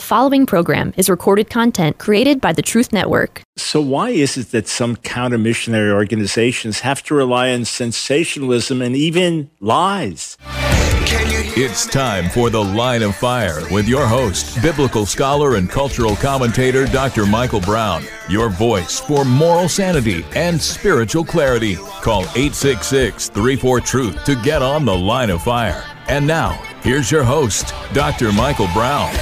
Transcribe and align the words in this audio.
The 0.00 0.06
following 0.06 0.46
program 0.46 0.94
is 0.96 1.10
recorded 1.10 1.50
content 1.50 1.98
created 1.98 2.40
by 2.40 2.54
the 2.54 2.62
Truth 2.62 2.90
Network. 2.90 3.42
So, 3.58 3.82
why 3.82 4.08
is 4.08 4.38
it 4.38 4.50
that 4.52 4.66
some 4.66 4.96
counter 4.96 5.36
missionary 5.36 5.92
organizations 5.92 6.80
have 6.80 7.02
to 7.02 7.14
rely 7.14 7.52
on 7.52 7.66
sensationalism 7.66 8.80
and 8.80 8.96
even 8.96 9.50
lies? 9.60 10.38
It's 11.54 11.84
time 11.84 12.30
for 12.30 12.48
The 12.48 12.64
Line 12.64 13.02
of 13.02 13.14
Fire 13.14 13.60
with 13.70 13.86
your 13.86 14.06
host, 14.06 14.62
biblical 14.62 15.04
scholar 15.04 15.56
and 15.56 15.68
cultural 15.68 16.16
commentator 16.16 16.86
Dr. 16.86 17.26
Michael 17.26 17.60
Brown. 17.60 18.02
Your 18.30 18.48
voice 18.48 19.00
for 19.00 19.26
moral 19.26 19.68
sanity 19.68 20.24
and 20.34 20.58
spiritual 20.58 21.26
clarity. 21.26 21.74
Call 22.00 22.22
866 22.22 23.28
34 23.28 23.80
Truth 23.82 24.24
to 24.24 24.34
get 24.36 24.62
on 24.62 24.86
The 24.86 24.96
Line 24.96 25.28
of 25.28 25.42
Fire. 25.42 25.84
And 26.08 26.26
now, 26.26 26.52
here's 26.80 27.10
your 27.10 27.22
host, 27.22 27.74
Dr. 27.92 28.32
Michael 28.32 28.68
Brown. 28.72 29.14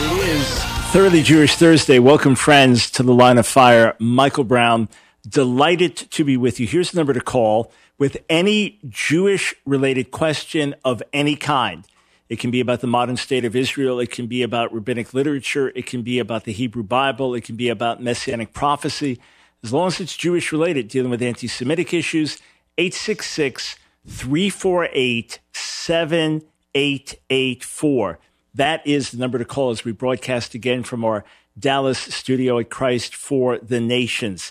It 0.00 0.28
is 0.28 0.62
Thoroughly 0.92 1.22
Jewish 1.22 1.56
Thursday. 1.56 1.98
Welcome, 1.98 2.36
friends, 2.36 2.88
to 2.92 3.02
The 3.02 3.12
Line 3.12 3.36
of 3.36 3.46
Fire. 3.46 3.96
Michael 3.98 4.44
Brown, 4.44 4.88
delighted 5.28 5.96
to 5.96 6.24
be 6.24 6.36
with 6.36 6.60
you. 6.60 6.68
Here's 6.68 6.92
the 6.92 6.98
number 6.98 7.12
to 7.12 7.20
call 7.20 7.72
with 7.98 8.16
any 8.30 8.78
Jewish 8.88 9.56
related 9.66 10.12
question 10.12 10.76
of 10.84 11.02
any 11.12 11.34
kind. 11.34 11.84
It 12.28 12.38
can 12.38 12.52
be 12.52 12.60
about 12.60 12.80
the 12.80 12.86
modern 12.86 13.16
state 13.16 13.44
of 13.44 13.56
Israel. 13.56 13.98
It 13.98 14.12
can 14.12 14.28
be 14.28 14.42
about 14.42 14.72
rabbinic 14.72 15.14
literature. 15.14 15.72
It 15.74 15.86
can 15.86 16.02
be 16.02 16.20
about 16.20 16.44
the 16.44 16.52
Hebrew 16.52 16.84
Bible. 16.84 17.34
It 17.34 17.42
can 17.42 17.56
be 17.56 17.68
about 17.68 18.00
messianic 18.00 18.52
prophecy. 18.52 19.18
As 19.64 19.72
long 19.72 19.88
as 19.88 19.98
it's 19.98 20.16
Jewish 20.16 20.52
related, 20.52 20.86
dealing 20.86 21.10
with 21.10 21.22
anti 21.22 21.48
Semitic 21.48 21.92
issues, 21.92 22.38
866 22.78 23.74
348 24.06 25.40
7884. 25.52 28.18
That 28.58 28.84
is 28.84 29.12
the 29.12 29.18
number 29.18 29.38
to 29.38 29.44
call 29.44 29.70
as 29.70 29.84
we 29.84 29.92
broadcast 29.92 30.52
again 30.52 30.82
from 30.82 31.04
our 31.04 31.24
Dallas 31.56 31.96
studio 31.96 32.58
at 32.58 32.70
Christ 32.70 33.14
for 33.14 33.56
the 33.58 33.78
Nations. 33.78 34.50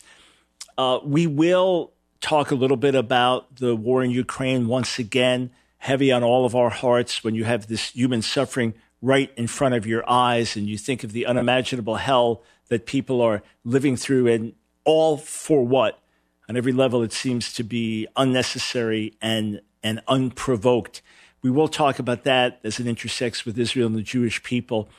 Uh, 0.77 0.99
we 1.03 1.27
will 1.27 1.91
talk 2.21 2.49
a 2.49 2.55
little 2.55 2.77
bit 2.77 2.95
about 2.95 3.57
the 3.57 3.75
war 3.75 4.01
in 4.01 4.11
Ukraine 4.11 4.69
once 4.69 4.97
again, 4.97 5.51
heavy 5.79 6.09
on 6.09 6.23
all 6.23 6.45
of 6.45 6.55
our 6.55 6.69
hearts 6.69 7.21
when 7.21 7.35
you 7.35 7.43
have 7.43 7.67
this 7.67 7.89
human 7.89 8.21
suffering 8.21 8.73
right 9.01 9.29
in 9.35 9.45
front 9.45 9.75
of 9.75 9.85
your 9.85 10.09
eyes 10.09 10.55
and 10.55 10.69
you 10.69 10.77
think 10.77 11.03
of 11.03 11.11
the 11.11 11.25
unimaginable 11.25 11.97
hell 11.97 12.41
that 12.69 12.85
people 12.85 13.19
are 13.19 13.43
living 13.65 13.97
through 13.97 14.27
and 14.27 14.53
all 14.85 15.17
for 15.17 15.67
what? 15.67 15.99
On 16.47 16.55
every 16.55 16.71
level, 16.71 17.03
it 17.03 17.11
seems 17.11 17.51
to 17.55 17.63
be 17.63 18.07
unnecessary 18.15 19.17
and, 19.21 19.59
and 19.83 20.01
unprovoked. 20.07 21.01
We 21.41 21.51
will 21.51 21.67
talk 21.67 21.99
about 21.99 22.23
that 22.23 22.59
as 22.63 22.79
it 22.79 22.87
intersects 22.87 23.45
with 23.45 23.57
Israel 23.57 23.87
and 23.87 23.95
the 23.95 24.01
Jewish 24.01 24.41
people. 24.43 24.89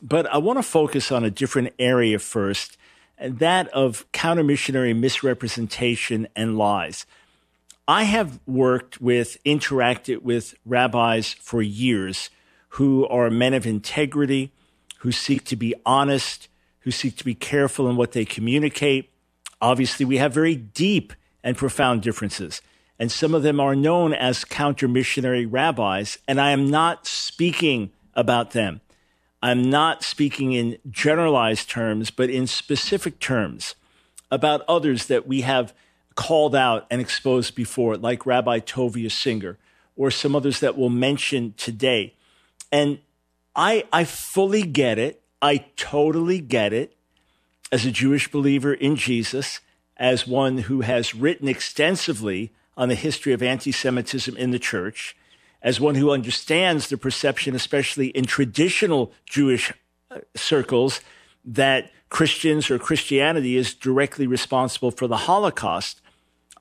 But 0.00 0.26
I 0.26 0.38
want 0.38 0.58
to 0.58 0.62
focus 0.62 1.10
on 1.10 1.24
a 1.24 1.30
different 1.30 1.74
area 1.78 2.18
first 2.18 2.76
and 3.18 3.38
that 3.40 3.68
of 3.68 4.10
counter 4.12 4.44
missionary 4.44 4.94
misrepresentation 4.94 6.28
and 6.36 6.56
lies. 6.56 7.04
I 7.86 8.04
have 8.04 8.38
worked 8.46 9.00
with, 9.00 9.42
interacted 9.44 10.22
with 10.22 10.54
rabbis 10.64 11.34
for 11.34 11.62
years 11.62 12.30
who 12.70 13.06
are 13.08 13.30
men 13.30 13.54
of 13.54 13.66
integrity, 13.66 14.52
who 14.98 15.10
seek 15.10 15.44
to 15.46 15.56
be 15.56 15.74
honest, 15.86 16.48
who 16.80 16.90
seek 16.90 17.16
to 17.16 17.24
be 17.24 17.34
careful 17.34 17.88
in 17.88 17.96
what 17.96 18.12
they 18.12 18.24
communicate. 18.24 19.10
Obviously, 19.60 20.04
we 20.04 20.18
have 20.18 20.32
very 20.32 20.54
deep 20.54 21.12
and 21.42 21.56
profound 21.56 22.02
differences, 22.02 22.60
and 22.98 23.12
some 23.12 23.34
of 23.34 23.42
them 23.42 23.60
are 23.60 23.76
known 23.76 24.12
as 24.12 24.44
counter 24.44 24.88
missionary 24.88 25.46
rabbis, 25.46 26.18
and 26.26 26.40
I 26.40 26.50
am 26.50 26.68
not 26.68 27.06
speaking 27.06 27.90
about 28.14 28.50
them. 28.50 28.80
I'm 29.40 29.70
not 29.70 30.02
speaking 30.02 30.52
in 30.52 30.78
generalized 30.90 31.70
terms, 31.70 32.10
but 32.10 32.28
in 32.28 32.46
specific 32.46 33.20
terms 33.20 33.76
about 34.30 34.64
others 34.68 35.06
that 35.06 35.26
we 35.26 35.42
have 35.42 35.72
called 36.16 36.56
out 36.56 36.86
and 36.90 37.00
exposed 37.00 37.54
before, 37.54 37.96
like 37.96 38.26
Rabbi 38.26 38.58
Tovia 38.58 39.10
Singer, 39.10 39.56
or 39.96 40.10
some 40.10 40.34
others 40.34 40.58
that 40.60 40.76
we'll 40.76 40.88
mention 40.88 41.54
today. 41.56 42.14
And 42.72 42.98
I, 43.54 43.84
I 43.92 44.04
fully 44.04 44.62
get 44.62 44.98
it. 44.98 45.22
I 45.40 45.66
totally 45.76 46.40
get 46.40 46.72
it 46.72 46.96
as 47.70 47.86
a 47.86 47.92
Jewish 47.92 48.30
believer 48.30 48.74
in 48.74 48.96
Jesus, 48.96 49.60
as 49.96 50.26
one 50.26 50.58
who 50.58 50.80
has 50.80 51.14
written 51.14 51.48
extensively 51.48 52.52
on 52.78 52.88
the 52.88 52.94
history 52.94 53.34
of 53.34 53.42
anti 53.42 53.72
Semitism 53.72 54.34
in 54.36 54.52
the 54.52 54.58
church 54.58 55.16
as 55.60 55.80
one 55.80 55.96
who 55.96 56.12
understands 56.12 56.88
the 56.88 56.96
perception, 56.96 57.54
especially 57.56 58.06
in 58.08 58.24
traditional 58.24 59.12
Jewish 59.26 59.72
uh, 60.10 60.20
circles, 60.36 61.00
that 61.44 61.90
Christians 62.08 62.70
or 62.70 62.78
Christianity 62.78 63.56
is 63.56 63.74
directly 63.74 64.26
responsible 64.26 64.92
for 64.92 65.08
the 65.08 65.16
Holocaust, 65.16 66.00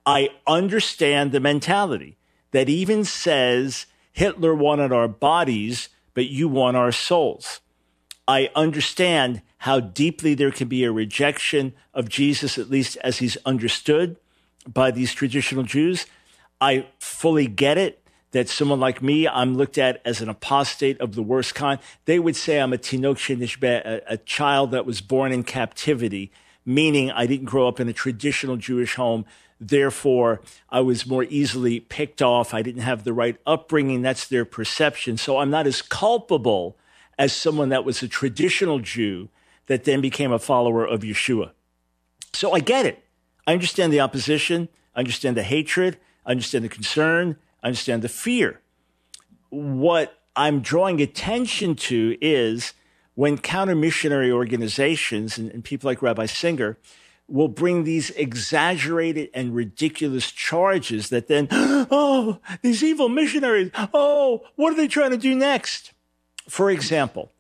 I 0.06 0.29
understand 0.47 1.31
the 1.31 1.39
mentality 1.39 2.17
that 2.51 2.69
even 2.69 3.03
says 3.03 3.85
Hitler 4.11 4.56
wanted 4.56 4.91
our 4.91 5.07
bodies, 5.07 5.89
but 6.16 6.27
you 6.27 6.47
want 6.47 6.75
our 6.75 6.91
souls. 6.91 7.61
I 8.27 8.50
understand 8.56 9.44
how 9.59 9.79
deeply 9.79 10.33
there 10.33 10.51
can 10.51 10.67
be 10.67 10.83
a 10.83 10.91
rejection 10.91 11.73
of 11.94 12.09
Jesus, 12.09 12.57
at 12.57 12.69
least 12.69 12.97
as 13.03 13.19
he's 13.19 13.38
understood 13.45 14.17
by 14.67 14.91
these 14.91 15.13
traditional 15.13 15.63
Jews. 15.63 16.05
I 16.59 16.88
fully 17.00 17.47
get 17.47 17.78
it 17.78 18.03
that 18.31 18.50
someone 18.50 18.79
like 18.79 19.01
me, 19.01 19.28
I'm 19.28 19.55
looked 19.55 19.78
at 19.78 20.01
as 20.05 20.22
an 20.22 20.29
apostate 20.29 21.00
of 21.00 21.16
the 21.16 21.23
worst 21.23 21.55
kind. 21.55 21.79
They 22.05 22.19
would 22.19 22.35
say 22.35 22.59
I'm 22.59 22.73
a 22.73 22.77
tinok 22.77 23.63
a, 23.63 24.01
a 24.13 24.17
child 24.17 24.72
that 24.72 24.85
was 24.85 25.01
born 25.01 25.31
in 25.31 25.44
captivity, 25.44 26.31
meaning 26.66 27.09
I 27.11 27.25
didn't 27.25 27.45
grow 27.45 27.67
up 27.67 27.79
in 27.79 27.88
a 27.88 27.94
traditional 27.94 28.57
Jewish 28.57 28.95
home. 28.95 29.25
Therefore, 29.59 30.41
I 30.69 30.81
was 30.81 31.07
more 31.07 31.23
easily 31.23 31.79
picked 31.79 32.22
off. 32.22 32.53
I 32.53 32.61
didn't 32.61 32.83
have 32.83 33.03
the 33.03 33.13
right 33.13 33.38
upbringing. 33.45 34.01
That's 34.01 34.27
their 34.27 34.45
perception. 34.45 35.17
So 35.17 35.39
I'm 35.39 35.50
not 35.50 35.66
as 35.66 35.81
culpable 35.81 36.77
as 37.17 37.33
someone 37.33 37.69
that 37.69 37.85
was 37.85 38.03
a 38.03 38.07
traditional 38.07 38.79
Jew 38.79 39.29
that 39.66 39.85
then 39.85 40.01
became 40.01 40.31
a 40.31 40.39
follower 40.39 40.85
of 40.85 41.01
Yeshua. 41.01 41.51
So 42.33 42.51
I 42.51 42.59
get 42.59 42.85
it. 42.85 43.03
I 43.47 43.53
understand 43.53 43.93
the 43.93 44.01
opposition. 44.01 44.67
I 44.93 44.99
understand 44.99 45.37
the 45.37 45.43
hatred. 45.43 45.97
I 46.25 46.31
understand 46.31 46.65
the 46.65 46.69
concern. 46.69 47.37
I 47.63 47.67
understand 47.67 48.01
the 48.01 48.09
fear. 48.09 48.59
What 49.49 50.19
I'm 50.35 50.59
drawing 50.59 51.01
attention 51.01 51.75
to 51.75 52.17
is 52.19 52.73
when 53.15 53.37
counter 53.37 53.73
missionary 53.73 54.29
organizations 54.29 55.37
and, 55.37 55.49
and, 55.49 55.63
people 55.63 55.89
like 55.89 56.03
Rabbi 56.03 56.27
Singer 56.27 56.77
will 57.27 57.47
bring 57.47 57.83
these 57.83 58.11
exaggerated 58.11 59.29
and 59.33 59.55
ridiculous 59.55 60.31
charges 60.31 61.09
that 61.09 61.27
then, 61.27 61.47
oh, 61.51 62.39
these 62.61 62.83
evil 62.83 63.09
missionaries, 63.09 63.71
oh, 63.93 64.45
what 64.55 64.71
are 64.71 64.75
they 64.75 64.87
trying 64.87 65.11
to 65.11 65.17
do 65.17 65.33
next? 65.33 65.93
For 66.47 66.69
example, 66.69 67.31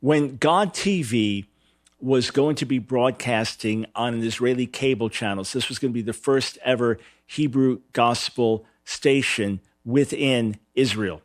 when 0.00 0.36
God 0.36 0.72
TV 0.72 1.46
was 1.98 2.30
going 2.30 2.56
to 2.56 2.66
be 2.66 2.78
broadcasting 2.78 3.86
on 3.94 4.14
an 4.14 4.22
Israeli 4.22 4.66
cable 4.66 5.08
channel. 5.08 5.44
So 5.44 5.58
this 5.58 5.68
was 5.68 5.78
going 5.78 5.92
to 5.92 5.94
be 5.94 6.02
the 6.02 6.12
first 6.12 6.58
ever 6.62 6.98
Hebrew 7.26 7.80
gospel 7.92 8.66
station 8.84 9.60
within 9.84 10.58
Israel, 10.74 11.22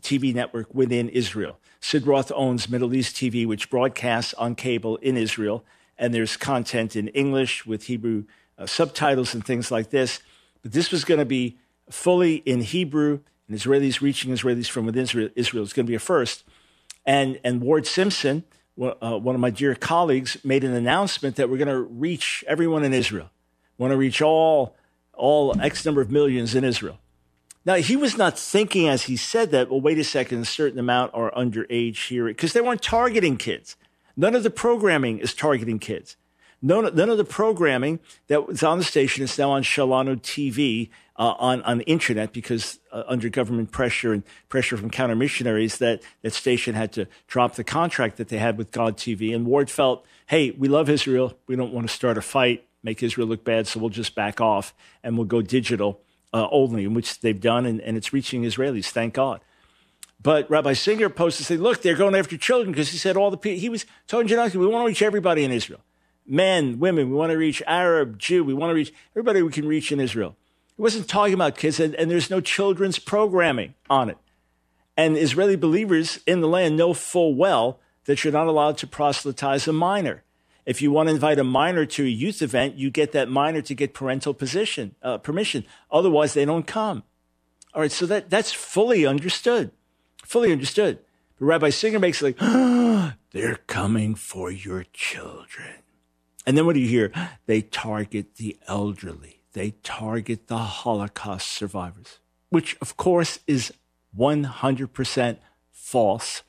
TV 0.00 0.34
network 0.34 0.72
within 0.74 1.08
Israel. 1.08 1.58
Sid 1.80 2.06
Roth 2.06 2.30
owns 2.34 2.68
Middle 2.68 2.94
East 2.94 3.16
TV, 3.16 3.46
which 3.46 3.68
broadcasts 3.68 4.34
on 4.34 4.54
cable 4.54 4.96
in 4.98 5.16
Israel, 5.16 5.64
and 5.98 6.14
there's 6.14 6.36
content 6.36 6.94
in 6.94 7.08
English 7.08 7.66
with 7.66 7.84
Hebrew 7.84 8.24
uh, 8.56 8.66
subtitles 8.66 9.34
and 9.34 9.44
things 9.44 9.70
like 9.70 9.90
this. 9.90 10.20
But 10.62 10.72
this 10.72 10.92
was 10.92 11.04
going 11.04 11.18
to 11.18 11.26
be 11.26 11.58
fully 11.90 12.36
in 12.36 12.60
Hebrew, 12.60 13.20
and 13.48 13.58
Israelis 13.58 14.00
reaching 14.00 14.32
Israelis 14.32 14.68
from 14.68 14.86
within 14.86 15.02
Israel, 15.02 15.30
Israel 15.34 15.64
is 15.64 15.72
going 15.72 15.86
to 15.86 15.90
be 15.90 15.96
a 15.96 16.00
first. 16.00 16.44
And, 17.04 17.40
and 17.42 17.60
Ward 17.60 17.86
Simpson, 17.86 18.44
uh, 18.80 19.18
one 19.18 19.34
of 19.34 19.40
my 19.40 19.50
dear 19.50 19.74
colleagues, 19.74 20.36
made 20.44 20.64
an 20.64 20.74
announcement 20.74 21.36
that 21.36 21.48
we're 21.50 21.58
going 21.58 21.68
to 21.68 21.80
reach 21.80 22.44
everyone 22.46 22.84
in 22.84 22.92
Israel. 22.92 23.30
We 23.78 23.82
want 23.82 23.92
to 23.92 23.98
reach 23.98 24.22
all 24.22 24.76
all 25.14 25.60
X 25.60 25.84
number 25.84 26.00
of 26.00 26.10
millions 26.10 26.54
in 26.54 26.64
Israel. 26.64 26.98
Now, 27.64 27.74
he 27.74 27.96
was 27.96 28.16
not 28.16 28.38
thinking 28.38 28.88
as 28.88 29.04
he 29.04 29.16
said 29.16 29.50
that, 29.52 29.70
well, 29.70 29.80
wait 29.80 29.98
a 29.98 30.04
second, 30.04 30.40
a 30.40 30.44
certain 30.44 30.78
amount 30.78 31.12
are 31.14 31.30
underage 31.32 32.08
here, 32.08 32.26
because 32.26 32.54
they 32.54 32.60
weren't 32.60 32.82
targeting 32.82 33.36
kids. 33.36 33.76
None 34.16 34.34
of 34.34 34.42
the 34.42 34.50
programming 34.50 35.18
is 35.18 35.32
targeting 35.32 35.78
kids. 35.78 36.16
None, 36.60 36.94
none 36.94 37.10
of 37.10 37.18
the 37.18 37.24
programming 37.24 38.00
that 38.28 38.46
was 38.46 38.62
on 38.62 38.78
the 38.78 38.84
station 38.84 39.24
is 39.24 39.38
now 39.38 39.50
on 39.50 39.62
Shelanu 39.62 40.20
TV 40.20 40.90
uh, 41.16 41.34
on, 41.38 41.62
on 41.62 41.78
the 41.78 41.84
internet 41.84 42.32
because 42.32 42.78
uh, 42.90 43.02
under 43.06 43.28
government 43.28 43.70
pressure 43.70 44.12
and 44.12 44.22
pressure 44.48 44.76
from 44.76 44.90
counter 44.90 45.14
missionaries 45.14 45.78
that 45.78 46.02
that 46.22 46.32
station 46.32 46.74
had 46.74 46.92
to 46.92 47.06
drop 47.26 47.54
the 47.54 47.64
contract 47.64 48.16
that 48.16 48.28
they 48.28 48.38
had 48.38 48.56
with 48.56 48.70
God 48.70 48.96
TV. 48.96 49.34
And 49.34 49.46
Ward 49.46 49.70
felt, 49.70 50.06
hey, 50.26 50.50
we 50.52 50.68
love 50.68 50.88
Israel. 50.88 51.36
We 51.46 51.56
don't 51.56 51.72
want 51.72 51.88
to 51.88 51.94
start 51.94 52.16
a 52.18 52.22
fight 52.22 52.66
make 52.82 53.02
Israel 53.02 53.28
look 53.28 53.44
bad, 53.44 53.66
so 53.66 53.80
we'll 53.80 53.90
just 53.90 54.14
back 54.14 54.40
off 54.40 54.74
and 55.02 55.16
we'll 55.16 55.26
go 55.26 55.42
digital 55.42 56.00
uh, 56.32 56.48
only, 56.50 56.86
which 56.86 57.20
they've 57.20 57.40
done, 57.40 57.66
and, 57.66 57.80
and 57.80 57.96
it's 57.96 58.12
reaching 58.12 58.42
Israelis, 58.42 58.86
thank 58.86 59.14
God. 59.14 59.40
But 60.20 60.48
Rabbi 60.48 60.72
Singer 60.72 61.08
posted, 61.08 61.46
say, 61.46 61.56
look, 61.56 61.82
they're 61.82 61.96
going 61.96 62.14
after 62.14 62.36
children 62.36 62.72
because 62.72 62.90
he 62.90 62.98
said 62.98 63.16
all 63.16 63.30
the 63.30 63.36
people, 63.36 63.58
he 63.58 63.68
was 63.68 63.86
telling 64.06 64.28
Janaki, 64.28 64.56
we 64.56 64.66
want 64.66 64.84
to 64.84 64.86
reach 64.86 65.02
everybody 65.02 65.44
in 65.44 65.50
Israel. 65.50 65.80
Men, 66.24 66.78
women, 66.78 67.10
we 67.10 67.16
want 67.16 67.32
to 67.32 67.36
reach 67.38 67.62
Arab, 67.66 68.18
Jew, 68.18 68.44
we 68.44 68.54
want 68.54 68.70
to 68.70 68.74
reach 68.74 68.94
everybody 69.12 69.42
we 69.42 69.50
can 69.50 69.66
reach 69.66 69.90
in 69.90 69.98
Israel. 69.98 70.36
He 70.76 70.82
wasn't 70.82 71.08
talking 71.08 71.34
about 71.34 71.56
kids, 71.56 71.78
and, 71.78 71.94
and 71.94 72.10
there's 72.10 72.30
no 72.30 72.40
children's 72.40 72.98
programming 72.98 73.74
on 73.90 74.08
it. 74.10 74.18
And 74.96 75.16
Israeli 75.16 75.56
believers 75.56 76.20
in 76.26 76.40
the 76.40 76.48
land 76.48 76.76
know 76.76 76.94
full 76.94 77.34
well 77.34 77.80
that 78.04 78.24
you're 78.24 78.32
not 78.32 78.46
allowed 78.46 78.78
to 78.78 78.86
proselytize 78.86 79.68
a 79.68 79.72
minor. 79.72 80.24
If 80.64 80.80
you 80.80 80.92
want 80.92 81.08
to 81.08 81.14
invite 81.14 81.38
a 81.38 81.44
minor 81.44 81.84
to 81.86 82.04
a 82.04 82.08
youth 82.08 82.40
event, 82.40 82.76
you 82.76 82.90
get 82.90 83.12
that 83.12 83.28
minor 83.28 83.62
to 83.62 83.74
get 83.74 83.94
parental 83.94 84.32
position, 84.32 84.94
uh, 85.02 85.18
permission. 85.18 85.64
Otherwise, 85.90 86.34
they 86.34 86.44
don't 86.44 86.66
come. 86.66 87.02
All 87.74 87.80
right, 87.80 87.90
so 87.90 88.06
that, 88.06 88.30
that's 88.30 88.52
fully 88.52 89.06
understood. 89.06 89.72
Fully 90.24 90.52
understood. 90.52 90.98
But 91.38 91.46
Rabbi 91.46 91.70
Singer 91.70 91.98
makes 91.98 92.22
it 92.22 92.38
like, 92.38 93.14
they're 93.32 93.58
coming 93.66 94.14
for 94.14 94.50
your 94.50 94.84
children. 94.92 95.74
And 96.46 96.56
then 96.56 96.66
what 96.66 96.74
do 96.74 96.80
you 96.80 96.88
hear? 96.88 97.12
They 97.46 97.62
target 97.62 98.36
the 98.36 98.56
elderly. 98.68 99.31
They 99.52 99.72
target 99.82 100.48
the 100.48 100.58
Holocaust 100.58 101.48
survivors, 101.48 102.18
which 102.48 102.76
of 102.80 102.96
course 102.96 103.38
is 103.46 103.72
100% 104.16 105.36
false. 105.70 106.42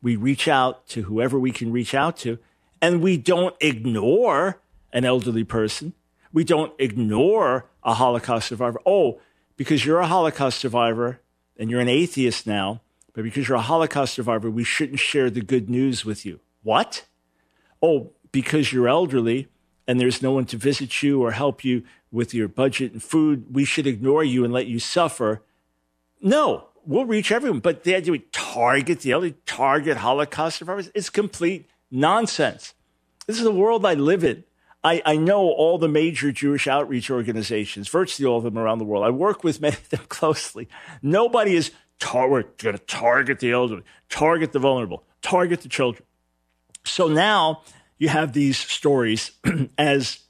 We 0.00 0.16
reach 0.16 0.46
out 0.46 0.86
to 0.88 1.02
whoever 1.02 1.38
we 1.38 1.50
can 1.50 1.72
reach 1.72 1.94
out 1.94 2.16
to, 2.18 2.38
and 2.80 3.02
we 3.02 3.16
don't 3.16 3.56
ignore 3.60 4.60
an 4.92 5.04
elderly 5.04 5.44
person. 5.44 5.94
We 6.32 6.44
don't 6.44 6.72
ignore 6.78 7.66
a 7.82 7.94
Holocaust 7.94 8.48
survivor. 8.48 8.80
Oh, 8.86 9.20
because 9.56 9.84
you're 9.84 10.00
a 10.00 10.06
Holocaust 10.06 10.58
survivor 10.58 11.20
and 11.56 11.70
you're 11.70 11.80
an 11.80 11.88
atheist 11.88 12.46
now, 12.46 12.82
but 13.12 13.24
because 13.24 13.48
you're 13.48 13.56
a 13.56 13.62
Holocaust 13.62 14.14
survivor, 14.14 14.50
we 14.50 14.64
shouldn't 14.64 15.00
share 15.00 15.30
the 15.30 15.40
good 15.40 15.70
news 15.70 16.04
with 16.04 16.26
you. 16.26 16.40
What? 16.62 17.06
Oh, 17.82 18.12
because 18.32 18.72
you're 18.72 18.88
elderly 18.88 19.48
and 19.88 19.98
there's 19.98 20.22
no 20.22 20.32
one 20.32 20.44
to 20.46 20.56
visit 20.56 21.02
you 21.02 21.22
or 21.22 21.32
help 21.32 21.64
you 21.64 21.84
with 22.10 22.34
your 22.34 22.48
budget 22.48 22.92
and 22.92 23.02
food, 23.02 23.54
we 23.54 23.64
should 23.64 23.86
ignore 23.86 24.24
you 24.24 24.44
and 24.44 24.52
let 24.52 24.66
you 24.66 24.78
suffer. 24.78 25.42
No, 26.20 26.68
we'll 26.84 27.04
reach 27.04 27.32
everyone. 27.32 27.60
But 27.60 27.84
the 27.84 27.94
idea 27.94 28.12
we 28.12 28.20
target 28.32 29.00
the 29.00 29.12
elderly, 29.12 29.34
target 29.44 29.98
Holocaust 29.98 30.58
survivors, 30.58 30.90
it's 30.94 31.10
complete 31.10 31.68
nonsense. 31.90 32.74
This 33.26 33.38
is 33.38 33.44
the 33.44 33.50
world 33.50 33.84
I 33.84 33.94
live 33.94 34.24
in. 34.24 34.44
I, 34.84 35.02
I, 35.04 35.16
know 35.16 35.40
all 35.40 35.78
the 35.78 35.88
major 35.88 36.30
Jewish 36.30 36.68
outreach 36.68 37.10
organizations, 37.10 37.88
virtually 37.88 38.28
all 38.28 38.38
of 38.38 38.44
them 38.44 38.56
around 38.56 38.78
the 38.78 38.84
world. 38.84 39.04
I 39.04 39.10
work 39.10 39.42
with 39.42 39.60
many 39.60 39.74
of 39.74 39.88
them 39.88 40.04
closely. 40.08 40.68
Nobody 41.02 41.56
is 41.56 41.72
tar- 41.98 42.28
we're 42.28 42.44
going 42.58 42.78
to 42.78 42.84
target 42.84 43.40
the 43.40 43.50
elderly, 43.50 43.82
target 44.08 44.52
the 44.52 44.60
vulnerable, 44.60 45.02
target 45.22 45.62
the 45.62 45.68
children. 45.68 46.04
So 46.84 47.08
now 47.08 47.62
you 47.98 48.08
have 48.08 48.32
these 48.32 48.58
stories 48.58 49.32
as 49.78 50.20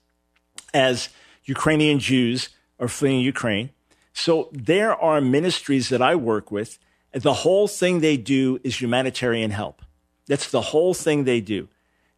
as 0.72 1.10
Ukrainian 1.46 1.98
Jews 1.98 2.50
are 2.78 2.88
fleeing 2.88 3.20
Ukraine. 3.20 3.70
So 4.12 4.48
there 4.52 4.94
are 4.94 5.20
ministries 5.20 5.88
that 5.88 6.02
I 6.02 6.14
work 6.14 6.50
with. 6.50 6.78
The 7.12 7.32
whole 7.32 7.68
thing 7.68 8.00
they 8.00 8.16
do 8.16 8.60
is 8.62 8.80
humanitarian 8.80 9.50
help. 9.50 9.82
That's 10.26 10.50
the 10.50 10.60
whole 10.60 10.92
thing 10.92 11.24
they 11.24 11.40
do. 11.40 11.68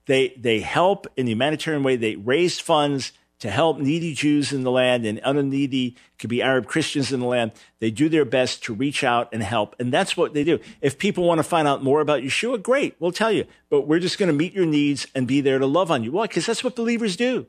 They, 0.07 0.35
they 0.37 0.61
help 0.61 1.07
in 1.17 1.27
the 1.27 1.33
humanitarian 1.33 1.83
way. 1.83 1.97
They 1.97 2.17
raise 2.17 2.59
funds 2.59 3.13
to 3.41 3.51
help 3.51 3.79
needy 3.79 4.15
Jews 4.15 4.53
in 4.53 4.65
the 4.65 4.71
land 4.71 5.07
and 5.07 5.51
needy 5.51 5.97
could 6.19 6.31
be 6.31 6.43
Arab 6.43 6.67
Christians 6.67 7.13
in 7.13 7.21
the 7.21 7.27
land. 7.27 7.53
They 7.79 7.91
do 7.91 8.09
their 8.09 8.25
best 8.25 8.65
to 8.65 8.75
reach 8.75 9.05
out 9.05 9.29
and 9.33 9.43
help. 9.43 9.77
And 9.79 9.93
that's 9.93 10.17
what 10.17 10.35
they 10.35 10.43
do. 10.43 10.59
If 10.81 10.99
people 10.99 11.25
want 11.25 11.39
to 11.39 11.45
find 11.45 11.69
out 11.69 11.85
more 11.85 12.01
about 12.01 12.23
Yeshua, 12.23 12.61
great. 12.61 12.97
We'll 12.99 13.13
tell 13.13 13.31
you, 13.31 13.45
but 13.71 13.83
we're 13.83 14.01
just 14.01 14.19
going 14.19 14.29
to 14.29 14.33
meet 14.33 14.55
your 14.55 14.67
needs 14.67 15.07
and 15.15 15.29
be 15.29 15.41
there 15.41 15.59
to 15.59 15.67
love 15.67 15.91
on 15.91 16.03
you. 16.03 16.11
Why? 16.13 16.27
Because 16.27 16.47
that's 16.47 16.65
what 16.65 16.75
believers 16.75 17.17
do. 17.17 17.47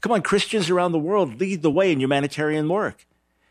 Come 0.00 0.12
on, 0.12 0.22
Christians 0.22 0.70
around 0.70 0.92
the 0.92 0.98
world 0.98 1.40
lead 1.40 1.62
the 1.62 1.70
way 1.70 1.90
in 1.92 2.00
humanitarian 2.00 2.68
work. 2.68 3.06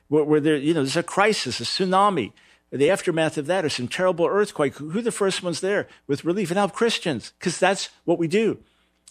Where, 0.07 0.23
where 0.23 0.39
there, 0.39 0.55
you 0.55 0.73
know, 0.73 0.81
there's 0.81 0.95
a 0.95 1.03
crisis, 1.03 1.59
a 1.59 1.63
tsunami, 1.63 2.31
the 2.71 2.89
aftermath 2.89 3.37
of 3.37 3.47
that, 3.47 3.65
or 3.65 3.69
some 3.69 3.87
terrible 3.87 4.25
earthquake. 4.25 4.75
Who 4.75 4.99
are 4.99 5.01
the 5.01 5.11
first 5.11 5.43
ones 5.43 5.59
there 5.59 5.87
with 6.07 6.25
relief? 6.25 6.49
And 6.49 6.57
help 6.57 6.73
Christians, 6.73 7.33
because 7.37 7.59
that's 7.59 7.89
what 8.05 8.17
we 8.17 8.27
do. 8.27 8.59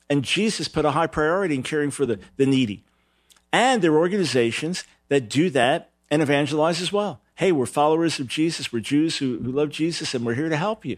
And 0.09 0.25
Jesus 0.25 0.69
put 0.69 0.85
a 0.85 0.93
high 0.93 1.07
priority 1.07 1.55
in 1.55 1.63
caring 1.63 1.91
for 1.91 2.07
the, 2.07 2.19
the 2.37 2.47
needy. 2.47 2.85
And 3.53 3.83
there 3.83 3.93
are 3.93 3.99
organizations 3.99 4.85
that 5.09 5.29
do 5.29 5.51
that 5.51 5.91
and 6.11 6.23
evangelize 6.23 6.81
as 6.81 6.93
well. 6.93 7.21
Hey, 7.35 7.53
we're 7.53 7.67
followers 7.67 8.19
of 8.19 8.29
Jesus. 8.29 8.73
We're 8.73 8.81
Jews 8.81 9.19
who, 9.19 9.39
who 9.39 9.53
love 9.53 9.71
Jesus, 9.71 10.15
and 10.15 10.25
we're 10.25 10.35
here 10.35 10.49
to 10.49 10.57
help 10.57 10.85
you. 10.85 10.97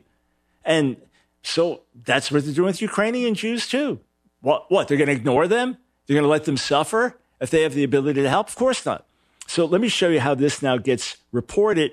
And 0.65 0.97
so 1.43 1.83
that's 2.05 2.31
what 2.31 2.45
they're 2.45 2.55
doing 2.55 2.67
with 2.67 2.83
Ukrainian 2.83 3.35
Jews 3.35 3.67
too. 3.67 4.01
What? 4.41 4.71
What? 4.71 4.87
They're 4.87 4.99
going 4.99 5.09
to 5.09 5.15
ignore 5.15 5.49
them? 5.49 5.79
They're 6.09 6.15
going 6.15 6.25
to 6.25 6.29
let 6.29 6.45
them 6.45 6.57
suffer 6.57 7.21
if 7.39 7.51
they 7.51 7.63
have 7.63 7.75
the 7.75 7.85
ability 7.85 8.23
to 8.23 8.29
help? 8.29 8.49
Of 8.49 8.57
course 8.57 8.85
not. 8.85 9.07
So 9.47 9.67
let 9.67 9.81
me 9.81 9.89
show 9.89 10.09
you 10.09 10.21
how 10.21 10.35
this 10.35 10.63
now 10.63 10.79
gets 10.79 11.19
reported 11.31 11.93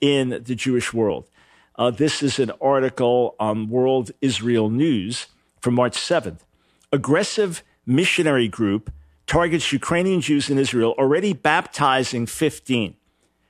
in 0.00 0.30
the 0.30 0.54
Jewish 0.54 0.92
world. 0.92 1.28
Uh, 1.76 1.90
this 1.90 2.22
is 2.22 2.38
an 2.38 2.50
article 2.60 3.36
on 3.38 3.68
World 3.68 4.10
Israel 4.20 4.70
News 4.70 5.28
from 5.60 5.74
March 5.74 5.96
7th 5.96 6.40
aggressive 6.92 7.62
missionary 7.86 8.48
group 8.48 8.92
targets 9.26 9.72
Ukrainian 9.72 10.20
Jews 10.20 10.50
in 10.50 10.58
Israel, 10.58 10.94
already 10.98 11.32
baptizing 11.32 12.26
15. 12.26 12.96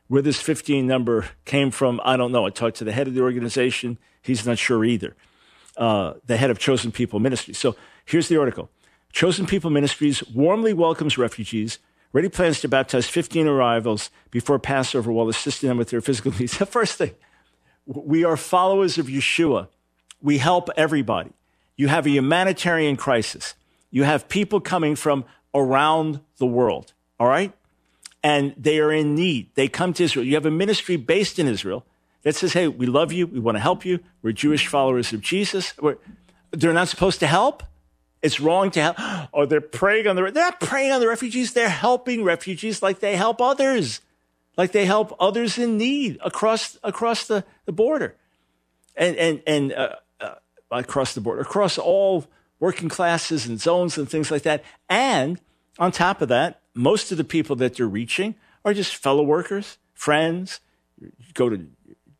Where 0.08 0.22
this 0.22 0.40
15 0.40 0.86
number 0.86 1.28
came 1.44 1.70
from, 1.70 2.00
I 2.04 2.16
don't 2.16 2.32
know. 2.32 2.44
I 2.44 2.50
talked 2.50 2.76
to 2.78 2.84
the 2.84 2.92
head 2.92 3.06
of 3.06 3.14
the 3.14 3.22
organization. 3.22 3.96
He's 4.20 4.44
not 4.44 4.58
sure 4.58 4.84
either. 4.84 5.14
Uh, 5.76 6.14
the 6.26 6.36
head 6.36 6.50
of 6.50 6.58
Chosen 6.58 6.90
People 6.90 7.20
Ministries. 7.20 7.58
So 7.58 7.76
here's 8.04 8.28
the 8.28 8.36
article 8.36 8.68
Chosen 9.12 9.46
People 9.46 9.70
Ministries 9.70 10.26
warmly 10.28 10.72
welcomes 10.72 11.18
refugees, 11.18 11.78
ready 12.12 12.28
plans 12.28 12.60
to 12.60 12.68
baptize 12.68 13.08
15 13.08 13.46
arrivals 13.46 14.10
before 14.30 14.58
Passover 14.58 15.10
while 15.12 15.28
assisting 15.28 15.68
them 15.68 15.78
with 15.78 15.90
their 15.90 16.00
physical 16.00 16.32
needs. 16.38 16.58
The 16.58 16.66
first 16.66 16.96
thing, 16.96 17.14
we 17.86 18.24
are 18.24 18.36
followers 18.36 18.98
of 18.98 19.06
Yeshua. 19.06 19.68
We 20.22 20.38
help 20.38 20.68
everybody. 20.76 21.32
You 21.76 21.88
have 21.88 22.06
a 22.06 22.10
humanitarian 22.10 22.96
crisis. 22.96 23.54
You 23.90 24.04
have 24.04 24.28
people 24.28 24.60
coming 24.60 24.94
from 24.94 25.24
around 25.54 26.20
the 26.36 26.46
world, 26.46 26.92
all 27.18 27.26
right? 27.26 27.52
And 28.22 28.54
they 28.56 28.78
are 28.78 28.92
in 28.92 29.14
need. 29.14 29.50
They 29.54 29.66
come 29.66 29.92
to 29.94 30.04
Israel. 30.04 30.24
You 30.24 30.34
have 30.34 30.46
a 30.46 30.50
ministry 30.50 30.96
based 30.96 31.38
in 31.38 31.48
Israel 31.48 31.84
that 32.22 32.36
says, 32.36 32.52
hey, 32.52 32.68
we 32.68 32.86
love 32.86 33.12
you. 33.12 33.26
We 33.26 33.40
want 33.40 33.56
to 33.56 33.60
help 33.60 33.84
you. 33.84 34.00
We're 34.22 34.32
Jewish 34.32 34.66
followers 34.66 35.12
of 35.12 35.20
Jesus. 35.22 35.76
We're, 35.80 35.96
they're 36.50 36.72
not 36.72 36.88
supposed 36.88 37.18
to 37.20 37.26
help. 37.26 37.62
It's 38.22 38.40
wrong 38.40 38.70
to 38.72 38.82
help. 38.82 38.96
Or 39.32 39.46
they're 39.46 39.60
preying 39.60 40.08
on 40.08 40.16
the, 40.16 40.22
they're 40.22 40.32
not 40.32 40.58
preying 40.58 40.90
on 40.90 41.00
the 41.00 41.06
refugees. 41.06 41.52
They're 41.52 41.68
helping 41.68 42.24
refugees 42.24 42.82
like 42.82 42.98
they 42.98 43.14
help 43.14 43.40
others, 43.40 44.00
like 44.56 44.72
they 44.72 44.84
help 44.84 45.14
others 45.20 45.56
in 45.56 45.78
need 45.78 46.18
across, 46.24 46.76
across 46.82 47.28
the, 47.28 47.44
the 47.64 47.72
border. 47.72 48.16
And, 48.96 49.16
and, 49.16 49.42
and, 49.46 49.72
uh, 49.72 49.96
across 50.70 51.14
the 51.14 51.20
board, 51.20 51.40
across 51.40 51.78
all 51.78 52.26
working 52.58 52.88
classes 52.88 53.46
and 53.46 53.60
zones 53.60 53.98
and 53.98 54.08
things 54.08 54.30
like 54.30 54.42
that. 54.42 54.62
And 54.88 55.40
on 55.78 55.92
top 55.92 56.22
of 56.22 56.28
that, 56.28 56.60
most 56.74 57.10
of 57.10 57.18
the 57.18 57.24
people 57.24 57.56
that 57.56 57.76
they're 57.76 57.88
reaching 57.88 58.34
are 58.64 58.74
just 58.74 58.94
fellow 58.96 59.22
workers, 59.22 59.78
friends. 59.94 60.60
You 61.00 61.10
go 61.34 61.48
to 61.48 61.66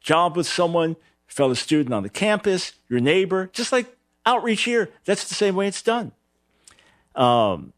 job 0.00 0.36
with 0.36 0.46
someone, 0.46 0.96
fellow 1.26 1.54
student 1.54 1.94
on 1.94 2.02
the 2.02 2.08
campus, 2.08 2.72
your 2.88 3.00
neighbor, 3.00 3.50
just 3.52 3.72
like 3.72 3.94
outreach 4.26 4.62
here. 4.62 4.90
That's 5.04 5.28
the 5.28 5.34
same 5.34 5.54
way 5.54 5.66
it's 5.66 5.82
done. 5.82 6.12
Um, 7.14 7.72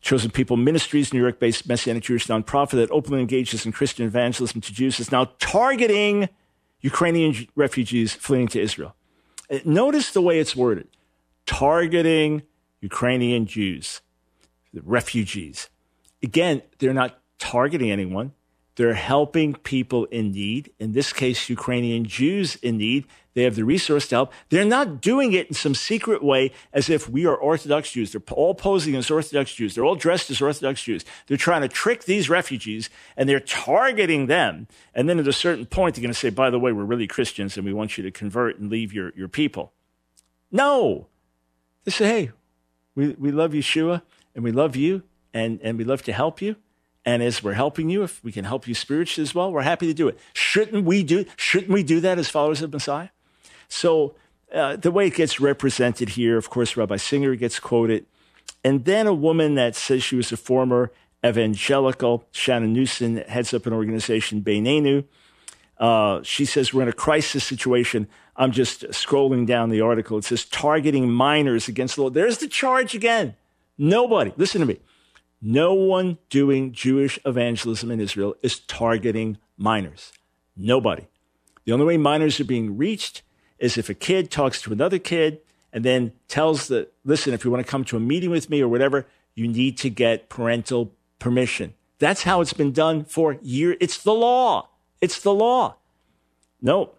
Chosen 0.00 0.30
People 0.30 0.56
Ministries, 0.56 1.12
New 1.12 1.20
York 1.20 1.38
based 1.38 1.68
Messianic 1.68 2.02
Jewish 2.02 2.26
nonprofit 2.26 2.72
that 2.72 2.90
openly 2.90 3.20
engages 3.20 3.64
in 3.64 3.72
Christian 3.72 4.04
evangelism 4.04 4.60
to 4.60 4.72
Jews, 4.72 4.98
is 4.98 5.12
now 5.12 5.30
targeting 5.38 6.28
Ukrainian 6.80 7.46
refugees 7.54 8.12
fleeing 8.12 8.48
to 8.48 8.60
Israel. 8.60 8.96
Notice 9.64 10.10
the 10.12 10.22
way 10.22 10.38
it's 10.38 10.56
worded 10.56 10.88
targeting 11.46 12.42
Ukrainian 12.80 13.46
Jews, 13.46 14.00
refugees. 14.82 15.68
Again, 16.22 16.62
they're 16.78 16.94
not 16.94 17.20
targeting 17.38 17.90
anyone. 17.90 18.32
They're 18.76 18.94
helping 18.94 19.54
people 19.54 20.06
in 20.06 20.32
need. 20.32 20.72
In 20.78 20.92
this 20.92 21.12
case, 21.12 21.48
Ukrainian 21.48 22.04
Jews 22.04 22.56
in 22.56 22.78
need. 22.78 23.06
They 23.34 23.44
have 23.44 23.56
the 23.56 23.64
resource 23.64 24.08
to 24.08 24.16
help. 24.16 24.32
They're 24.50 24.64
not 24.64 25.00
doing 25.00 25.32
it 25.32 25.48
in 25.48 25.54
some 25.54 25.74
secret 25.74 26.22
way 26.22 26.52
as 26.72 26.90
if 26.90 27.08
we 27.08 27.24
are 27.24 27.34
Orthodox 27.34 27.92
Jews. 27.92 28.12
They're 28.12 28.22
all 28.32 28.54
posing 28.54 28.94
as 28.94 29.10
Orthodox 29.10 29.54
Jews. 29.54 29.74
They're 29.74 29.84
all 29.84 29.94
dressed 29.94 30.30
as 30.30 30.42
Orthodox 30.42 30.82
Jews. 30.82 31.04
They're 31.26 31.36
trying 31.36 31.62
to 31.62 31.68
trick 31.68 32.04
these 32.04 32.28
refugees 32.28 32.90
and 33.16 33.28
they're 33.28 33.40
targeting 33.40 34.26
them. 34.26 34.68
And 34.94 35.08
then 35.08 35.18
at 35.18 35.26
a 35.26 35.32
certain 35.32 35.64
point, 35.64 35.94
they're 35.94 36.02
going 36.02 36.12
to 36.12 36.18
say, 36.18 36.30
by 36.30 36.50
the 36.50 36.58
way, 36.58 36.72
we're 36.72 36.84
really 36.84 37.06
Christians 37.06 37.56
and 37.56 37.64
we 37.64 37.72
want 37.72 37.96
you 37.96 38.04
to 38.04 38.10
convert 38.10 38.58
and 38.58 38.70
leave 38.70 38.92
your, 38.92 39.12
your 39.16 39.28
people. 39.28 39.72
No. 40.50 41.08
They 41.84 41.90
say, 41.90 42.06
hey, 42.06 42.30
we, 42.94 43.10
we 43.18 43.32
love 43.32 43.52
Yeshua 43.52 44.02
and 44.34 44.44
we 44.44 44.52
love 44.52 44.76
you 44.76 45.04
and, 45.32 45.58
and 45.62 45.78
we 45.78 45.84
love 45.84 46.02
to 46.02 46.12
help 46.12 46.42
you 46.42 46.56
And 47.04 47.22
as 47.22 47.42
we're 47.42 47.54
helping 47.54 47.90
you, 47.90 48.02
if 48.02 48.22
we 48.22 48.30
can 48.30 48.44
help 48.44 48.68
you 48.68 48.74
spiritually 48.74 49.22
as 49.22 49.34
well, 49.34 49.52
we're 49.52 49.62
happy 49.62 49.86
to 49.86 49.94
do 49.94 50.08
it. 50.08 50.18
Shouldn't 50.32 50.84
we 50.84 51.02
do, 51.02 51.24
shouldn't 51.36 51.72
we 51.72 51.82
do 51.82 52.00
that 52.00 52.18
as 52.18 52.28
followers 52.28 52.62
of 52.62 52.72
Messiah? 52.72 53.08
So 53.72 54.14
uh, 54.52 54.76
the 54.76 54.90
way 54.90 55.06
it 55.06 55.14
gets 55.14 55.40
represented 55.40 56.10
here, 56.10 56.36
of 56.36 56.50
course, 56.50 56.76
Rabbi 56.76 56.96
Singer 56.96 57.34
gets 57.36 57.58
quoted. 57.58 58.04
And 58.62 58.84
then 58.84 59.06
a 59.06 59.14
woman 59.14 59.54
that 59.54 59.74
says 59.74 60.02
she 60.02 60.14
was 60.14 60.30
a 60.30 60.36
former 60.36 60.92
evangelical, 61.24 62.24
Shannon 62.32 62.76
Nuszen, 62.76 63.26
heads 63.26 63.54
up 63.54 63.66
an 63.66 63.72
organization, 63.72 64.42
Beineinu. 64.42 65.04
Uh, 65.78 66.20
she 66.22 66.44
says, 66.44 66.74
We're 66.74 66.82
in 66.82 66.88
a 66.88 66.92
crisis 66.92 67.44
situation. 67.44 68.08
I'm 68.36 68.52
just 68.52 68.82
scrolling 68.90 69.46
down 69.46 69.70
the 69.70 69.80
article. 69.80 70.18
It 70.18 70.24
says, 70.24 70.44
targeting 70.44 71.10
minors 71.10 71.68
against 71.68 71.96
the 71.96 72.02
law. 72.02 72.10
There's 72.10 72.38
the 72.38 72.48
charge 72.48 72.94
again. 72.94 73.36
Nobody, 73.76 74.32
listen 74.36 74.60
to 74.60 74.66
me. 74.66 74.80
No 75.40 75.74
one 75.74 76.18
doing 76.30 76.72
Jewish 76.72 77.18
evangelism 77.24 77.90
in 77.90 78.00
Israel 78.00 78.34
is 78.42 78.60
targeting 78.60 79.38
minors. 79.58 80.12
Nobody. 80.56 81.08
The 81.64 81.72
only 81.72 81.86
way 81.86 81.96
minors 81.96 82.40
are 82.40 82.44
being 82.44 82.76
reached 82.76 83.22
is 83.62 83.78
if 83.78 83.88
a 83.88 83.94
kid 83.94 84.30
talks 84.30 84.60
to 84.60 84.72
another 84.72 84.98
kid 84.98 85.40
and 85.72 85.84
then 85.84 86.12
tells 86.26 86.66
the, 86.66 86.88
listen, 87.04 87.32
if 87.32 87.44
you 87.44 87.50
want 87.50 87.64
to 87.64 87.70
come 87.70 87.84
to 87.84 87.96
a 87.96 88.00
meeting 88.00 88.28
with 88.28 88.50
me 88.50 88.60
or 88.60 88.68
whatever, 88.68 89.06
you 89.34 89.46
need 89.46 89.78
to 89.78 89.88
get 89.88 90.28
parental 90.28 90.92
permission. 91.20 91.72
That's 92.00 92.24
how 92.24 92.40
it's 92.40 92.52
been 92.52 92.72
done 92.72 93.04
for 93.04 93.38
years. 93.40 93.76
It's 93.80 94.02
the 94.02 94.12
law. 94.12 94.68
It's 95.00 95.20
the 95.20 95.32
law. 95.32 95.76
No, 96.60 96.90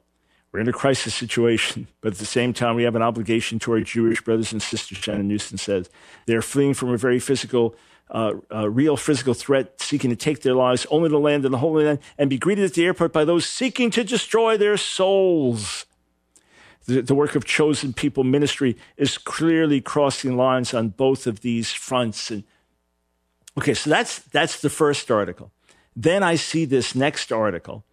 we're 0.53 0.61
in 0.61 0.69
a 0.69 0.73
crisis 0.73 1.13
situation, 1.13 1.87
but 2.01 2.13
at 2.13 2.19
the 2.19 2.25
same 2.25 2.53
time, 2.53 2.75
we 2.75 2.83
have 2.83 2.95
an 2.95 3.01
obligation 3.01 3.59
to 3.59 3.73
our 3.73 3.81
Jewish 3.81 4.21
brothers 4.21 4.53
and 4.53 4.61
sisters, 4.61 4.97
Shannon 4.97 5.29
Nuszen 5.29 5.59
says. 5.59 5.89
They're 6.27 6.41
fleeing 6.41 6.73
from 6.73 6.89
a 6.89 6.97
very 6.97 7.19
physical 7.19 7.75
uh, 8.11 8.33
a 8.51 8.69
real 8.69 8.95
physical 8.95 9.33
threat 9.33 9.81
seeking 9.81 10.09
to 10.11 10.15
take 10.15 10.41
their 10.41 10.53
lives, 10.53 10.85
only 10.91 11.09
to 11.09 11.17
land 11.17 11.45
in 11.45 11.51
the 11.51 11.57
Holy 11.57 11.85
Land 11.85 11.99
and 12.17 12.29
be 12.29 12.37
greeted 12.37 12.63
at 12.65 12.73
the 12.73 12.85
airport 12.85 13.11
by 13.11 13.25
those 13.25 13.45
seeking 13.45 13.89
to 13.91 14.03
destroy 14.03 14.55
their 14.55 14.77
souls. 14.77 15.85
The, 16.85 17.01
the 17.01 17.15
work 17.15 17.35
of 17.35 17.45
chosen 17.45 17.93
people 17.93 18.23
ministry 18.23 18.77
is 18.97 19.17
clearly 19.17 19.81
crossing 19.81 20.35
lines 20.35 20.73
on 20.73 20.89
both 20.89 21.27
of 21.27 21.39
these 21.39 21.71
fronts. 21.71 22.29
And 22.29 22.43
okay, 23.57 23.73
so 23.73 23.89
that's 23.89 24.19
that's 24.19 24.61
the 24.61 24.69
first 24.69 25.09
article. 25.09 25.51
Then 25.95 26.23
I 26.23 26.35
see 26.35 26.65
this 26.65 26.95
next 26.95 27.31
article, 27.31 27.85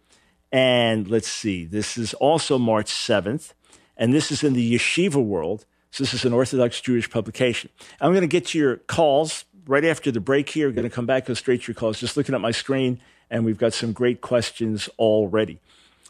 and 0.51 1.07
let's 1.07 1.27
see, 1.27 1.65
this 1.65 1.97
is 1.97 2.13
also 2.15 2.57
March 2.57 2.89
seventh, 2.89 3.53
and 3.95 4.13
this 4.13 4.31
is 4.31 4.43
in 4.43 4.53
the 4.53 4.75
Yeshiva 4.75 5.23
World. 5.23 5.65
So 5.91 6.03
this 6.03 6.13
is 6.13 6.25
an 6.25 6.33
Orthodox 6.33 6.81
Jewish 6.81 7.09
publication. 7.09 7.69
I'm 7.99 8.11
going 8.11 8.21
to 8.21 8.27
get 8.27 8.47
to 8.47 8.57
your 8.57 8.77
calls 8.77 9.45
right 9.67 9.83
after 9.83 10.09
the 10.09 10.21
break 10.21 10.49
here. 10.49 10.67
We're 10.67 10.73
going 10.73 10.89
to 10.89 10.95
come 10.95 11.05
back, 11.05 11.25
go 11.25 11.33
straight 11.33 11.63
to 11.63 11.67
your 11.67 11.75
calls. 11.75 11.99
Just 11.99 12.15
looking 12.17 12.33
at 12.33 12.41
my 12.41 12.51
screen, 12.51 13.01
and 13.29 13.45
we've 13.45 13.57
got 13.57 13.73
some 13.73 13.91
great 13.91 14.21
questions 14.21 14.89
already. 14.97 15.59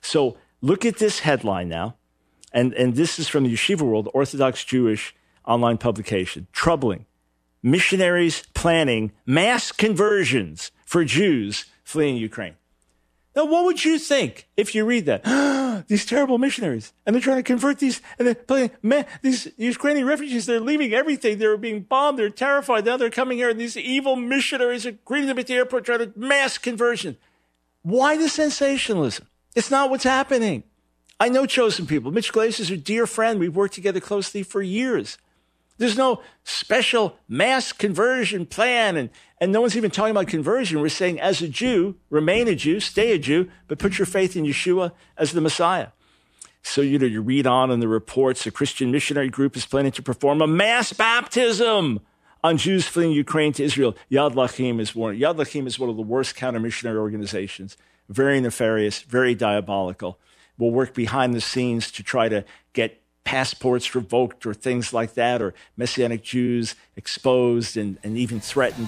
So 0.02 0.38
look 0.62 0.86
at 0.86 0.98
this 0.98 1.20
headline 1.20 1.68
now. 1.68 1.96
And, 2.52 2.74
and 2.74 2.96
this 2.96 3.20
is 3.20 3.28
from 3.28 3.44
the 3.44 3.54
Yeshiva 3.54 3.82
World, 3.82 4.10
Orthodox 4.14 4.64
Jewish 4.64 5.16
online 5.46 5.78
publication. 5.78 6.48
Troubling. 6.52 7.06
Missionaries 7.64 8.44
planning 8.54 9.12
mass 9.26 9.72
conversions 9.72 10.72
for 10.86 11.06
Jews 11.06 11.66
fleeing 11.84 12.18
Ukraine. 12.18 12.56
Now, 13.36 13.46
what 13.46 13.64
would 13.66 13.86
you 13.86 13.98
think 13.98 14.48
if 14.58 14.76
you 14.76 14.84
read 14.84 15.06
that? 15.06 15.24
these 15.88 16.06
terrible 16.06 16.38
missionaries, 16.38 16.92
and 17.06 17.16
they're 17.16 17.22
trying 17.22 17.38
to 17.38 17.44
convert 17.44 17.80
these, 17.80 18.02
and 18.20 18.28
they're 18.28 18.36
playing, 18.36 18.72
man, 18.82 19.06
these 19.22 19.48
Ukrainian 19.58 20.06
refugees, 20.06 20.46
they're 20.46 20.60
leaving 20.60 20.94
everything. 20.94 21.38
They're 21.38 21.58
being 21.58 21.82
bombed. 21.82 22.20
They're 22.20 22.30
terrified. 22.30 22.86
Now 22.86 22.98
they're 22.98 23.10
coming 23.10 23.38
here, 23.38 23.50
and 23.50 23.60
these 23.60 23.78
evil 23.78 24.16
missionaries 24.16 24.86
are 24.86 24.92
greeting 25.06 25.28
them 25.28 25.40
at 25.40 25.48
the 25.48 25.54
airport, 25.54 25.86
trying 25.86 26.00
to 26.00 26.20
mass 26.20 26.58
conversion. 26.58 27.18
Why 27.84 28.18
the 28.18 28.30
sensationalism? 28.30 29.28
It's 29.56 29.72
not 29.72 29.90
what's 29.90 30.04
happening. 30.04 30.64
I 31.22 31.30
know 31.30 31.46
chosen 31.46 31.86
people. 31.86 32.10
Mitch 32.10 32.32
Glaser 32.32 32.64
is 32.64 32.72
a 32.72 32.78
dear 32.78 33.06
friend. 33.06 33.40
We've 33.40 33.56
worked 33.56 33.76
together 33.76 34.00
closely 34.00 34.42
for 34.42 34.60
years. 34.60 35.20
There's 35.78 35.96
no 35.96 36.24
special 36.44 37.16
mass 37.30 37.72
conversion 37.72 38.48
plan, 38.48 38.98
and, 38.98 39.12
and 39.40 39.52
no 39.52 39.62
one's 39.62 39.78
even 39.78 39.92
talking 39.92 40.10
about 40.10 40.26
conversion. 40.26 40.82
We're 40.82 40.90
saying, 40.90 41.22
as 41.22 41.40
a 41.44 41.48
Jew, 41.48 41.96
remain 42.10 42.48
a 42.48 42.56
Jew, 42.56 42.80
stay 42.80 43.12
a 43.12 43.20
Jew, 43.20 43.52
but 43.68 43.78
put 43.78 44.00
your 44.00 44.08
faith 44.08 44.36
in 44.36 44.46
Yeshua 44.46 44.94
as 45.16 45.32
the 45.32 45.42
Messiah. 45.42 45.90
So, 46.64 46.82
you 46.82 46.98
know, 46.98 47.06
you 47.06 47.22
read 47.22 47.46
on 47.46 47.70
in 47.70 47.82
the 47.82 47.88
reports, 47.88 48.48
a 48.48 48.52
Christian 48.52 48.90
missionary 48.92 49.30
group 49.30 49.56
is 49.56 49.68
planning 49.68 49.92
to 49.92 50.02
perform 50.02 50.42
a 50.42 50.48
mass 50.48 50.92
baptism 50.92 52.00
on 52.44 52.58
Jews 52.58 52.88
fleeing 52.88 53.12
Ukraine 53.12 53.54
to 53.54 53.64
Israel. 53.64 53.96
Yad 54.10 54.34
L'Achim 54.34 54.80
is 54.80 54.96
one. 54.96 55.16
Yad 55.20 55.38
L'Achim 55.38 55.68
is 55.68 55.78
one 55.78 55.92
of 55.92 55.98
the 55.98 56.02
worst 56.02 56.36
counter 56.36 56.60
missionary 56.60 56.98
organizations. 56.98 57.78
Very 58.10 58.42
nefarious, 58.42 59.04
very 59.04 59.36
diabolical. 59.36 60.18
Will 60.62 60.70
work 60.70 60.94
behind 60.94 61.34
the 61.34 61.42
scenes 61.42 61.92
to 61.94 62.04
try 62.04 62.30
to 62.30 62.46
get 62.74 63.02
passports 63.24 63.96
revoked 63.96 64.46
or 64.46 64.54
things 64.54 64.94
like 64.94 65.16
that, 65.16 65.42
or 65.42 65.56
Messianic 65.76 66.22
Jews 66.22 66.76
exposed 66.96 67.78
and, 67.78 67.98
and 68.04 68.16
even 68.16 68.40
threatened. 68.40 68.88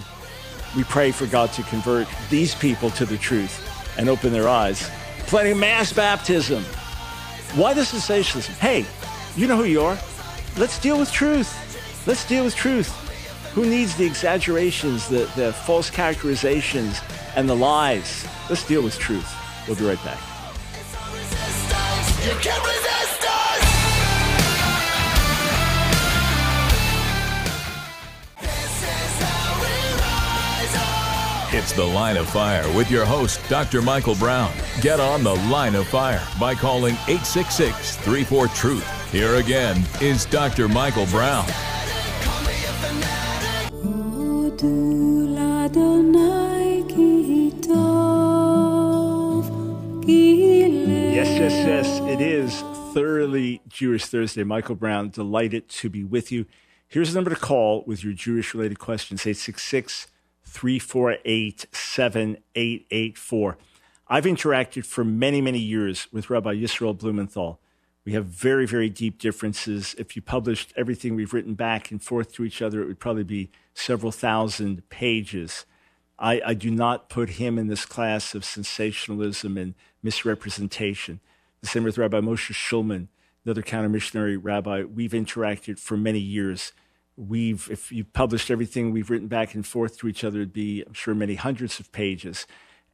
We 0.77 0.83
pray 0.83 1.11
for 1.11 1.25
God 1.25 1.51
to 1.53 1.63
convert 1.63 2.07
these 2.29 2.53
people 2.53 2.91
to 2.91 3.07
the 3.07 3.17
truth 3.17 3.59
and 3.97 4.07
open 4.07 4.31
their 4.33 4.47
eyes. 4.47 4.87
Planning 5.25 5.59
mass 5.59 5.91
baptism. 5.91 6.63
Why 7.55 7.73
the 7.73 7.85
sensationalism? 7.85 8.53
Hey, 8.55 8.85
you 9.35 9.47
know 9.47 9.57
who 9.57 9.63
you 9.63 9.81
are. 9.81 9.97
Let's 10.57 10.77
deal 10.77 10.99
with 10.99 11.11
truth. 11.11 11.51
Let's 12.05 12.23
deal 12.27 12.43
with 12.43 12.55
truth. 12.55 12.89
Who 13.55 13.65
needs 13.65 13.95
the 13.95 14.05
exaggerations, 14.05 15.09
the, 15.09 15.27
the 15.35 15.53
false 15.53 15.89
characterizations, 15.89 17.01
and 17.35 17.49
the 17.49 17.55
lies? 17.55 18.27
Let's 18.47 18.63
deal 18.63 18.83
with 18.83 18.99
truth. 18.99 19.27
We'll 19.67 19.75
be 19.75 19.85
right 19.85 20.03
back. 20.05 20.32
It's 31.55 31.73
The 31.73 31.83
Line 31.83 32.15
of 32.15 32.29
Fire 32.29 32.65
with 32.75 32.89
your 32.89 33.03
host, 33.03 33.41
Dr. 33.49 33.81
Michael 33.81 34.15
Brown. 34.15 34.53
Get 34.81 35.01
on 35.01 35.23
The 35.23 35.35
Line 35.35 35.75
of 35.75 35.85
Fire 35.87 36.25
by 36.39 36.55
calling 36.55 36.95
866 37.07 37.97
34 37.97 38.47
Truth. 38.47 39.11
Here 39.11 39.35
again 39.35 39.83
is 40.01 40.25
Dr. 40.25 40.69
Michael 40.69 41.05
Brown. 41.07 41.45
Yes, 50.05 50.52
yes, 51.35 51.53
yes. 51.65 51.99
It 52.01 52.21
is 52.21 52.61
thoroughly 52.93 53.61
Jewish 53.67 54.05
Thursday. 54.05 54.43
Michael 54.43 54.75
Brown, 54.75 55.09
delighted 55.09 55.67
to 55.69 55.89
be 55.89 56.03
with 56.03 56.31
you. 56.31 56.45
Here's 56.87 57.11
the 57.11 57.15
number 57.15 57.29
to 57.31 57.35
call 57.35 57.83
with 57.87 58.03
your 58.03 58.13
Jewish 58.13 58.53
related 58.53 58.79
questions 58.79 59.21
866 59.21 60.07
348 60.43 61.65
7884. 61.71 63.57
I've 64.07 64.25
interacted 64.25 64.85
for 64.85 65.03
many, 65.03 65.41
many 65.41 65.59
years 65.59 66.07
with 66.11 66.29
Rabbi 66.29 66.53
Yisrael 66.55 66.97
Blumenthal. 66.97 67.59
We 68.05 68.13
have 68.13 68.25
very, 68.25 68.67
very 68.67 68.89
deep 68.89 69.17
differences. 69.17 69.95
If 69.97 70.15
you 70.15 70.21
published 70.21 70.73
everything 70.75 71.15
we've 71.15 71.33
written 71.33 71.55
back 71.55 71.89
and 71.89 72.03
forth 72.03 72.33
to 72.33 72.43
each 72.43 72.61
other, 72.61 72.81
it 72.81 72.87
would 72.87 72.99
probably 72.99 73.23
be 73.23 73.49
several 73.73 74.11
thousand 74.11 74.87
pages. 74.89 75.65
I, 76.19 76.41
I 76.45 76.53
do 76.53 76.69
not 76.69 77.09
put 77.09 77.31
him 77.31 77.57
in 77.57 77.67
this 77.67 77.85
class 77.85 78.35
of 78.35 78.45
sensationalism 78.45 79.57
and 79.57 79.73
misrepresentation. 80.03 81.19
The 81.61 81.67
same 81.67 81.83
with 81.83 81.97
Rabbi 81.97 82.19
Moshe 82.19 82.51
Shulman, 82.51 83.07
another 83.45 83.61
counter 83.61 83.89
missionary 83.89 84.37
rabbi. 84.37 84.83
We've 84.83 85.11
interacted 85.11 85.79
for 85.79 85.95
many 85.95 86.19
years. 86.19 86.73
We've 87.15 87.69
if 87.71 87.91
you 87.91 88.03
published 88.03 88.51
everything 88.51 88.91
we've 88.91 89.09
written 89.09 89.27
back 89.27 89.53
and 89.53 89.65
forth 89.65 89.97
to 89.99 90.07
each 90.07 90.23
other. 90.23 90.39
It'd 90.39 90.53
be 90.53 90.83
i'm 90.85 90.93
sure 90.93 91.15
many 91.15 91.35
hundreds 91.35 91.79
of 91.79 91.91
pages. 91.91 92.45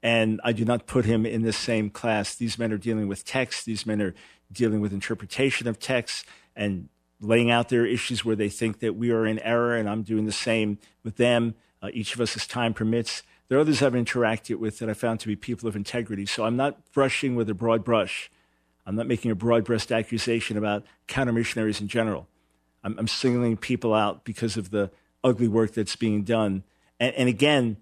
And 0.03 0.39
i 0.43 0.51
do 0.51 0.65
not 0.65 0.87
put 0.87 1.05
him 1.05 1.25
in 1.25 1.41
the 1.41 1.53
same 1.53 1.89
class. 1.89 2.35
These 2.35 2.59
men 2.59 2.71
are 2.71 2.77
dealing 2.77 3.07
with 3.07 3.25
text 3.25 3.65
these 3.65 3.85
men 3.85 4.01
are 4.01 4.13
dealing 4.51 4.81
with 4.81 4.93
interpretation 4.93 5.67
of 5.67 5.79
text 5.79 6.25
and 6.55 6.89
laying 7.21 7.51
out 7.51 7.69
their 7.69 7.85
issues 7.85 8.23
where 8.23 8.35
they 8.35 8.49
think 8.49 8.79
that 8.79 8.95
we 8.95 9.11
are 9.11 9.25
in 9.25 9.39
error 9.39 9.75
and 9.75 9.89
i'm 9.89 10.03
doing 10.03 10.25
the 10.25 10.31
same 10.31 10.77
with 11.03 11.17
them. 11.17 11.55
Uh, 11.81 11.89
each 11.93 12.13
of 12.13 12.21
us 12.21 12.35
as 12.35 12.45
time 12.45 12.73
permits 12.73 13.23
there 13.49 13.57
are 13.57 13.61
others 13.61 13.81
i've 13.81 13.93
interacted 13.93 14.55
with 14.55 14.79
that 14.79 14.89
i 14.89 14.93
found 14.93 15.19
to 15.19 15.27
be 15.27 15.35
people 15.35 15.67
of 15.67 15.75
integrity 15.75 16.25
so 16.25 16.45
i'm 16.45 16.55
not 16.55 16.91
brushing 16.93 17.35
with 17.35 17.49
a 17.49 17.53
broad 17.53 17.83
brush 17.83 18.31
i'm 18.85 18.95
not 18.95 19.07
making 19.07 19.29
a 19.29 19.35
broad 19.35 19.65
brushed 19.65 19.91
accusation 19.91 20.57
about 20.57 20.85
counter 21.07 21.33
missionaries 21.33 21.81
in 21.81 21.87
general 21.87 22.27
I'm, 22.83 22.97
I'm 22.97 23.07
singling 23.07 23.57
people 23.57 23.93
out 23.93 24.23
because 24.23 24.57
of 24.57 24.71
the 24.71 24.91
ugly 25.23 25.47
work 25.47 25.73
that's 25.73 25.95
being 25.95 26.23
done. 26.23 26.63
And, 26.99 27.13
and 27.15 27.29
again, 27.29 27.77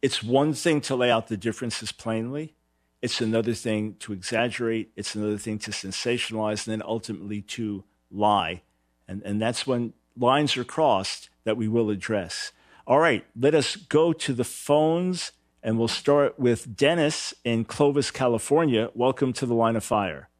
it's 0.00 0.22
one 0.22 0.54
thing 0.54 0.80
to 0.82 0.94
lay 0.94 1.10
out 1.10 1.28
the 1.28 1.36
differences 1.36 1.92
plainly. 1.92 2.54
It's 3.02 3.20
another 3.20 3.54
thing 3.54 3.96
to 4.00 4.12
exaggerate. 4.12 4.92
It's 4.96 5.14
another 5.14 5.38
thing 5.38 5.58
to 5.60 5.70
sensationalize 5.70 6.66
and 6.66 6.72
then 6.72 6.82
ultimately 6.84 7.42
to 7.42 7.84
lie. 8.10 8.62
And, 9.06 9.22
and 9.22 9.40
that's 9.40 9.66
when 9.66 9.92
lines 10.16 10.56
are 10.56 10.64
crossed 10.64 11.30
that 11.44 11.56
we 11.56 11.68
will 11.68 11.90
address. 11.90 12.52
All 12.88 13.00
right, 13.00 13.22
let 13.38 13.54
us 13.54 13.76
go 13.76 14.14
to 14.14 14.32
the 14.32 14.44
phones 14.44 15.32
And 15.62 15.78
we'll 15.78 15.88
start 15.88 16.38
with 16.38 16.74
Dennis 16.74 17.34
in 17.44 17.66
Clovis, 17.66 18.10
California. 18.10 18.88
Welcome 18.94 19.34
to 19.34 19.44
the 19.44 19.52
line 19.52 19.76
of 19.76 19.84
fire. 19.84 20.30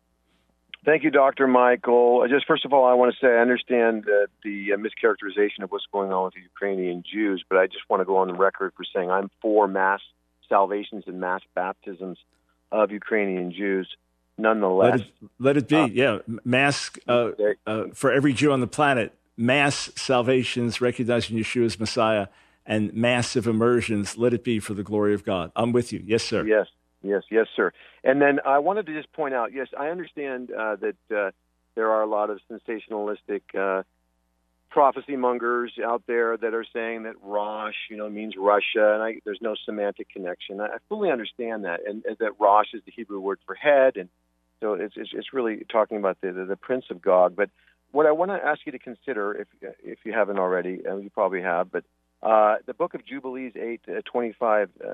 Thank 0.83 1.02
you, 1.02 1.11
Dr. 1.11 1.47
Michael. 1.47 2.26
Just 2.26 2.47
first 2.47 2.64
of 2.64 2.73
all, 2.73 2.87
I 2.87 2.95
want 2.95 3.12
to 3.12 3.19
say 3.21 3.31
I 3.31 3.40
understand 3.40 4.07
uh, 4.09 4.28
the 4.43 4.73
uh, 4.73 4.76
mischaracterization 4.78 5.62
of 5.62 5.71
what's 5.71 5.85
going 5.93 6.11
on 6.11 6.25
with 6.25 6.35
the 6.35 6.40
Ukrainian 6.40 7.02
Jews, 7.02 7.45
but 7.47 7.59
I 7.59 7.67
just 7.67 7.85
want 7.90 8.00
to 8.00 8.07
go 8.07 8.17
on 8.17 8.28
the 8.28 8.35
record 8.35 8.73
for 8.75 8.85
saying 8.95 9.11
I'm 9.11 9.31
for 9.43 9.69
mass 9.69 10.00
salvations 10.49 11.05
and 11.07 11.21
mass 11.21 11.43
baptisms 11.55 12.17
of 12.73 12.93
Ukrainian 12.93 13.52
Jews. 13.52 13.95
Nonetheless, 14.38 15.00
let 15.00 15.00
it, 15.00 15.31
let 15.38 15.57
it 15.59 15.69
be. 15.69 15.76
Uh, 15.76 15.87
yeah, 15.88 16.19
mass 16.45 16.90
uh, 17.07 17.33
uh, 17.67 17.85
for 17.93 18.11
every 18.11 18.33
Jew 18.33 18.52
on 18.52 18.61
the 18.61 18.67
planet. 18.67 19.17
Mass 19.38 19.90
salvations, 19.95 20.80
recognizing 20.80 21.37
Yeshua 21.37 21.66
as 21.66 21.78
Messiah, 21.78 22.26
and 22.66 22.92
massive 22.92 23.47
immersions. 23.47 24.18
Let 24.18 24.35
it 24.35 24.42
be 24.42 24.59
for 24.59 24.75
the 24.75 24.83
glory 24.83 25.14
of 25.14 25.25
God. 25.25 25.52
I'm 25.54 25.73
with 25.73 25.92
you. 25.92 26.02
Yes, 26.04 26.25
sir. 26.25 26.45
Yes, 26.45 26.66
yes, 27.02 27.23
yes, 27.30 27.47
sir. 27.54 27.73
And 28.02 28.21
then 28.21 28.40
I 28.45 28.59
wanted 28.59 28.87
to 28.87 28.95
just 28.95 29.12
point 29.12 29.35
out. 29.35 29.52
Yes, 29.52 29.68
I 29.78 29.88
understand 29.88 30.50
uh, 30.50 30.76
that 30.76 30.97
uh, 31.16 31.30
there 31.76 31.90
are 31.90 32.02
a 32.02 32.07
lot 32.07 32.30
of 32.30 32.40
sensationalistic 32.50 33.42
uh, 33.57 33.85
prophecy 34.71 35.16
mongers 35.16 35.73
out 35.83 36.02
there 36.09 36.37
that 36.37 36.52
are 36.52 36.66
saying 36.73 37.04
that 37.04 37.14
Rosh, 37.23 37.76
you 37.88 37.97
know, 37.97 38.11
means 38.11 38.35
Russia, 38.37 38.95
and 38.95 39.02
I, 39.02 39.21
there's 39.25 39.40
no 39.40 39.54
semantic 39.64 40.09
connection. 40.11 40.61
I 40.61 40.78
fully 40.88 41.11
understand 41.11 41.64
that, 41.64 41.80
and, 41.87 42.04
and 42.04 42.18
that 42.18 42.33
Rosh 42.40 42.75
is 42.75 42.83
the 42.85 42.92
Hebrew 42.92 43.21
word 43.21 43.38
for 43.47 43.54
head, 43.54 43.97
and 43.97 44.09
so 44.61 44.75
it's 44.75 44.95
it's, 44.97 45.11
it's 45.14 45.33
really 45.33 45.64
talking 45.71 45.97
about 45.97 46.21
the, 46.21 46.33
the, 46.33 46.45
the 46.45 46.57
Prince 46.57 46.87
of 46.90 47.00
Gog. 47.00 47.37
But 47.37 47.50
what 47.92 48.07
I 48.07 48.12
want 48.12 48.30
to 48.30 48.45
ask 48.45 48.61
you 48.66 48.73
to 48.73 48.78
consider, 48.78 49.35
if 49.35 49.49
if 49.83 49.99
you 50.04 50.12
haven't 50.12 50.38
already, 50.38 50.80
and 50.85 51.02
you 51.02 51.11
probably 51.11 51.42
have, 51.42 51.71
but 51.71 51.85
uh, 52.23 52.57
the 52.66 52.75
book 52.75 52.95
of 52.95 53.04
Jubilees 53.07 53.52
8, 53.54 53.80
uh, 53.88 54.00
25, 54.04 54.71
uh, 54.85 54.88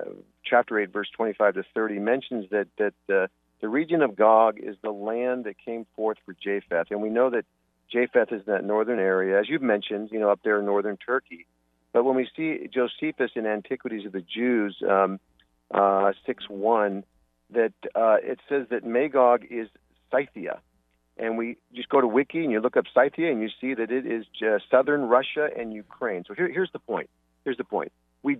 chapter 0.44 0.78
8, 0.78 0.92
verse 0.92 1.08
25 1.16 1.54
to 1.54 1.64
30 1.74 1.98
mentions 1.98 2.50
that 2.50 2.68
that 2.78 2.94
uh, 3.12 3.26
the 3.60 3.68
region 3.68 4.02
of 4.02 4.14
Gog 4.14 4.58
is 4.58 4.76
the 4.82 4.90
land 4.90 5.44
that 5.44 5.56
came 5.64 5.86
forth 5.96 6.18
for 6.26 6.34
Japheth, 6.34 6.90
and 6.90 7.00
we 7.00 7.08
know 7.08 7.30
that 7.30 7.46
Japheth 7.90 8.32
is 8.32 8.42
in 8.46 8.52
that 8.52 8.64
northern 8.64 8.98
area, 8.98 9.38
as 9.38 9.48
you've 9.48 9.62
mentioned, 9.62 10.10
you 10.12 10.20
know, 10.20 10.30
up 10.30 10.40
there 10.44 10.58
in 10.58 10.66
northern 10.66 10.96
Turkey. 10.96 11.46
But 11.92 12.04
when 12.04 12.16
we 12.16 12.28
see 12.36 12.68
Josephus 12.72 13.30
in 13.36 13.46
Antiquities 13.46 14.04
of 14.04 14.12
the 14.12 14.20
Jews, 14.20 14.76
um, 14.88 15.20
uh, 15.72 16.12
6 16.26 16.44
1, 16.48 17.04
that 17.50 17.72
uh, 17.94 18.16
it 18.22 18.40
says 18.48 18.66
that 18.70 18.84
Magog 18.84 19.44
is 19.48 19.68
Scythia. 20.10 20.60
And 21.16 21.38
we 21.38 21.56
just 21.72 21.88
go 21.88 22.00
to 22.00 22.06
Wiki 22.06 22.42
and 22.42 22.50
you 22.50 22.60
look 22.60 22.76
up 22.76 22.86
Scythia 22.92 23.30
and 23.30 23.40
you 23.40 23.48
see 23.60 23.74
that 23.74 23.90
it 23.90 24.06
is 24.06 24.24
southern 24.70 25.02
Russia 25.02 25.48
and 25.56 25.72
Ukraine. 25.72 26.24
So 26.26 26.34
here, 26.34 26.48
here's 26.48 26.72
the 26.72 26.80
point. 26.80 27.08
Here's 27.44 27.56
the 27.56 27.64
point. 27.64 27.92
We, 28.22 28.38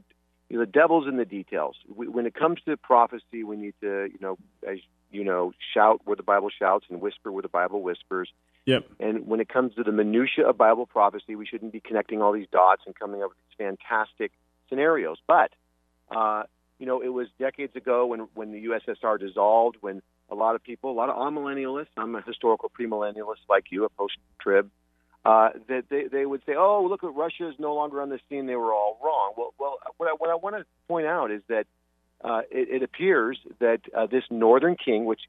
you 0.49 0.59
know, 0.59 0.65
the 0.65 0.71
devil's 0.71 1.07
in 1.07 1.17
the 1.17 1.25
details. 1.25 1.77
We, 1.95 2.09
when 2.09 2.27
it 2.27 2.35
comes 2.35 2.59
to 2.67 2.77
prophecy, 2.77 3.45
we 3.45 3.57
need 3.57 3.75
to, 3.81 4.09
you 4.13 4.19
know, 4.21 4.39
as 4.67 4.79
you 5.13 5.23
know, 5.23 5.53
shout 5.73 6.01
where 6.05 6.17
the 6.17 6.25
Bible 6.25 6.51
shouts 6.51 6.87
and 6.91 7.01
whisper 7.01 7.31
where 7.31 7.43
the 7.43 7.49
Bible 7.49 7.81
whispers. 7.83 8.29
Yep. 8.67 8.87
And 8.99 9.27
when 9.27 9.41
it 9.41 9.49
comes 9.49 9.75
to 9.77 9.85
the 9.85 9.93
minutia 9.93 10.49
of 10.49 10.59
Bible 10.59 10.87
prophecy, 10.87 11.37
we 11.37 11.47
shouldn't 11.47 11.73
be 11.73 11.81
connecting 11.81 12.21
all 12.21 12.33
these 12.33 12.49
dots 12.51 12.83
and 12.87 12.99
coming 12.99 13.23
up 13.23 13.29
with 13.29 13.39
these 13.39 13.67
fantastic 13.67 14.33
scenarios. 14.69 15.19
But 15.29 15.53
uh, 16.11 16.45
you 16.79 16.87
know, 16.87 17.01
it 17.01 17.09
was 17.09 17.29
decades 17.39 17.77
ago 17.77 18.07
when 18.07 18.21
when 18.35 18.53
the 18.53 18.65
USSR 18.65 19.21
dissolved, 19.21 19.77
when 19.81 20.03
a 20.31 20.35
lot 20.35 20.55
of 20.55 20.63
people, 20.63 20.91
a 20.91 20.93
lot 20.93 21.09
of 21.09 21.17
millennialists. 21.33 21.89
I'm 21.97 22.15
a 22.15 22.23
historical 22.23 22.71
premillennialist 22.79 23.47
like 23.49 23.67
you, 23.71 23.85
a 23.85 23.89
post-trib, 23.89 24.71
uh, 25.25 25.51
that 25.69 25.85
they, 25.89 26.05
they 26.05 26.27
would 26.27 26.43
say, 26.45 26.55
"Oh, 26.57 26.87
look, 26.89 27.01
Russia 27.03 27.49
is 27.49 27.55
no 27.59 27.75
longer 27.75 28.01
on 28.03 28.11
the 28.11 28.21
scene. 28.29 28.47
They 28.47 28.57
were 28.57 28.73
all 28.73 28.99
wrong." 29.03 29.33
Well, 29.37 29.55
well, 29.59 29.79
what 29.97 30.09
I, 30.09 30.13
what 30.13 30.31
I 30.31 30.35
want 30.35 30.57
to 30.57 30.67
point 30.89 31.07
out 31.07 31.31
is 31.31 31.43
that 31.49 31.67
uh, 32.23 32.43
it, 32.51 32.69
it 32.77 32.83
appears 32.83 33.39
that 33.59 33.81
uh, 33.95 34.07
this 34.07 34.25
northern 34.31 34.77
king, 34.77 35.05
which 35.05 35.21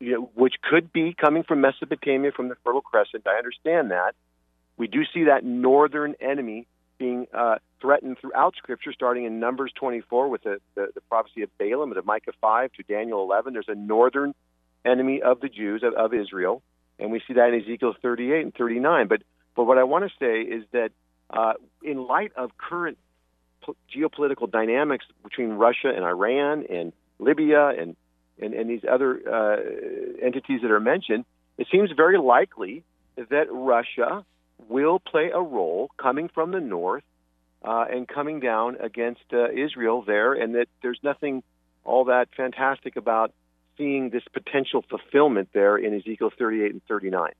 you 0.00 0.12
know, 0.12 0.30
which 0.34 0.54
could 0.62 0.92
be 0.92 1.14
coming 1.14 1.42
from 1.42 1.60
Mesopotamia, 1.60 2.32
from 2.32 2.48
the 2.48 2.56
Fertile 2.64 2.80
Crescent. 2.80 3.26
I 3.26 3.36
understand 3.36 3.90
that. 3.90 4.14
We 4.76 4.88
do 4.88 5.02
see 5.12 5.24
that 5.24 5.44
northern 5.44 6.14
enemy 6.20 6.66
being 6.98 7.26
uh, 7.32 7.56
threatened 7.80 8.18
throughout 8.20 8.54
Scripture, 8.56 8.92
starting 8.92 9.24
in 9.24 9.40
Numbers 9.40 9.72
24 9.78 10.28
with 10.28 10.42
the, 10.42 10.58
the, 10.74 10.88
the 10.94 11.00
prophecy 11.02 11.42
of 11.42 11.50
Balaam, 11.58 11.92
to 11.94 12.02
Micah 12.02 12.32
5 12.40 12.72
to 12.74 12.82
Daniel 12.82 13.22
11. 13.22 13.52
There's 13.52 13.66
a 13.68 13.74
northern 13.74 14.34
enemy 14.84 15.22
of 15.22 15.40
the 15.40 15.48
Jews, 15.48 15.82
of, 15.82 15.94
of 15.94 16.14
Israel, 16.14 16.62
and 16.98 17.10
we 17.10 17.20
see 17.26 17.34
that 17.34 17.48
in 17.48 17.60
Ezekiel 17.62 17.94
38 18.00 18.42
and 18.42 18.54
39. 18.54 19.08
But, 19.08 19.22
but 19.56 19.64
what 19.64 19.78
I 19.78 19.84
want 19.84 20.04
to 20.04 20.10
say 20.18 20.40
is 20.40 20.64
that 20.72 20.90
uh, 21.30 21.54
in 21.82 22.06
light 22.06 22.32
of 22.36 22.50
current 22.56 22.98
geopolitical 23.94 24.50
dynamics 24.50 25.04
between 25.22 25.50
Russia 25.50 25.92
and 25.94 26.04
Iran 26.04 26.64
and 26.68 26.92
Libya 27.18 27.68
and 27.68 27.96
and, 28.40 28.54
and 28.54 28.68
these 28.68 28.82
other 28.90 29.20
uh, 29.28 30.24
entities 30.24 30.62
that 30.62 30.70
are 30.70 30.80
mentioned, 30.80 31.24
it 31.58 31.68
seems 31.70 31.90
very 31.92 32.18
likely 32.18 32.82
that 33.16 33.46
Russia 33.50 34.24
will 34.68 34.98
play 34.98 35.30
a 35.32 35.40
role 35.40 35.90
coming 35.96 36.28
from 36.28 36.50
the 36.50 36.60
north 36.60 37.04
uh, 37.64 37.86
and 37.90 38.08
coming 38.08 38.40
down 38.40 38.76
against 38.80 39.22
uh, 39.32 39.50
Israel 39.50 40.02
there, 40.02 40.32
and 40.32 40.54
that 40.54 40.68
there's 40.82 41.00
nothing 41.02 41.42
all 41.84 42.04
that 42.06 42.28
fantastic 42.36 42.96
about 42.96 43.32
seeing 43.76 44.10
this 44.10 44.22
potential 44.32 44.84
fulfillment 44.88 45.48
there 45.52 45.76
in 45.76 45.94
Ezekiel 45.94 46.30
38 46.36 46.72
and 46.72 46.84
39. 46.86 47.30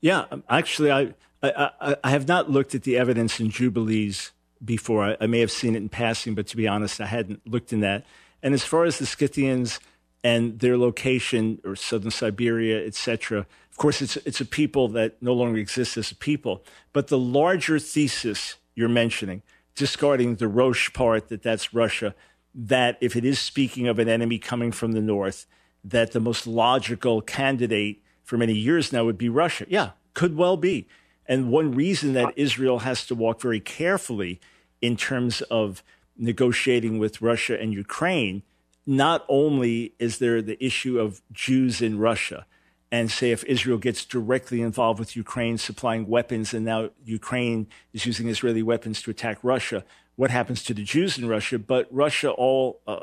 Yeah, 0.00 0.26
um, 0.30 0.44
actually, 0.48 0.90
I, 0.90 1.14
I, 1.42 1.96
I 2.02 2.10
have 2.10 2.28
not 2.28 2.50
looked 2.50 2.74
at 2.74 2.82
the 2.82 2.96
evidence 2.96 3.40
in 3.40 3.50
Jubilees 3.50 4.32
before. 4.64 5.04
I, 5.04 5.16
I, 5.20 5.26
may 5.26 5.40
have 5.40 5.50
seen 5.50 5.74
it 5.74 5.78
in 5.78 5.88
passing, 5.88 6.34
but 6.34 6.46
to 6.48 6.56
be 6.56 6.68
honest, 6.68 7.00
I 7.00 7.06
hadn't 7.06 7.46
looked 7.46 7.72
in 7.72 7.80
that. 7.80 8.04
And 8.42 8.54
as 8.54 8.64
far 8.64 8.84
as 8.84 8.98
the 8.98 9.06
Scythians 9.06 9.80
and 10.24 10.58
their 10.58 10.76
location, 10.76 11.60
or 11.64 11.76
southern 11.76 12.10
Siberia, 12.10 12.84
etc., 12.84 13.46
of 13.70 13.76
course, 13.76 14.02
it's 14.02 14.16
it's 14.16 14.40
a 14.40 14.44
people 14.44 14.88
that 14.88 15.22
no 15.22 15.32
longer 15.32 15.58
exists 15.58 15.96
as 15.96 16.10
a 16.10 16.16
people. 16.16 16.64
But 16.92 17.06
the 17.06 17.18
larger 17.18 17.78
thesis 17.78 18.56
you're 18.74 18.88
mentioning, 18.88 19.42
discarding 19.76 20.34
the 20.34 20.48
Rosh 20.48 20.92
part 20.92 21.28
that 21.28 21.44
that's 21.44 21.72
Russia, 21.72 22.16
that 22.52 22.98
if 23.00 23.14
it 23.14 23.24
is 23.24 23.38
speaking 23.38 23.86
of 23.86 24.00
an 24.00 24.08
enemy 24.08 24.38
coming 24.38 24.72
from 24.72 24.92
the 24.92 25.00
north, 25.00 25.46
that 25.84 26.10
the 26.10 26.18
most 26.18 26.44
logical 26.44 27.20
candidate 27.20 28.02
for 28.24 28.36
many 28.36 28.52
years 28.52 28.92
now 28.92 29.04
would 29.04 29.16
be 29.16 29.28
Russia. 29.28 29.64
Yeah, 29.68 29.90
could 30.12 30.36
well 30.36 30.56
be. 30.56 30.88
And 31.26 31.52
one 31.52 31.72
reason 31.72 32.14
that 32.14 32.32
Israel 32.36 32.80
has 32.80 33.06
to 33.06 33.14
walk 33.14 33.40
very 33.40 33.60
carefully 33.60 34.40
in 34.82 34.96
terms 34.96 35.40
of 35.42 35.84
negotiating 36.16 36.98
with 36.98 37.22
Russia 37.22 37.60
and 37.60 37.72
Ukraine, 37.72 38.42
not 38.88 39.22
only 39.28 39.92
is 39.98 40.16
there 40.16 40.40
the 40.40 40.64
issue 40.64 40.98
of 40.98 41.20
Jews 41.30 41.82
in 41.82 41.98
Russia, 41.98 42.46
and 42.90 43.10
say 43.10 43.32
if 43.32 43.44
Israel 43.44 43.76
gets 43.76 44.02
directly 44.06 44.62
involved 44.62 44.98
with 44.98 45.14
Ukraine 45.14 45.58
supplying 45.58 46.06
weapons 46.06 46.54
and 46.54 46.64
now 46.64 46.88
Ukraine 47.04 47.66
is 47.92 48.06
using 48.06 48.30
Israeli 48.30 48.62
weapons 48.62 49.02
to 49.02 49.10
attack 49.10 49.36
Russia, 49.42 49.84
what 50.16 50.30
happens 50.30 50.64
to 50.64 50.72
the 50.72 50.82
Jews 50.82 51.18
in 51.18 51.28
Russia? 51.28 51.58
But 51.58 51.86
Russia 51.90 52.30
all 52.30 52.80
uh, 52.86 53.00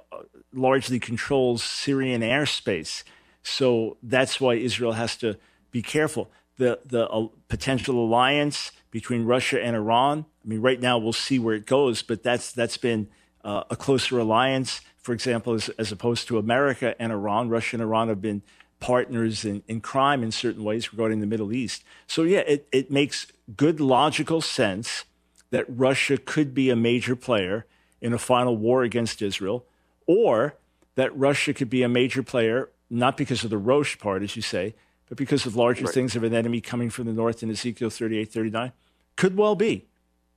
largely 0.51 0.99
controls 0.99 1.63
Syrian 1.63 2.21
airspace. 2.23 3.03
So 3.43 3.97
that's 4.01 4.41
why 4.41 4.55
Israel 4.55 4.93
has 4.93 5.15
to 5.17 5.37
be 5.69 5.83
careful. 5.83 6.31
The, 6.57 6.79
the 6.83 7.07
uh, 7.07 7.27
potential 7.47 8.03
alliance 8.03 8.71
between 8.89 9.25
Russia 9.25 9.61
and 9.61 9.75
Iran, 9.75 10.25
I 10.43 10.47
mean, 10.47 10.61
right 10.61 10.81
now 10.81 10.97
we'll 10.97 11.13
see 11.13 11.37
where 11.37 11.53
it 11.53 11.67
goes, 11.67 12.01
but 12.01 12.23
that's, 12.23 12.51
that's 12.51 12.77
been 12.77 13.07
uh, 13.43 13.65
a 13.69 13.75
closer 13.75 14.17
alliance, 14.17 14.81
for 15.05 15.13
example, 15.13 15.53
as, 15.53 15.69
as 15.77 15.91
opposed 15.91 16.27
to 16.27 16.39
America 16.39 16.99
and 16.99 17.11
Iran. 17.11 17.47
Russia 17.47 17.75
and 17.75 17.83
Iran 17.83 18.07
have 18.07 18.23
been 18.23 18.41
partners 18.79 19.45
in, 19.45 19.61
in 19.67 19.79
crime 19.79 20.23
in 20.23 20.31
certain 20.31 20.63
ways 20.63 20.91
regarding 20.91 21.19
the 21.19 21.27
Middle 21.27 21.53
East. 21.53 21.83
So, 22.07 22.23
yeah, 22.23 22.39
it, 22.39 22.67
it 22.71 22.89
makes 22.89 23.27
good 23.55 23.79
logical 23.79 24.41
sense 24.41 25.05
that 25.51 25.63
Russia 25.69 26.17
could 26.17 26.55
be 26.55 26.71
a 26.71 26.75
major 26.75 27.15
player 27.15 27.67
in 28.01 28.13
a 28.13 28.17
final 28.17 28.57
war 28.57 28.81
against 28.81 29.21
Israel, 29.21 29.67
or 30.07 30.55
that 30.95 31.15
Russia 31.15 31.53
could 31.53 31.69
be 31.69 31.83
a 31.83 31.89
major 31.89 32.23
player, 32.23 32.71
not 32.89 33.15
because 33.15 33.43
of 33.43 33.51
the 33.51 33.59
Rosh 33.59 33.99
part, 33.99 34.23
as 34.23 34.35
you 34.35 34.41
say, 34.41 34.73
but 35.07 35.19
because 35.19 35.45
of 35.45 35.55
larger 35.55 35.85
right. 35.85 35.93
things 35.93 36.15
of 36.15 36.23
an 36.23 36.33
enemy 36.33 36.61
coming 36.61 36.89
from 36.89 37.05
the 37.05 37.13
north 37.13 37.43
in 37.43 37.51
Ezekiel 37.51 37.91
38, 37.91 38.33
39. 38.33 38.71
Could 39.17 39.37
well 39.37 39.53
be. 39.53 39.85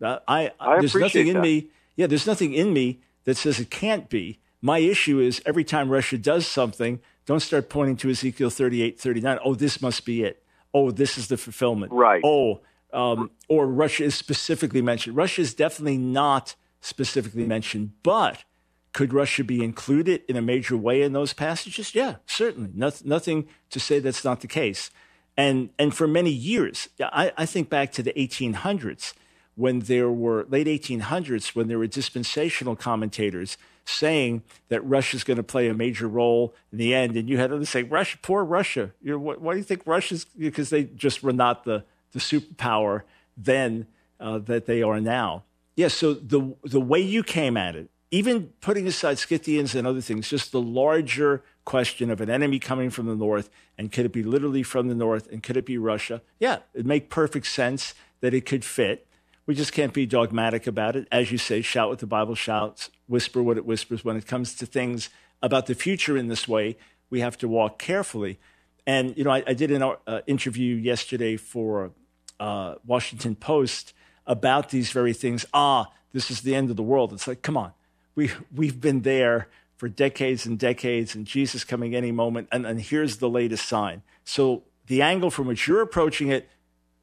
Uh, 0.02 0.18
I, 0.28 0.52
I 0.61 0.81
there's 0.81 0.94
nothing 0.94 1.28
in 1.28 1.37
that. 1.37 1.42
me. 1.42 1.68
Yeah, 1.96 2.07
there's 2.07 2.26
nothing 2.26 2.52
in 2.52 2.74
me 2.74 3.00
that 3.24 3.38
says 3.38 3.59
it 3.59 3.70
can't 3.70 4.11
be. 4.11 4.40
My 4.61 4.79
issue 4.79 5.21
is 5.21 5.40
every 5.47 5.64
time 5.64 5.88
Russia 5.88 6.18
does 6.18 6.47
something, 6.47 7.01
don't 7.27 7.40
start 7.40 7.68
pointing 7.68 7.97
to 7.99 8.11
Ezekiel 8.11 8.51
38, 8.51 8.99
39. 8.99 9.38
Oh, 9.44 9.55
this 9.55 9.81
must 9.81 10.05
be 10.05 10.25
it. 10.25 10.42
Oh, 10.75 10.90
this 10.90 11.16
is 11.16 11.29
the 11.29 11.37
fulfillment. 11.37 11.92
Right. 11.92 12.23
Oh, 12.25 12.61
um, 12.92 13.31
or 13.49 13.66
Russia 13.66 14.05
is 14.05 14.14
specifically 14.14 14.83
mentioned. 14.83 15.16
Russia 15.16 15.42
is 15.42 15.55
definitely 15.55 15.99
not 15.99 16.55
specifically 16.81 17.44
mentioned, 17.44 17.92
but 18.03 18.44
could 18.92 19.12
Russia 19.12 19.44
be 19.44 19.62
included 19.62 20.23
in 20.29 20.37
a 20.37 20.42
major 20.42 20.77
way 20.77 21.03
in 21.03 21.12
those 21.12 21.33
passages? 21.33 21.94
Yeah, 21.94 22.16
certainly. 22.27 22.71
Nothing, 22.75 23.09
nothing 23.09 23.49
to 23.71 23.79
say 23.79 23.99
that's 23.99 24.25
not 24.25 24.40
the 24.40 24.47
case. 24.47 24.90
And, 25.37 25.71
and 25.79 25.94
for 25.94 26.09
many 26.09 26.31
years, 26.31 26.88
I, 27.01 27.33
I 27.37 27.47
think 27.47 27.68
back 27.68 27.92
to 27.92 28.03
the 28.03 28.12
1800s 28.14 29.14
when 29.55 29.81
there 29.81 30.11
were 30.11 30.47
late 30.49 30.66
1800s 30.66 31.55
when 31.55 31.68
there 31.68 31.79
were 31.79 31.87
dispensational 31.87 32.77
commentators 32.77 33.57
saying 33.88 34.42
that 34.68 34.85
Russia's 34.85 35.24
going 35.24 35.38
to 35.38 35.42
play 35.42 35.68
a 35.68 35.74
major 35.74 36.07
role 36.07 36.55
in 36.70 36.79
the 36.79 36.94
end, 36.94 37.16
and 37.16 37.29
you 37.29 37.38
had 37.38 37.53
others 37.53 37.70
say, 37.70 37.83
"Russia, 37.83 38.18
poor 38.20 38.44
Russia. 38.44 38.92
You 39.03 39.18
why, 39.18 39.55
do 39.55 39.59
you 39.59 39.64
think 39.64 39.83
Russia's?" 39.87 40.24
Because 40.24 40.70
they 40.70 40.85
just 40.85 41.22
were 41.22 41.33
not 41.33 41.64
the 41.64 41.85
the 42.12 42.18
superpower 42.18 43.03
then 43.37 43.87
uh, 44.20 44.38
that 44.38 44.66
they 44.66 44.83
are 44.83 45.01
now. 45.01 45.44
Yeah. 45.77 45.88
So 45.88 46.14
the 46.14 46.55
the 46.64 46.81
way 46.81 47.01
you 47.01 47.22
came 47.22 47.57
at 47.57 47.77
it, 47.77 47.90
even 48.11 48.53
putting 48.61 48.87
aside 48.87 49.18
Scythians 49.18 49.74
and 49.74 49.87
other 49.87 50.01
things, 50.01 50.29
just 50.29 50.53
the 50.53 50.61
larger 50.61 51.42
question 51.64 52.11
of 52.11 52.20
an 52.20 52.31
enemy 52.31 52.59
coming 52.59 52.90
from 52.90 53.07
the 53.07 53.16
north, 53.16 53.51
and 53.77 53.92
could 53.92 54.07
it 54.07 54.12
be 54.12 54.22
literally 54.22 54.62
from 54.62 54.88
the 54.88 54.94
north, 54.94 55.31
and 55.31 55.42
could 55.42 55.57
it 55.57 55.66
be 55.66 55.79
Russia? 55.79 56.22
Yeah, 56.38 56.59
it 56.74 56.87
make 56.87 57.11
perfect 57.11 57.46
sense 57.46 57.94
that 58.20 58.35
it 58.35 58.46
could 58.46 58.64
fit. 58.64 59.07
We 59.46 59.55
just 59.55 59.72
can't 59.72 59.94
be 59.94 60.05
dogmatic 60.05 60.66
about 60.66 60.94
it. 60.94 61.09
As 61.11 61.33
you 61.33 61.38
say, 61.38 61.62
shout 61.62 61.88
what 61.88 62.01
the 62.01 62.07
Bible 62.07 62.35
shouts, 62.35 62.90
whisper 63.09 63.42
what 63.42 63.57
it 63.57 63.66
whispers. 63.66 64.05
When 64.05 64.16
it 64.16 64.27
comes 64.27 64.55
to 64.55 64.66
things 64.66 65.11
about 65.42 65.66
the 65.66 65.75
future 65.75 66.16
in 66.16 66.29
this 66.29 66.47
way, 66.47 66.77
we 67.11 67.21
have 67.21 67.37
to 67.38 67.49
walk 67.49 67.79
carefully. 67.79 68.38
And, 68.87 69.16
you 69.16 69.25
know, 69.25 69.31
I, 69.31 69.42
I 69.47 69.55
did 69.55 69.71
an 69.71 69.83
uh, 69.83 70.21
interview 70.27 70.77
yesterday 70.77 71.37
for 71.37 71.90
uh, 72.38 72.77
Washington 72.87 73.35
Post 73.35 73.92
about 74.27 74.71
these 74.71 74.90
very 74.90 75.12
things. 75.12 75.44
Ah, 75.53 75.90
this 76.12 76.31
is 76.31 76.42
the 76.42 76.55
end 76.55 76.71
of 76.71 76.77
the 76.77 76.83
world. 76.83 77.12
It's 77.12 77.27
like, 77.27 77.42
come 77.42 77.57
on. 77.57 77.73
We, 78.14 78.31
we've 78.55 78.81
been 78.81 79.03
there 79.03 79.49
for 79.77 79.88
decades 79.88 80.44
and 80.44 80.59
decades, 80.59 81.14
and 81.14 81.25
Jesus 81.25 81.64
coming 81.64 81.94
any 81.94 82.12
moment. 82.12 82.49
And, 82.51 82.66
and 82.66 82.81
here's 82.81 83.18
the 83.18 83.29
latest 83.29 83.66
sign. 83.66 84.03
So 84.25 84.64
the 84.87 85.03
angle 85.03 85.31
from 85.31 85.47
which 85.47 85.68
you're 85.68 85.83
approaching 85.83 86.29
it, 86.29 86.49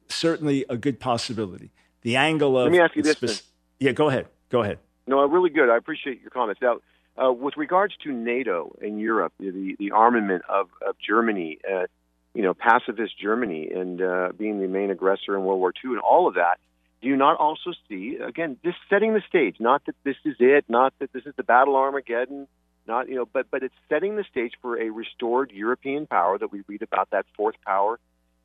certainly 0.08 0.64
a 0.68 0.76
good 0.76 1.00
possibility 1.00 1.72
the 2.06 2.14
angle 2.14 2.56
of. 2.56 2.64
Let 2.64 2.72
me 2.72 2.78
ask 2.78 2.94
you 2.94 3.02
this. 3.02 3.16
Spec- 3.16 3.46
yeah, 3.80 3.90
go 3.90 4.08
ahead. 4.08 4.28
Go 4.48 4.62
ahead. 4.62 4.78
No, 5.06 5.24
really 5.24 5.50
good. 5.50 5.70
I 5.70 5.76
appreciate 5.76 6.20
your 6.20 6.30
comments. 6.30 6.60
Now, 6.60 6.78
uh, 7.16 7.32
with 7.32 7.56
regards 7.56 7.94
to 8.04 8.12
NATO 8.12 8.76
and 8.80 9.00
Europe, 9.00 9.32
the 9.38 9.76
the 9.78 9.92
armament 9.92 10.42
of 10.48 10.68
of 10.86 10.96
Germany, 10.98 11.58
uh, 11.70 11.86
you 12.34 12.42
know, 12.42 12.54
pacifist 12.54 13.18
Germany, 13.18 13.70
and 13.74 14.02
uh, 14.02 14.32
being 14.36 14.60
the 14.60 14.68
main 14.68 14.90
aggressor 14.90 15.36
in 15.36 15.44
World 15.44 15.60
War 15.60 15.72
II, 15.84 15.92
and 15.92 16.00
all 16.00 16.28
of 16.28 16.34
that. 16.34 16.58
Do 17.00 17.08
you 17.08 17.16
not 17.16 17.38
also 17.38 17.72
see 17.88 18.16
again 18.16 18.58
this 18.64 18.74
setting 18.90 19.14
the 19.14 19.22
stage? 19.28 19.56
Not 19.60 19.84
that 19.86 19.94
this 20.04 20.16
is 20.24 20.36
it, 20.40 20.64
not 20.68 20.92
that 20.98 21.12
this 21.12 21.24
is 21.24 21.34
the 21.36 21.42
battle 21.44 21.76
Armageddon, 21.76 22.48
not 22.86 23.08
you 23.08 23.14
know, 23.14 23.26
but 23.26 23.46
but 23.50 23.62
it's 23.62 23.74
setting 23.88 24.16
the 24.16 24.24
stage 24.30 24.52
for 24.60 24.78
a 24.78 24.90
restored 24.90 25.52
European 25.52 26.06
power 26.06 26.36
that 26.38 26.50
we 26.52 26.62
read 26.66 26.82
about 26.82 27.10
that 27.10 27.26
fourth 27.36 27.56
power 27.64 27.98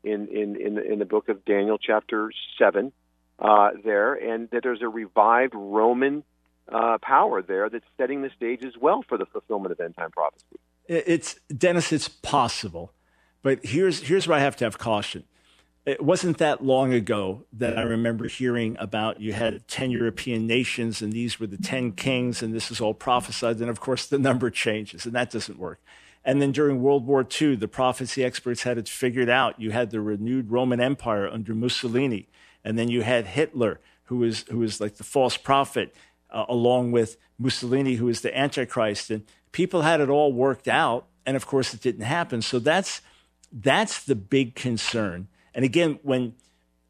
in 0.04 0.28
in 0.28 0.56
in, 0.56 0.78
in 0.78 1.00
the 1.00 1.06
book 1.06 1.28
of 1.30 1.43
Daniel, 1.45 1.78
chapter 1.78 2.32
seven 2.58 2.91
uh, 3.39 3.71
there, 3.84 4.13
and 4.13 4.50
that 4.52 4.63
there's 4.63 4.82
a 4.82 4.88
revived 4.88 5.56
Roman 5.56 6.24
uh, 6.69 6.97
power 7.02 7.41
there 7.41 7.69
that's 7.69 7.86
setting 7.97 8.21
the 8.21 8.30
stage 8.36 8.63
as 8.63 8.74
well 8.80 9.04
for 9.08 9.17
the 9.17 9.26
fulfillment 9.26 9.71
of 9.71 9.80
end 9.80 9.95
time 9.95 10.12
prophecy. 10.12 10.60
It's 10.88 11.36
Dennis. 11.56 11.91
It's 11.91 12.10
possible, 12.10 12.93
but 13.41 13.60
here's 13.63 14.02
here's 14.02 14.28
where 14.28 14.38
I 14.38 14.41
have 14.41 14.56
to 14.58 14.65
have 14.65 14.78
caution. 14.78 15.24
It 15.84 16.04
wasn't 16.04 16.38
that 16.38 16.63
long 16.63 16.93
ago 16.93 17.45
that 17.54 17.76
I 17.76 17.82
remember 17.82 18.28
hearing 18.28 18.78
about 18.80 19.19
you 19.19 19.34
had 19.34 19.67
10 19.67 19.89
European 19.89 20.45
nations 20.45 21.02
and 21.02 21.12
these 21.12 21.39
were 21.39 21.47
the 21.47 21.58
10 21.58 21.93
kings 21.93 22.43
and 22.43 22.54
this 22.54 22.69
is 22.69 22.80
all 22.80 22.93
prophesied. 22.93 23.60
And 23.60 23.69
of 23.69 23.80
course, 23.80 24.06
the 24.06 24.19
number 24.19 24.52
changes 24.52 25.08
and 25.08 25.15
that 25.15 25.32
doesn't 25.32 25.58
work. 25.58 25.82
And 26.24 26.39
then 26.39 26.52
during 26.52 26.84
World 26.84 27.08
War 27.08 27.26
II, 27.41 27.56
the 27.56 27.67
prophecy 27.67 28.24
experts 28.24 28.62
had 28.62 28.78
it 28.78 28.88
figured 28.88 29.30
out. 29.30 29.60
You 29.60 29.71
had 29.71 29.89
the 29.89 30.02
renewed 30.02 30.52
Roman 30.52 30.80
Empire 30.80 31.28
under 31.28 31.56
Mussolini. 31.56 32.28
And 32.63 32.78
then 32.78 32.89
you 32.89 33.02
had 33.02 33.26
Hitler, 33.26 33.80
who 34.04 34.17
was, 34.17 34.41
who 34.52 34.60
was 34.60 34.80
like 34.80 34.97
the 34.97 35.04
false 35.04 35.36
prophet, 35.36 35.95
uh, 36.32 36.46
along 36.48 36.91
with 36.91 37.17
Mussolini, 37.38 37.96
who 37.96 38.08
is 38.08 38.22
the 38.22 38.38
Antichrist. 38.38 39.10
And 39.10 39.26
people 39.52 39.82
had 39.82 40.00
it 40.00 40.10
all 40.10 40.34
worked 40.34 40.67
out. 40.67 41.08
And 41.26 41.36
of 41.36 41.46
course, 41.46 41.74
it 41.74 41.82
didn't 41.82 42.06
happen. 42.06 42.41
So 42.41 42.60
that's, 42.60 43.02
that's 43.52 44.04
the 44.04 44.15
big 44.15 44.56
concern. 44.56 45.28
And 45.54 45.65
again, 45.65 46.00
when, 46.04 46.36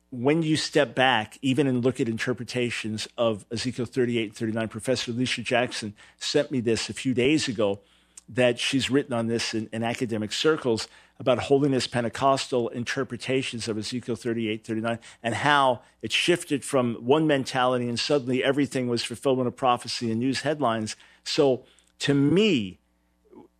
when 0.10 0.43
you 0.43 0.56
step 0.56 0.93
back, 0.95 1.38
even 1.41 1.67
and 1.67 1.84
look 1.84 1.99
at 1.99 2.08
interpretations 2.08 3.08
of 3.17 3.45
Ezekiel 3.51 3.86
38 3.86 4.23
and 4.23 4.36
39, 4.36 4.67
Professor 4.67 5.12
Alicia 5.12 5.41
Jackson 5.41 5.93
sent 6.17 6.51
me 6.51 6.60
this 6.60 6.89
a 6.89 6.93
few 6.93 7.13
days 7.13 7.47
ago 7.47 7.80
that 8.30 8.60
she's 8.60 8.89
written 8.89 9.13
on 9.13 9.27
this 9.27 9.54
in, 9.54 9.69
in 9.73 9.84
academic 9.84 10.32
circles 10.32 10.88
about 11.21 11.38
holiness 11.38 11.86
Pentecostal 11.86 12.69
interpretations 12.69 13.67
of 13.67 13.77
Ezekiel 13.77 14.15
38, 14.15 14.65
39, 14.65 14.99
and 15.21 15.36
how 15.36 15.81
it 16.01 16.12
shifted 16.12 16.65
from 16.65 16.95
one 16.95 17.27
mentality 17.27 17.88
and 17.88 17.99
suddenly 17.99 18.43
everything 18.43 18.88
was 18.88 19.03
fulfillment 19.03 19.47
of 19.47 19.55
prophecy 19.55 20.10
and 20.10 20.19
news 20.19 20.41
headlines. 20.41 20.95
So 21.23 21.63
to 21.99 22.15
me, 22.15 22.79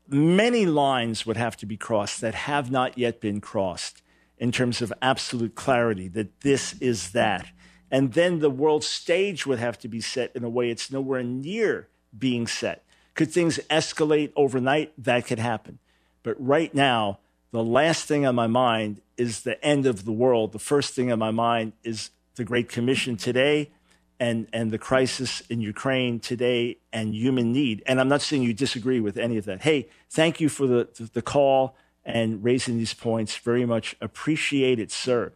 many 0.08 0.66
lines 0.66 1.28
would 1.28 1.38
have 1.38 1.56
to 1.58 1.68
be 1.68 1.78
crossed 1.78 2.20
that 2.22 2.34
have 2.34 2.72
not 2.72 2.98
yet 2.98 3.22
been 3.22 3.40
crossed 3.40 4.02
in 4.40 4.52
terms 4.52 4.82
of 4.82 4.92
absolute 5.00 5.54
clarity 5.54 6.08
that 6.08 6.42
this 6.42 6.74
is 6.82 7.12
that. 7.12 7.46
And 7.92 8.14
then 8.14 8.40
the 8.40 8.50
world 8.50 8.84
stage 8.84 9.46
would 9.46 9.60
have 9.60 9.78
to 9.80 9.88
be 9.88 10.02
set 10.02 10.36
in 10.36 10.44
a 10.44 10.50
way 10.50 10.72
it's 10.72 10.92
nowhere 10.92 11.22
near 11.22 11.90
being 12.18 12.48
set. 12.48 12.84
Could 13.14 13.32
things 13.32 13.60
escalate 13.70 14.34
overnight? 14.36 14.94
That 14.98 15.28
could 15.28 15.38
happen. 15.38 15.78
But 16.24 16.44
right 16.44 16.74
now, 16.74 17.20
the 17.52 17.64
last 17.64 18.08
thing 18.08 18.26
on 18.26 18.36
my 18.36 18.48
mind 18.48 19.02
is 19.18 19.42
the 19.42 19.64
end 19.64 19.86
of 19.86 20.06
the 20.06 20.12
world. 20.12 20.54
The 20.54 20.60
first 20.60 20.94
thing 20.94 21.12
on 21.12 21.20
my 21.20 21.32
mind 21.32 21.74
is 21.84 22.12
the 22.36 22.46
Great 22.46 22.70
Commission 22.70 23.18
today 23.18 23.72
and, 24.20 24.48
and 24.54 24.72
the 24.72 24.78
crisis 24.78 25.42
in 25.50 25.62
Ukraine 25.62 26.20
today 26.20 26.78
and 26.94 27.14
human 27.14 27.52
need. 27.52 27.84
And 27.86 28.00
I'm 28.00 28.08
not 28.08 28.22
saying 28.22 28.44
you 28.44 28.54
disagree 28.54 29.00
with 29.00 29.18
any 29.18 29.38
of 29.38 29.46
that. 29.46 29.64
Hey, 29.64 29.90
thank 30.10 30.40
you 30.40 30.48
for 30.48 30.66
the, 30.66 31.10
the 31.14 31.22
call 31.22 31.76
and 32.06 32.44
raising 32.44 32.78
these 32.78 32.94
points. 32.94 33.36
Very 33.36 33.66
much 33.66 33.96
appreciate 34.00 34.80
it, 34.80 34.92
sir. 34.92 35.34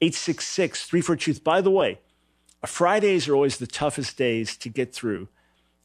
866 0.00 0.86
34 0.86 1.16
Truth. 1.16 1.44
By 1.44 1.60
the 1.60 1.70
way, 1.70 2.00
Fridays 2.66 3.28
are 3.28 3.34
always 3.34 3.58
the 3.58 3.66
toughest 3.66 4.16
days 4.16 4.56
to 4.56 4.68
get 4.68 4.92
through. 4.92 5.28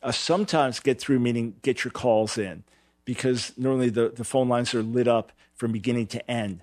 Uh, 0.01 0.11
sometimes 0.11 0.79
get 0.79 0.99
through, 0.99 1.19
meaning 1.19 1.55
get 1.61 1.83
your 1.83 1.91
calls 1.91 2.37
in, 2.37 2.63
because 3.05 3.53
normally 3.57 3.89
the, 3.89 4.09
the 4.09 4.23
phone 4.23 4.47
lines 4.47 4.73
are 4.73 4.83
lit 4.83 5.07
up 5.07 5.31
from 5.57 5.71
beginning 5.71 6.07
to 6.07 6.31
end. 6.31 6.61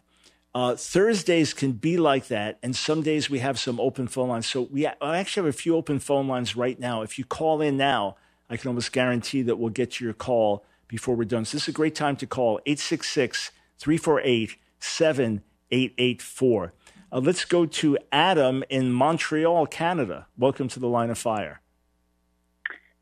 Uh, 0.55 0.77
Thursdays 0.77 1.53
can 1.53 1.73
be 1.73 1.97
like 1.97 2.29
that, 2.29 2.59
and 2.63 2.77
some 2.77 3.03
days 3.03 3.29
we 3.29 3.41
have 3.41 3.59
some 3.59 3.81
open 3.81 4.07
phone 4.07 4.29
lines. 4.29 4.47
So 4.47 4.63
we 4.63 4.87
I 4.87 5.19
actually 5.19 5.47
have 5.47 5.55
a 5.55 5.59
few 5.59 5.75
open 5.77 5.99
phone 5.99 6.29
lines 6.29 6.55
right 6.55 6.79
now. 6.79 7.03
If 7.03 7.19
you 7.19 7.25
call 7.25 7.61
in 7.61 7.77
now, 7.77 8.17
I 8.49 8.57
can 8.57 8.69
almost 8.69 8.93
guarantee 8.93 9.43
that 9.43 9.57
we'll 9.57 9.71
get 9.71 9.93
to 9.93 10.05
your 10.05 10.15
call 10.15 10.65
before 10.87 11.17
we're 11.17 11.25
done. 11.25 11.45
So 11.45 11.57
this 11.57 11.65
is 11.65 11.69
a 11.69 11.73
great 11.73 11.97
time 11.97 12.15
to 12.17 12.27
call 12.27 12.61
866 12.67 13.51
348 13.79 14.57
7884. 14.79 16.73
Uh, 17.11 17.19
let's 17.19 17.45
go 17.45 17.67
to 17.67 17.99
Adam 18.13 18.63
in 18.69 18.93
Montreal, 18.93 19.67
Canada. 19.67 20.27
Welcome 20.39 20.69
to 20.69 20.79
the 20.79 20.89
line 20.89 21.11
of 21.11 21.19
fire. 21.19 21.61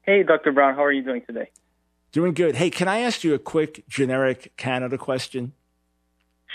Hey, 0.03 0.23
Dr. 0.23 0.53
Brown, 0.53 0.75
how 0.75 0.85
are 0.85 0.93
you 0.93 1.03
doing 1.03 1.23
today? 1.27 1.51
Doing 2.13 2.35
good. 2.35 2.57
Hey, 2.57 2.71
can 2.71 2.89
I 2.89 3.01
ask 3.01 3.25
you 3.25 3.35
a 3.35 3.39
quick 3.39 3.85
generic 3.89 4.53
Canada 4.57 4.99
question? 4.99 5.53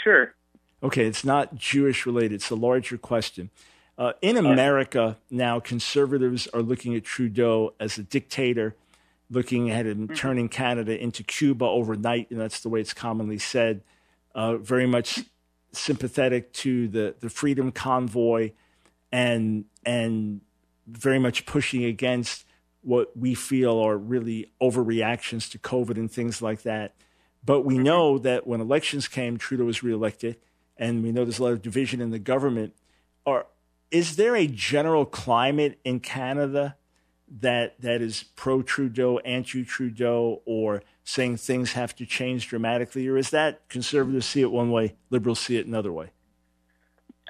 Sure. 0.07 0.33
Okay, 0.81 1.05
it's 1.05 1.25
not 1.25 1.55
Jewish 1.55 2.05
related, 2.05 2.35
it's 2.35 2.49
a 2.49 2.55
larger 2.55 2.97
question. 2.97 3.49
Uh, 3.97 4.13
in 4.21 4.37
America 4.37 5.17
now, 5.29 5.59
conservatives 5.59 6.47
are 6.53 6.61
looking 6.61 6.95
at 6.95 7.03
Trudeau 7.03 7.73
as 7.77 7.97
a 7.97 8.03
dictator, 8.03 8.73
looking 9.29 9.69
at 9.69 9.85
him 9.85 10.07
mm-hmm. 10.07 10.13
turning 10.13 10.47
Canada 10.47 10.97
into 10.97 11.23
Cuba 11.23 11.65
overnight, 11.65 12.31
and 12.31 12.39
that's 12.39 12.61
the 12.61 12.69
way 12.69 12.79
it's 12.79 12.93
commonly 12.93 13.37
said. 13.37 13.81
Uh, 14.33 14.55
very 14.55 14.87
much 14.87 15.25
sympathetic 15.73 16.53
to 16.53 16.87
the, 16.87 17.15
the 17.19 17.29
Freedom 17.29 17.73
Convoy, 17.73 18.51
and 19.11 19.65
and 19.85 20.39
very 20.87 21.19
much 21.19 21.45
pushing 21.45 21.83
against 21.83 22.45
what 22.81 23.17
we 23.17 23.35
feel 23.35 23.77
are 23.79 23.97
really 23.97 24.53
overreactions 24.61 25.51
to 25.51 25.59
COVID 25.59 25.97
and 25.97 26.09
things 26.09 26.41
like 26.41 26.61
that. 26.61 26.93
But 27.47 27.61
we 27.61 27.77
know 27.77 28.17
that 28.17 28.45
when 28.45 28.59
elections 28.59 29.07
came, 29.07 29.37
Trudeau 29.37 29.63
was 29.63 29.81
reelected, 29.81 30.35
and 30.75 31.01
we 31.01 31.13
know 31.13 31.23
there's 31.23 31.39
a 31.39 31.43
lot 31.43 31.53
of 31.53 31.61
division 31.61 32.01
in 32.01 32.11
the 32.11 32.19
government. 32.19 32.75
Are, 33.25 33.47
is 33.89 34.17
there 34.17 34.35
a 34.35 34.47
general 34.47 35.05
climate 35.05 35.79
in 35.85 36.01
Canada 36.01 36.75
that 37.39 37.79
that 37.79 38.01
is 38.01 38.25
pro 38.35 38.61
Trudeau, 38.61 39.19
anti 39.19 39.63
Trudeau, 39.63 40.41
or 40.45 40.83
saying 41.05 41.37
things 41.37 41.71
have 41.71 41.95
to 41.95 42.05
change 42.05 42.49
dramatically, 42.49 43.07
or 43.07 43.17
is 43.17 43.29
that 43.29 43.69
conservatives 43.69 44.25
see 44.25 44.41
it 44.41 44.51
one 44.51 44.69
way, 44.69 44.95
liberals 45.09 45.39
see 45.39 45.55
it 45.55 45.65
another 45.65 45.93
way? 45.93 46.09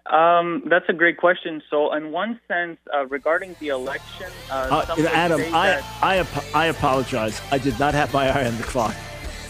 Um, 0.07 0.63
that's 0.65 0.89
a 0.89 0.93
great 0.93 1.17
question. 1.17 1.61
So, 1.69 1.93
in 1.93 2.11
one 2.11 2.39
sense, 2.47 2.79
uh, 2.91 3.05
regarding 3.05 3.55
the 3.59 3.67
election, 3.67 4.31
uh, 4.49 4.83
uh, 4.97 5.09
Adam, 5.13 5.41
I, 5.53 5.83
I, 6.01 6.25
I 6.55 6.65
apologize. 6.67 7.39
I 7.51 7.59
did 7.59 7.77
not 7.79 7.93
have 7.93 8.11
my 8.13 8.29
eye 8.29 8.47
on 8.47 8.57
the 8.57 8.63
clock. 8.63 8.95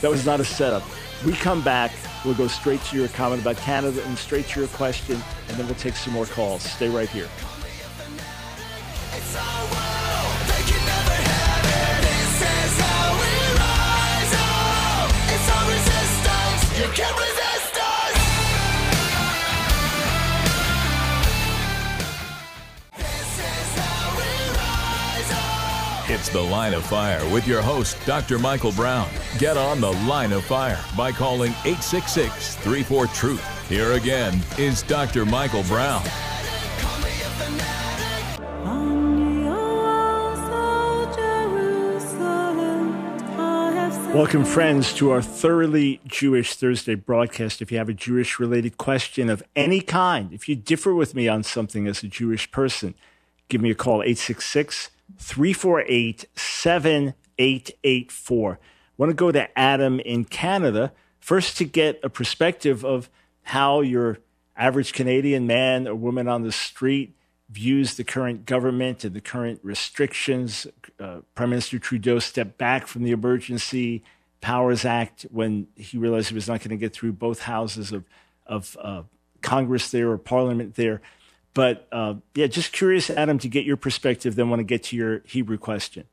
That 0.01 0.12
was 0.12 0.25
not 0.25 0.39
a 0.39 0.45
setup. 0.45 0.83
We 1.25 1.33
come 1.33 1.63
back. 1.63 1.91
We'll 2.23 2.36
go 2.36 2.47
straight 2.47 2.81
to 2.86 2.97
your 2.97 3.07
comment 3.10 3.41
about 3.41 3.57
Canada 3.57 4.03
and 4.05 4.17
straight 4.17 4.47
to 4.49 4.60
your 4.60 4.69
question, 4.69 5.21
and 5.49 5.57
then 5.57 5.65
we'll 5.65 5.75
take 5.75 5.95
some 5.95 6.13
more 6.13 6.25
calls. 6.25 6.63
Stay 6.63 6.89
right 6.89 7.10
here. 7.10 7.27
You 16.77 16.93
can't 16.93 17.17
resist 17.17 17.57
It's 26.28 26.34
The 26.34 26.42
Line 26.42 26.74
of 26.74 26.86
Fire 26.86 27.24
with 27.32 27.48
your 27.48 27.62
host, 27.62 27.98
Dr. 28.06 28.38
Michael 28.38 28.74
Brown. 28.74 29.08
Get 29.38 29.56
on 29.56 29.80
The 29.80 29.94
Line 29.94 30.34
of 30.34 30.44
Fire 30.44 30.78
by 30.98 31.10
calling 31.10 31.52
866 31.63 32.58
34 32.58 33.08
Truth. 33.08 33.70
Here 33.70 33.94
again 33.94 34.38
is 34.58 34.84
Dr. 34.84 35.26
Michael 35.26 35.63
Brown. 35.63 36.04
Welcome, 44.13 44.44
friends, 44.44 44.92
to 44.96 45.12
our 45.12 45.22
Thoroughly 45.22 46.02
Jewish 46.06 46.56
Thursday 46.56 46.96
broadcast. 46.96 47.62
If 47.62 47.72
you 47.72 47.78
have 47.78 47.88
a 47.88 47.94
Jewish 47.94 48.38
related 48.38 48.78
question 48.78 49.30
of 49.30 49.42
any 49.56 49.80
kind, 49.80 50.34
if 50.34 50.50
you 50.50 50.58
differ 50.58 50.94
with 50.94 51.16
me 51.16 51.30
on 51.30 51.44
something 51.44 51.88
as 51.88 52.04
a 52.04 52.08
Jewish 52.10 52.52
person, 52.52 52.96
give 53.48 53.62
me 53.62 53.72
a 53.72 53.76
call, 53.76 54.02
866 54.02 54.90
348 55.17 56.26
7884. 56.36 58.52
I 58.52 58.58
want 58.98 59.10
to 59.10 59.15
go 59.15 59.32
to 59.32 59.58
Adam 59.58 60.00
in 60.00 60.26
Canada 60.26 60.91
first 61.20 61.58
to 61.58 61.65
get 61.65 62.00
a 62.04 62.10
perspective 62.10 62.86
of 62.86 63.10
how 63.43 63.82
your 63.82 64.20
average 64.56 64.93
Canadian 64.93 65.48
man 65.48 65.88
or 65.88 65.96
woman 65.96 66.28
on 66.28 66.43
the 66.43 66.52
street 66.52 67.15
views 67.50 67.96
the 67.96 68.04
current 68.04 68.46
government 68.46 69.04
and 69.04 69.15
the 69.15 69.22
current 69.22 69.60
restrictions. 69.63 70.67
Uh, 71.00 71.22
Prime 71.36 71.52
Minister 71.52 71.80
Trudeau 71.80 72.20
stepped 72.20 72.58
back 72.58 72.88
from 72.88 73.04
the 73.04 73.12
Emergency 73.12 74.04
Powers 74.41 74.86
Act 74.86 75.26
when 75.32 75.67
he 75.76 75.98
realized 75.98 76.30
he 76.30 76.36
was 76.36 76.48
not 76.48 76.60
going 76.60 76.72
to 76.72 76.78
get 76.78 76.93
through 76.93 77.13
both 77.13 77.41
houses 77.41 77.91
of, 77.91 78.04
of 78.46 78.78
uh, 78.82 79.04
Congress 79.41 79.91
there 79.91 80.12
or 80.12 80.17
Parliament 80.17 80.76
there. 80.76 81.02
But 81.58 81.88
uh, 81.91 82.13
yeah, 82.36 82.46
just 82.46 82.72
curious, 82.72 83.10
Adam, 83.10 83.39
to 83.39 83.50
get 83.50 83.65
your 83.65 83.78
perspective, 83.78 84.36
then 84.36 84.52
want 84.52 84.60
to 84.60 84.63
get 84.63 84.84
to 84.84 84.96
your 84.96 85.24
Hebrew 85.26 85.58
question. 85.58 86.04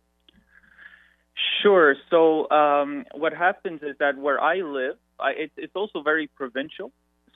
Sure. 1.61 1.97
So 2.09 2.51
um, 2.51 3.05
what 3.13 3.35
happens 3.35 3.83
is 3.83 3.95
that 3.99 4.17
where 4.17 4.41
I 4.41 4.63
live, 4.63 4.97
I, 5.21 5.33
it, 5.33 5.53
it's 5.59 5.77
also 5.77 6.01
very 6.03 6.29
provincial. 6.29 6.93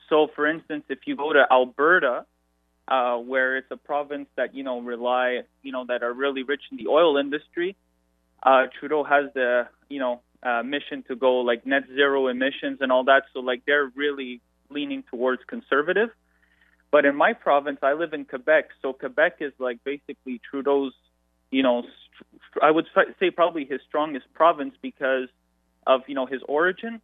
So, 0.09 0.29
for 0.35 0.47
instance, 0.47 0.85
if 0.89 1.01
you 1.05 1.17
go 1.17 1.35
to 1.35 1.45
Alberta, 1.51 2.25
uh, 2.89 3.19
where 3.19 3.59
it's 3.59 3.71
a 3.71 3.77
province 3.77 4.29
that 4.37 4.55
you 4.55 4.65
know 4.65 4.81
rely, 4.81 5.43
you 5.63 5.73
know, 5.73 5.85
that 5.89 6.03
are 6.03 6.15
really 6.15 6.45
rich 6.45 6.63
in 6.71 6.79
the 6.79 6.87
oil 6.87 7.19
industry, 7.19 7.77
uh, 8.43 8.69
Trudeau 8.81 9.05
has 9.05 9.27
the 9.35 9.69
you 9.91 10.01
know 10.01 10.23
uh, 10.43 10.63
mission 10.63 11.05
to 11.09 11.15
go 11.15 11.41
like 11.41 11.67
net 11.67 11.83
zero 11.95 12.29
emissions 12.29 12.79
and 12.81 12.91
all 12.91 13.05
that. 13.05 13.25
So, 13.35 13.41
like, 13.41 13.65
they're 13.67 13.93
really 13.95 14.41
leaning 14.71 15.05
towards 15.11 15.43
conservative. 15.47 16.09
But 16.91 17.05
in 17.05 17.15
my 17.17 17.33
province, 17.35 17.79
I 17.83 17.93
live 17.93 18.13
in 18.15 18.25
Quebec, 18.25 18.71
so 18.81 18.93
Quebec 18.93 19.37
is 19.41 19.53
like 19.59 19.83
basically 19.85 20.41
Trudeau's, 20.51 20.95
you 21.51 21.63
know, 21.63 21.83
I 22.63 22.71
would 22.71 22.87
say 23.21 23.31
probably 23.31 23.67
his 23.67 23.81
strongest 23.87 24.27
province 24.35 24.75
because 24.81 25.29
of 25.87 26.03
you 26.07 26.15
know 26.15 26.27
his 26.27 26.41
origin, 26.49 27.01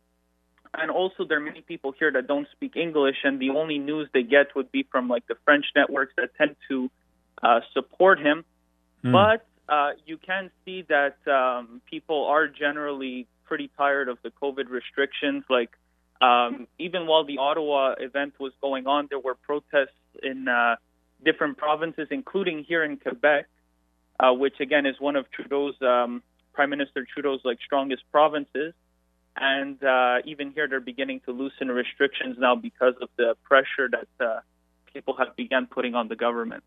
and 0.72 0.90
also 0.90 1.24
there 1.28 1.38
are 1.38 1.40
many 1.40 1.60
people 1.60 1.92
here 1.98 2.10
that 2.12 2.26
don't 2.26 2.48
speak 2.52 2.76
English, 2.76 3.16
and 3.24 3.40
the 3.40 3.50
only 3.50 3.78
news 3.78 4.08
they 4.14 4.22
get 4.22 4.54
would 4.56 4.72
be 4.72 4.86
from 4.90 5.08
like 5.08 5.26
the 5.26 5.36
French 5.44 5.66
networks 5.76 6.14
that 6.16 6.34
tend 6.36 6.56
to 6.68 6.90
uh, 7.42 7.60
support 7.72 8.18
him. 8.18 8.44
Mm. 9.04 9.12
But 9.12 9.46
uh, 9.72 9.92
you 10.06 10.16
can 10.16 10.50
see 10.64 10.82
that 10.88 11.16
um, 11.30 11.82
people 11.88 12.24
are 12.26 12.48
generally 12.48 13.26
pretty 13.44 13.70
tired 13.76 14.08
of 14.08 14.18
the 14.22 14.30
COVID 14.30 14.70
restrictions, 14.70 15.44
like 15.48 15.70
um, 16.20 16.66
even 16.78 17.06
while 17.06 17.24
the 17.24 17.38
Ottawa 17.38 17.94
event 17.98 18.34
was 18.38 18.52
going 18.60 18.86
on, 18.86 19.08
there 19.10 19.18
were 19.18 19.34
protests 19.34 19.90
in 20.22 20.48
uh, 20.48 20.76
different 21.24 21.58
provinces, 21.58 22.08
including 22.10 22.64
here 22.64 22.84
in 22.84 22.96
Quebec, 22.96 23.46
uh, 24.20 24.32
which 24.32 24.60
again 24.60 24.86
is 24.86 24.98
one 25.00 25.16
of 25.16 25.30
Trudeau's 25.30 25.74
um, 25.82 26.22
Prime 26.52 26.70
Minister 26.70 27.06
Trudeau's 27.12 27.40
like 27.44 27.58
strongest 27.64 28.02
provinces. 28.10 28.74
And 29.36 29.82
uh, 29.82 30.18
even 30.24 30.52
here, 30.52 30.68
they're 30.68 30.78
beginning 30.78 31.20
to 31.26 31.32
loosen 31.32 31.68
restrictions 31.68 32.36
now 32.38 32.54
because 32.54 32.94
of 33.00 33.08
the 33.16 33.34
pressure 33.42 33.90
that 33.90 34.24
uh, 34.24 34.40
people 34.92 35.16
have 35.16 35.34
begun 35.34 35.66
putting 35.66 35.96
on 35.96 36.06
the 36.06 36.14
government. 36.14 36.62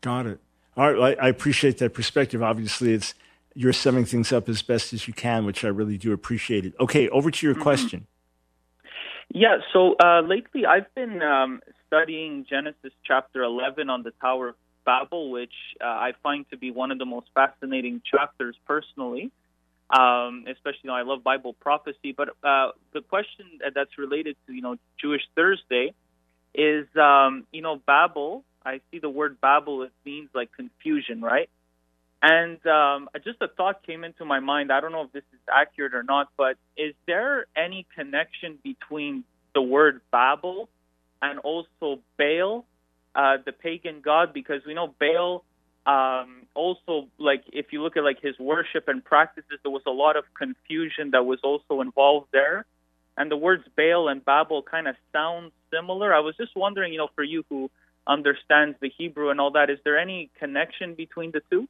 Got 0.00 0.26
it. 0.26 0.40
All 0.76 0.92
right, 0.94 1.18
I 1.20 1.28
appreciate 1.28 1.78
that 1.78 1.92
perspective. 1.92 2.42
Obviously, 2.42 2.94
it's 2.94 3.14
you're 3.54 3.72
summing 3.72 4.04
things 4.04 4.32
up 4.32 4.48
as 4.48 4.62
best 4.62 4.92
as 4.92 5.08
you 5.08 5.12
can, 5.12 5.44
which 5.44 5.64
I 5.64 5.68
really 5.68 5.98
do 5.98 6.12
appreciate 6.12 6.64
it. 6.64 6.74
Okay, 6.80 7.08
over 7.08 7.30
to 7.30 7.46
your 7.46 7.54
mm-hmm. 7.54 7.62
question. 7.62 8.06
Yeah, 9.32 9.58
so 9.72 9.94
uh, 10.02 10.22
lately 10.22 10.64
I've 10.66 10.92
been 10.94 11.22
um, 11.22 11.60
studying 11.86 12.46
Genesis 12.48 12.92
chapter 13.04 13.42
11 13.42 13.90
on 13.90 14.02
the 14.02 14.12
Tower 14.22 14.48
of 14.50 14.54
Babel, 14.86 15.30
which 15.30 15.52
uh, 15.82 15.86
I 15.86 16.12
find 16.22 16.48
to 16.50 16.56
be 16.56 16.70
one 16.70 16.90
of 16.90 16.98
the 16.98 17.04
most 17.04 17.26
fascinating 17.34 18.00
chapters 18.10 18.56
personally. 18.66 19.30
Um, 19.90 20.44
especially, 20.46 20.80
you 20.84 20.88
know, 20.88 20.96
I 20.96 21.02
love 21.02 21.24
Bible 21.24 21.54
prophecy. 21.54 22.12
But 22.16 22.30
uh, 22.42 22.70
the 22.92 23.00
question 23.00 23.46
that's 23.74 23.96
related 23.98 24.36
to, 24.46 24.52
you 24.52 24.62
know, 24.62 24.76
Jewish 25.00 25.22
Thursday 25.34 25.94
is, 26.54 26.86
um, 26.96 27.44
you 27.52 27.62
know, 27.62 27.80
Babel. 27.86 28.44
I 28.64 28.80
see 28.90 28.98
the 28.98 29.08
word 29.08 29.40
Babel. 29.40 29.82
It 29.82 29.92
means 30.04 30.28
like 30.34 30.50
confusion, 30.52 31.22
right? 31.22 31.48
And 32.20 32.64
um, 32.66 33.08
just 33.24 33.40
a 33.40 33.48
thought 33.48 33.86
came 33.86 34.02
into 34.02 34.24
my 34.24 34.40
mind. 34.40 34.72
I 34.72 34.80
don't 34.80 34.92
know 34.92 35.02
if 35.02 35.12
this 35.12 35.22
is 35.32 35.40
accurate 35.52 35.94
or 35.94 36.02
not, 36.02 36.28
but 36.36 36.56
is 36.76 36.94
there 37.06 37.46
any 37.56 37.86
connection 37.94 38.58
between 38.64 39.24
the 39.54 39.62
word 39.62 40.00
Babel 40.10 40.68
and 41.22 41.38
also 41.38 42.00
Baal, 42.18 42.64
uh, 43.14 43.36
the 43.46 43.52
pagan 43.52 44.00
god? 44.04 44.32
Because 44.32 44.62
we 44.66 44.74
know 44.74 44.92
Baal 44.98 45.44
um, 45.86 46.42
also, 46.54 47.08
like, 47.18 47.44
if 47.52 47.72
you 47.72 47.82
look 47.82 47.96
at 47.96 48.04
like 48.04 48.20
his 48.20 48.38
worship 48.38 48.88
and 48.88 49.02
practices, 49.02 49.58
there 49.62 49.72
was 49.72 49.82
a 49.86 49.90
lot 49.90 50.16
of 50.16 50.24
confusion 50.36 51.12
that 51.12 51.24
was 51.24 51.38
also 51.42 51.80
involved 51.80 52.28
there. 52.32 52.66
And 53.16 53.30
the 53.30 53.36
words 53.36 53.64
Baal 53.76 54.08
and 54.08 54.24
Babel 54.24 54.62
kind 54.62 54.86
of 54.86 54.96
sound 55.12 55.52
similar. 55.72 56.12
I 56.12 56.20
was 56.20 56.36
just 56.36 56.54
wondering, 56.56 56.92
you 56.92 56.98
know, 56.98 57.08
for 57.14 57.24
you 57.24 57.44
who 57.48 57.70
understands 58.06 58.76
the 58.80 58.90
Hebrew 58.98 59.30
and 59.30 59.40
all 59.40 59.52
that, 59.52 59.70
is 59.70 59.78
there 59.84 59.98
any 59.98 60.30
connection 60.38 60.94
between 60.94 61.30
the 61.30 61.40
two? 61.50 61.68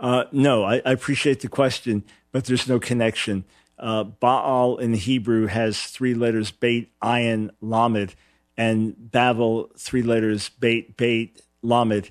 Uh, 0.00 0.24
no, 0.32 0.64
I, 0.64 0.76
I, 0.76 0.92
appreciate 0.92 1.40
the 1.40 1.48
question, 1.48 2.04
but 2.32 2.46
there's 2.46 2.66
no 2.66 2.80
connection. 2.80 3.44
Uh, 3.78 4.02
Baal 4.02 4.78
in 4.78 4.94
Hebrew 4.94 5.46
has 5.46 5.82
three 5.82 6.14
letters, 6.14 6.50
Beit, 6.50 6.90
Ayin, 7.00 7.50
Lamed, 7.60 8.14
and 8.56 8.94
Babel, 9.10 9.70
three 9.76 10.02
letters, 10.02 10.48
Beit, 10.48 10.96
Beit, 10.96 11.42
Lamed. 11.62 12.10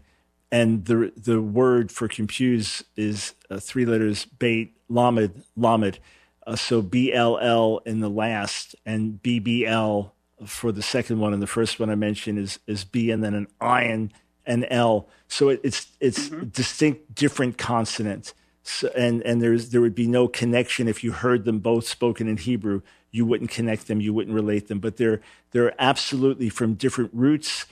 And 0.51 0.85
the, 0.85 1.11
the 1.17 1.41
word 1.41 1.91
for 1.91 2.07
confuse 2.07 2.83
is 2.95 3.33
uh, 3.49 3.59
three 3.59 3.85
letters, 3.85 4.25
Beit, 4.25 4.75
Lamed, 4.87 5.43
Lamed. 5.57 5.97
Uh, 6.45 6.55
so 6.55 6.83
BLL 6.83 7.79
in 7.87 8.01
the 8.01 8.09
last, 8.09 8.75
and 8.85 9.19
BBL 9.23 10.11
for 10.45 10.71
the 10.71 10.83
second 10.83 11.19
one. 11.19 11.33
And 11.33 11.41
the 11.41 11.47
first 11.47 11.79
one 11.79 11.89
I 11.89 11.95
mentioned 11.95 12.37
is, 12.37 12.59
is 12.67 12.83
B, 12.83 13.09
and 13.09 13.23
then 13.23 13.33
an 13.33 13.47
Ayin 13.59 14.11
and 14.45 14.65
L. 14.69 15.07
So 15.27 15.49
it, 15.49 15.61
it's 15.63 15.87
it's 15.99 16.29
mm-hmm. 16.29 16.47
distinct, 16.47 17.15
different 17.15 17.57
consonants. 17.57 18.33
So, 18.63 18.89
and 18.95 19.21
and 19.23 19.41
there's 19.41 19.69
there 19.69 19.81
would 19.81 19.95
be 19.95 20.07
no 20.07 20.27
connection 20.27 20.87
if 20.87 21.03
you 21.03 21.11
heard 21.11 21.45
them 21.45 21.59
both 21.59 21.87
spoken 21.87 22.27
in 22.27 22.37
Hebrew. 22.37 22.81
You 23.11 23.25
wouldn't 23.25 23.49
connect 23.49 23.87
them. 23.87 24.01
You 24.01 24.13
wouldn't 24.13 24.35
relate 24.35 24.67
them. 24.67 24.79
But 24.79 24.97
they're 24.97 25.21
they're 25.51 25.73
absolutely 25.79 26.49
from 26.49 26.75
different 26.75 27.11
roots, 27.13 27.65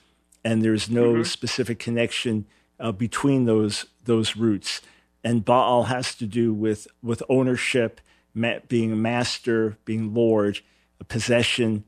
and 0.44 0.62
there's 0.62 0.90
no 0.90 1.14
mm-hmm. 1.14 1.24
specific 1.24 1.80
connection 1.80 2.46
uh, 2.80 2.92
between 2.92 3.46
those 3.46 3.86
those 4.06 4.36
roots. 4.36 4.82
And 5.24 5.44
Baal 5.44 5.84
has 5.84 6.16
to 6.16 6.26
do 6.26 6.54
with 6.54 6.88
with 7.04 7.22
ownership, 7.30 8.02
ma- 8.34 8.60
being 8.68 9.02
master, 9.02 9.78
being 9.86 10.14
lord, 10.14 10.62
a 11.00 11.04
possession, 11.04 11.84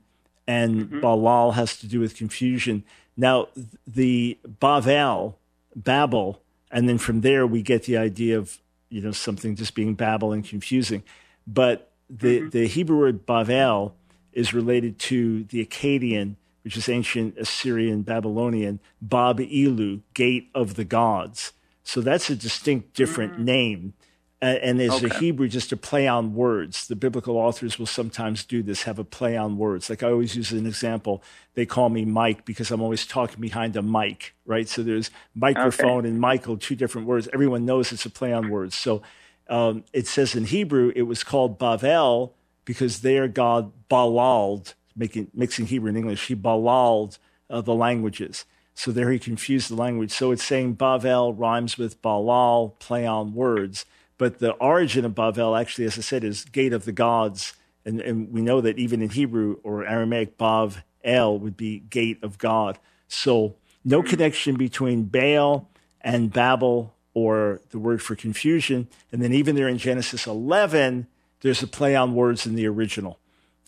and 0.50 0.86
mm-hmm. 0.86 1.00
Balal 1.00 1.54
has 1.54 1.76
to 1.78 1.86
do 1.86 2.00
with 2.00 2.16
confusion. 2.16 2.82
Now, 3.20 3.48
the 3.86 4.38
Bavel, 4.62 5.34
Babel, 5.76 6.40
and 6.70 6.88
then 6.88 6.96
from 6.96 7.20
there 7.20 7.46
we 7.46 7.60
get 7.60 7.82
the 7.82 7.98
idea 7.98 8.38
of 8.38 8.56
you 8.88 9.02
know 9.02 9.12
something 9.12 9.56
just 9.56 9.74
being 9.74 9.92
Babel 9.92 10.32
and 10.32 10.42
confusing. 10.42 11.02
But 11.46 11.90
the 12.08 12.40
mm-hmm. 12.40 12.48
the 12.48 12.66
Hebrew 12.66 12.98
word 12.98 13.26
Bavel 13.26 13.92
is 14.32 14.54
related 14.54 14.98
to 15.00 15.44
the 15.44 15.62
Akkadian, 15.62 16.36
which 16.64 16.78
is 16.78 16.88
ancient 16.88 17.36
Assyrian 17.36 18.00
Babylonian, 18.02 18.80
Bab 19.02 19.38
Ilu, 19.38 20.00
gate 20.14 20.48
of 20.54 20.76
the 20.76 20.86
gods. 20.86 21.52
So 21.84 22.00
that's 22.00 22.30
a 22.30 22.34
distinct 22.34 22.94
different 22.94 23.34
mm-hmm. 23.34 23.44
name 23.44 23.94
and 24.42 24.80
there's 24.80 25.04
okay. 25.04 25.14
a 25.14 25.18
Hebrew 25.18 25.48
just 25.48 25.70
a 25.72 25.76
play 25.76 26.08
on 26.08 26.34
words. 26.34 26.86
The 26.86 26.96
biblical 26.96 27.36
authors 27.36 27.78
will 27.78 27.86
sometimes 27.86 28.44
do 28.44 28.62
this, 28.62 28.84
have 28.84 28.98
a 28.98 29.04
play 29.04 29.36
on 29.36 29.58
words. 29.58 29.90
Like 29.90 30.02
I 30.02 30.10
always 30.10 30.34
use 30.34 30.50
an 30.52 30.66
example. 30.66 31.22
They 31.54 31.66
call 31.66 31.90
me 31.90 32.06
Mike 32.06 32.46
because 32.46 32.70
I'm 32.70 32.80
always 32.80 33.06
talking 33.06 33.40
behind 33.40 33.76
a 33.76 33.82
mic, 33.82 34.34
right? 34.46 34.66
So 34.68 34.82
there's 34.82 35.10
microphone 35.34 36.00
okay. 36.00 36.08
and 36.08 36.20
Michael, 36.20 36.56
two 36.56 36.74
different 36.74 37.06
words. 37.06 37.28
Everyone 37.34 37.66
knows 37.66 37.92
it's 37.92 38.06
a 38.06 38.10
play 38.10 38.32
on 38.32 38.48
words. 38.48 38.74
So 38.74 39.02
um, 39.48 39.84
it 39.92 40.06
says 40.06 40.34
in 40.34 40.46
Hebrew, 40.46 40.92
it 40.96 41.02
was 41.02 41.22
called 41.22 41.58
Bavel 41.58 42.32
because 42.64 43.00
there 43.00 43.28
God 43.28 43.72
balaled, 43.90 44.74
making, 44.96 45.30
mixing 45.34 45.66
Hebrew 45.66 45.88
and 45.88 45.98
English, 45.98 46.28
he 46.28 46.36
balaled 46.36 47.18
uh, 47.50 47.60
the 47.60 47.74
languages. 47.74 48.46
So 48.74 48.90
there 48.90 49.10
he 49.10 49.18
confused 49.18 49.68
the 49.68 49.74
language. 49.74 50.12
So 50.12 50.30
it's 50.30 50.44
saying 50.44 50.76
Bavel 50.76 51.38
rhymes 51.38 51.76
with 51.76 52.00
Balal, 52.00 52.78
play 52.78 53.04
on 53.06 53.34
words. 53.34 53.84
But 54.20 54.38
the 54.38 54.52
origin 54.56 55.06
of 55.06 55.14
Bavel, 55.14 55.58
actually, 55.58 55.86
as 55.86 55.96
I 55.96 56.02
said, 56.02 56.24
is 56.24 56.44
gate 56.44 56.74
of 56.74 56.84
the 56.84 56.92
gods. 56.92 57.54
And, 57.86 58.02
and 58.02 58.30
we 58.30 58.42
know 58.42 58.60
that 58.60 58.78
even 58.78 59.00
in 59.00 59.08
Hebrew 59.08 59.56
or 59.62 59.86
Aramaic, 59.86 60.36
Bav 60.36 60.82
El 61.02 61.38
would 61.38 61.56
be 61.56 61.78
gate 61.78 62.18
of 62.22 62.36
God. 62.36 62.78
So 63.08 63.56
no 63.82 64.02
connection 64.02 64.56
between 64.56 65.04
Baal 65.04 65.70
and 66.02 66.30
Babel 66.30 66.94
or 67.14 67.62
the 67.70 67.78
word 67.78 68.02
for 68.02 68.14
confusion. 68.14 68.88
And 69.10 69.22
then 69.22 69.32
even 69.32 69.56
there 69.56 69.68
in 69.68 69.78
Genesis 69.78 70.26
11, 70.26 71.06
there's 71.40 71.62
a 71.62 71.66
play 71.66 71.96
on 71.96 72.14
words 72.14 72.44
in 72.44 72.56
the 72.56 72.66
original. 72.66 73.18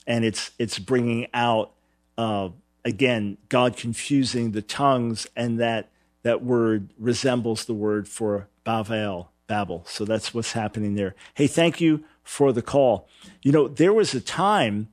And 0.06 0.22
it's, 0.22 0.50
it's 0.58 0.78
bringing 0.78 1.28
out, 1.32 1.72
uh, 2.18 2.50
again, 2.84 3.38
God 3.48 3.78
confusing 3.78 4.52
the 4.52 4.60
tongues 4.60 5.26
and 5.34 5.58
that, 5.60 5.88
that 6.24 6.44
word 6.44 6.90
resembles 6.98 7.64
the 7.64 7.72
word 7.72 8.06
for 8.06 8.48
Bavel, 8.66 9.28
Babel. 9.52 9.84
So 9.86 10.06
that's 10.06 10.32
what's 10.32 10.52
happening 10.52 10.94
there. 10.94 11.14
Hey, 11.34 11.46
thank 11.46 11.78
you 11.78 12.04
for 12.22 12.54
the 12.54 12.62
call. 12.62 13.06
You 13.42 13.52
know, 13.52 13.68
there 13.68 13.92
was 13.92 14.14
a 14.14 14.20
time 14.22 14.88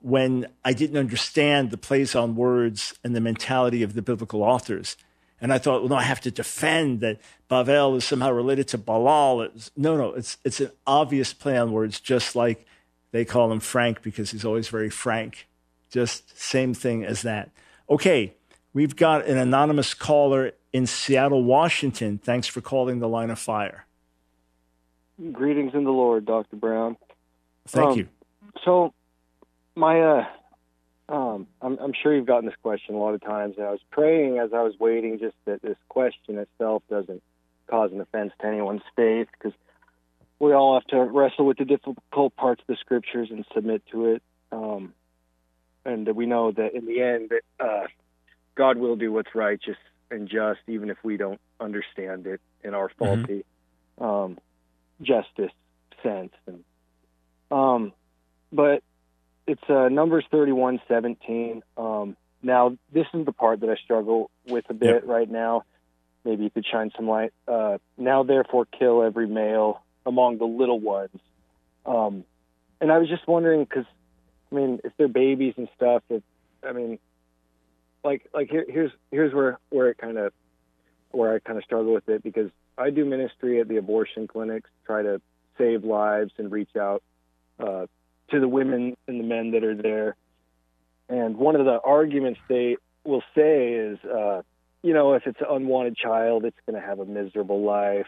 when 0.00 0.46
I 0.64 0.72
didn't 0.72 0.96
understand 0.96 1.70
the 1.70 1.76
plays 1.76 2.14
on 2.14 2.34
words 2.34 2.94
and 3.04 3.14
the 3.14 3.20
mentality 3.20 3.82
of 3.82 3.92
the 3.92 4.00
biblical 4.00 4.42
authors. 4.42 4.96
And 5.38 5.52
I 5.52 5.58
thought, 5.58 5.82
well, 5.82 5.90
no, 5.90 5.96
I 5.96 6.04
have 6.04 6.22
to 6.22 6.30
defend 6.30 7.00
that 7.00 7.20
Bavel 7.50 7.98
is 7.98 8.04
somehow 8.06 8.30
related 8.30 8.68
to 8.68 8.78
Balal. 8.78 9.44
It's, 9.54 9.70
no, 9.76 9.98
no, 9.98 10.14
it's, 10.14 10.38
it's 10.46 10.60
an 10.60 10.70
obvious 10.86 11.34
play 11.34 11.58
on 11.58 11.70
words, 11.70 12.00
just 12.00 12.34
like 12.34 12.64
they 13.10 13.26
call 13.26 13.52
him 13.52 13.60
Frank 13.60 14.00
because 14.00 14.30
he's 14.30 14.46
always 14.46 14.68
very 14.68 14.88
frank. 14.88 15.46
Just 15.90 16.40
same 16.40 16.72
thing 16.72 17.04
as 17.04 17.20
that. 17.20 17.50
Okay, 17.90 18.32
we've 18.72 18.96
got 18.96 19.26
an 19.26 19.36
anonymous 19.36 19.92
caller 19.92 20.52
in 20.72 20.86
Seattle, 20.86 21.44
Washington. 21.44 22.16
Thanks 22.16 22.46
for 22.46 22.62
calling 22.62 23.00
the 23.00 23.08
line 23.08 23.28
of 23.28 23.38
fire. 23.38 23.84
Greetings 25.32 25.72
in 25.74 25.84
the 25.84 25.90
Lord, 25.90 26.24
Dr. 26.24 26.56
Brown. 26.56 26.96
Thank 27.68 27.90
um, 27.90 27.98
you. 27.98 28.08
So, 28.64 28.94
my, 29.74 30.00
uh, 30.00 30.24
um, 31.08 31.46
I'm, 31.60 31.78
I'm 31.78 31.92
sure 31.92 32.14
you've 32.14 32.26
gotten 32.26 32.46
this 32.46 32.56
question 32.62 32.94
a 32.94 32.98
lot 32.98 33.14
of 33.14 33.20
times, 33.20 33.56
and 33.58 33.66
I 33.66 33.70
was 33.70 33.80
praying 33.90 34.38
as 34.38 34.52
I 34.54 34.62
was 34.62 34.74
waiting 34.78 35.18
just 35.18 35.36
that 35.44 35.60
this 35.62 35.76
question 35.88 36.38
itself 36.38 36.82
doesn't 36.88 37.22
cause 37.66 37.92
an 37.92 38.00
offense 38.00 38.32
to 38.40 38.46
anyone's 38.46 38.82
faith, 38.96 39.28
because 39.32 39.52
we 40.38 40.54
all 40.54 40.74
have 40.74 40.86
to 40.86 40.98
wrestle 40.98 41.44
with 41.44 41.58
the 41.58 41.66
difficult 41.66 42.34
parts 42.36 42.62
of 42.62 42.66
the 42.66 42.76
scriptures 42.76 43.28
and 43.30 43.44
submit 43.54 43.82
to 43.92 44.06
it. 44.06 44.22
Um, 44.50 44.94
and 45.84 46.08
we 46.16 46.26
know 46.26 46.50
that 46.50 46.74
in 46.74 46.86
the 46.86 47.02
end, 47.02 47.32
uh, 47.58 47.86
God 48.54 48.78
will 48.78 48.96
do 48.96 49.12
what's 49.12 49.34
righteous 49.34 49.76
and 50.10 50.28
just, 50.28 50.60
even 50.66 50.90
if 50.90 50.96
we 51.02 51.16
don't 51.16 51.40
understand 51.60 52.26
it 52.26 52.40
in 52.64 52.74
our 52.74 52.88
mm-hmm. 52.88 53.04
faulty 53.04 53.44
mm-hmm. 53.98 54.04
um, 54.04 54.38
justice 55.02 55.52
sense. 56.02 56.32
And 56.46 56.64
um, 57.50 57.92
but 58.52 58.82
it's 59.46 59.62
uh, 59.68 59.88
Numbers 59.88 60.24
thirty-one 60.30 60.80
seventeen. 60.88 61.62
Um, 61.76 62.16
now, 62.42 62.76
this 62.92 63.06
is 63.12 63.26
the 63.26 63.32
part 63.32 63.60
that 63.60 63.70
I 63.70 63.76
struggle 63.76 64.30
with 64.46 64.64
a 64.70 64.74
bit 64.74 65.02
yep. 65.02 65.02
right 65.06 65.30
now. 65.30 65.64
Maybe 66.24 66.44
you 66.44 66.50
could 66.50 66.66
shine 66.70 66.90
some 66.96 67.08
light. 67.08 67.32
Uh, 67.46 67.78
now, 67.98 68.22
therefore, 68.22 68.66
kill 68.66 69.02
every 69.02 69.26
male 69.26 69.82
among 70.06 70.38
the 70.38 70.46
little 70.46 70.80
ones. 70.80 71.18
Um, 71.84 72.24
and 72.80 72.90
I 72.90 72.98
was 72.98 73.08
just 73.08 73.26
wondering 73.26 73.64
because 73.64 73.86
I 74.50 74.54
mean, 74.54 74.80
if 74.84 74.92
they're 74.96 75.08
babies 75.08 75.54
and 75.56 75.68
stuff, 75.76 76.02
it, 76.08 76.22
I 76.66 76.72
mean, 76.72 76.98
like 78.04 78.28
like 78.34 78.50
here, 78.50 78.64
here's 78.68 78.92
here's 79.10 79.32
where 79.32 79.58
where 79.70 79.88
it 79.88 79.98
kind 79.98 80.18
of 80.18 80.32
where 81.10 81.34
I 81.34 81.38
kind 81.38 81.58
of 81.58 81.64
struggle 81.64 81.92
with 81.92 82.08
it 82.08 82.22
because 82.22 82.50
I 82.78 82.90
do 82.90 83.04
ministry 83.04 83.60
at 83.60 83.68
the 83.68 83.76
abortion 83.76 84.26
clinics, 84.26 84.70
try 84.86 85.02
to 85.02 85.20
save 85.58 85.84
lives 85.84 86.32
and 86.38 86.50
reach 86.50 86.74
out 86.76 87.02
uh, 87.58 87.86
to 88.30 88.40
the 88.40 88.48
women 88.48 88.96
and 89.06 89.20
the 89.20 89.24
men 89.24 89.52
that 89.52 89.64
are 89.64 89.74
there. 89.74 90.16
And 91.08 91.36
one 91.36 91.56
of 91.56 91.64
the 91.64 91.80
arguments 91.80 92.40
they 92.48 92.76
will 93.04 93.22
say 93.34 93.72
is, 93.72 93.98
uh, 94.04 94.42
you 94.82 94.94
know, 94.94 95.14
if 95.14 95.26
it's 95.26 95.40
an 95.40 95.46
unwanted 95.50 95.96
child, 95.96 96.44
it's 96.44 96.56
going 96.66 96.80
to 96.80 96.86
have 96.86 97.00
a 97.00 97.04
miserable 97.04 97.62
life, 97.62 98.06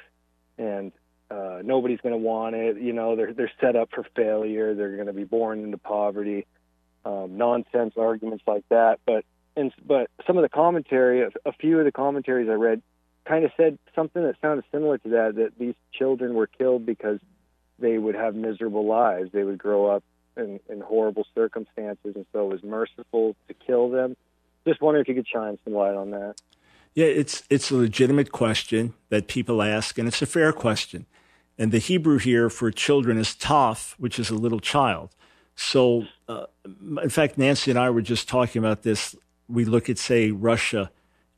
and 0.57 0.93
uh, 1.31 1.61
nobody's 1.63 2.01
going 2.01 2.15
to 2.15 2.19
want 2.19 2.55
it. 2.55 2.81
You 2.81 2.93
know, 2.93 3.17
they're 3.17 3.35
they're 3.35 3.51
set 3.61 3.77
up 3.77 3.91
for 3.93 4.05
failure. 4.17 4.75
They're 4.75 4.95
going 4.95 5.09
to 5.09 5.13
be 5.13 5.25
born 5.25 5.65
into 5.65 5.79
poverty. 5.79 6.47
Um, 7.05 7.37
nonsense 7.37 7.95
arguments 7.97 8.45
like 8.47 8.65
that. 8.69 9.01
But 9.05 9.25
and 9.57 9.73
but 9.85 10.09
some 10.27 10.39
of 10.39 10.43
the 10.43 10.49
commentary, 10.49 11.29
a 11.45 11.53
few 11.53 11.79
of 11.79 11.85
the 11.85 11.93
commentaries 11.93 12.49
I 12.49 12.55
read, 12.55 12.83
kind 13.27 13.45
of 13.45 13.51
said 13.57 13.79
something 13.95 14.23
that 14.23 14.37
sounded 14.41 14.65
similar 14.73 14.99
to 14.99 15.09
that. 15.11 15.35
That 15.37 15.59
these 15.59 15.75
children 15.93 16.35
were 16.35 16.47
killed 16.47 16.87
because 16.87 17.21
they 17.79 17.99
would 17.99 18.15
have 18.15 18.35
miserable 18.35 18.87
lives. 18.87 19.31
They 19.33 19.45
would 19.45 19.59
grow 19.59 19.87
up 19.87 20.05
in, 20.37 20.61
in 20.69 20.81
horrible 20.81 21.27
circumstances, 21.35 22.15
and 22.15 22.27
so 22.33 22.47
it 22.47 22.53
was 22.53 22.63
merciful 22.63 23.37
to 23.49 23.55
kill 23.55 23.91
them. 23.91 24.17
Just 24.67 24.81
wondering 24.81 25.03
if 25.03 25.09
you 25.09 25.15
could 25.15 25.29
shine 25.29 25.59
some 25.65 25.75
light 25.75 25.95
on 25.95 26.11
that. 26.11 26.37
Yeah, 26.95 27.07
it's 27.07 27.43
it's 27.49 27.71
a 27.71 27.77
legitimate 27.77 28.33
question 28.33 28.95
that 29.09 29.27
people 29.27 29.63
ask, 29.63 29.99
and 29.99 30.07
it's 30.07 30.23
a 30.23 30.27
fair 30.27 30.53
question. 30.53 31.07
And 31.59 31.73
the 31.73 31.79
Hebrew 31.79 32.19
here 32.19 32.49
for 32.51 32.71
children 32.71 33.19
is 33.19 33.29
taf, 33.29 33.93
which 33.99 34.19
is 34.19 34.31
a 34.31 34.35
little 34.35 34.61
child. 34.61 35.11
So, 35.55 36.07
uh, 36.29 36.47
in 36.65 37.11
fact, 37.11 37.37
Nancy 37.37 37.71
and 37.71 37.79
I 37.79 37.91
were 37.91 38.03
just 38.03 38.29
talking 38.29 38.59
about 38.59 38.83
this. 38.83 39.15
We 39.49 39.65
look 39.65 39.91
at, 39.91 39.99
say, 39.99 40.31
Russia, 40.31 40.91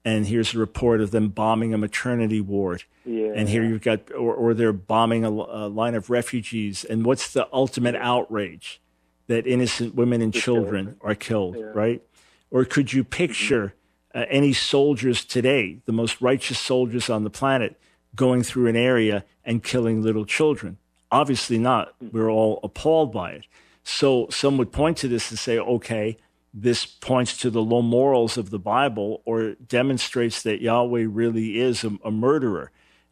and 0.04 0.26
here's 0.26 0.54
a 0.54 0.58
report 0.58 1.00
of 1.00 1.10
them 1.10 1.28
bombing 1.28 1.72
a 1.72 1.78
maternity 1.78 2.40
ward. 2.40 2.84
Yeah. 3.04 3.32
And 3.34 3.48
here 3.48 3.64
you've 3.64 3.82
got, 3.82 4.12
or, 4.12 4.34
or 4.34 4.54
they're 4.54 4.72
bombing 4.72 5.24
a, 5.24 5.30
a, 5.30 5.68
line 5.68 5.94
of 5.94 6.10
refugees. 6.10 6.84
And 6.84 7.04
what's 7.04 7.32
the 7.32 7.48
ultimate 7.52 7.94
outrage? 7.96 8.80
That 9.26 9.46
innocent 9.46 9.94
women 9.94 10.20
and 10.20 10.34
children 10.34 10.96
are 11.00 11.14
killed, 11.14 11.56
yeah. 11.56 11.72
right? 11.74 12.02
Or 12.50 12.66
could 12.66 12.92
you 12.92 13.02
picture 13.02 13.74
uh, 14.14 14.26
any 14.28 14.52
soldiers 14.52 15.24
today, 15.24 15.78
the 15.86 15.92
most 15.92 16.20
righteous 16.20 16.58
soldiers 16.58 17.10
on 17.10 17.24
the 17.24 17.30
planet, 17.30 17.80
going 18.14 18.42
through 18.42 18.68
an 18.68 18.76
area 18.76 19.24
and 19.44 19.62
killing 19.62 20.02
little 20.02 20.24
children. 20.24 20.78
Obviously 21.10 21.58
not. 21.58 21.94
We're 22.00 22.30
all 22.30 22.60
appalled 22.62 23.12
by 23.12 23.32
it. 23.32 23.46
So 23.82 24.28
some 24.30 24.56
would 24.56 24.72
point 24.72 24.96
to 24.98 25.08
this 25.08 25.30
and 25.30 25.38
say, 25.38 25.58
okay, 25.58 26.16
this 26.56 26.86
points 26.86 27.36
to 27.38 27.50
the 27.50 27.62
low 27.62 27.82
morals 27.82 28.38
of 28.38 28.50
the 28.50 28.60
Bible 28.60 29.20
or 29.24 29.54
demonstrates 29.54 30.42
that 30.42 30.62
Yahweh 30.62 31.06
really 31.08 31.58
is 31.58 31.82
a, 31.82 31.90
a 32.04 32.12
murderer. 32.12 32.70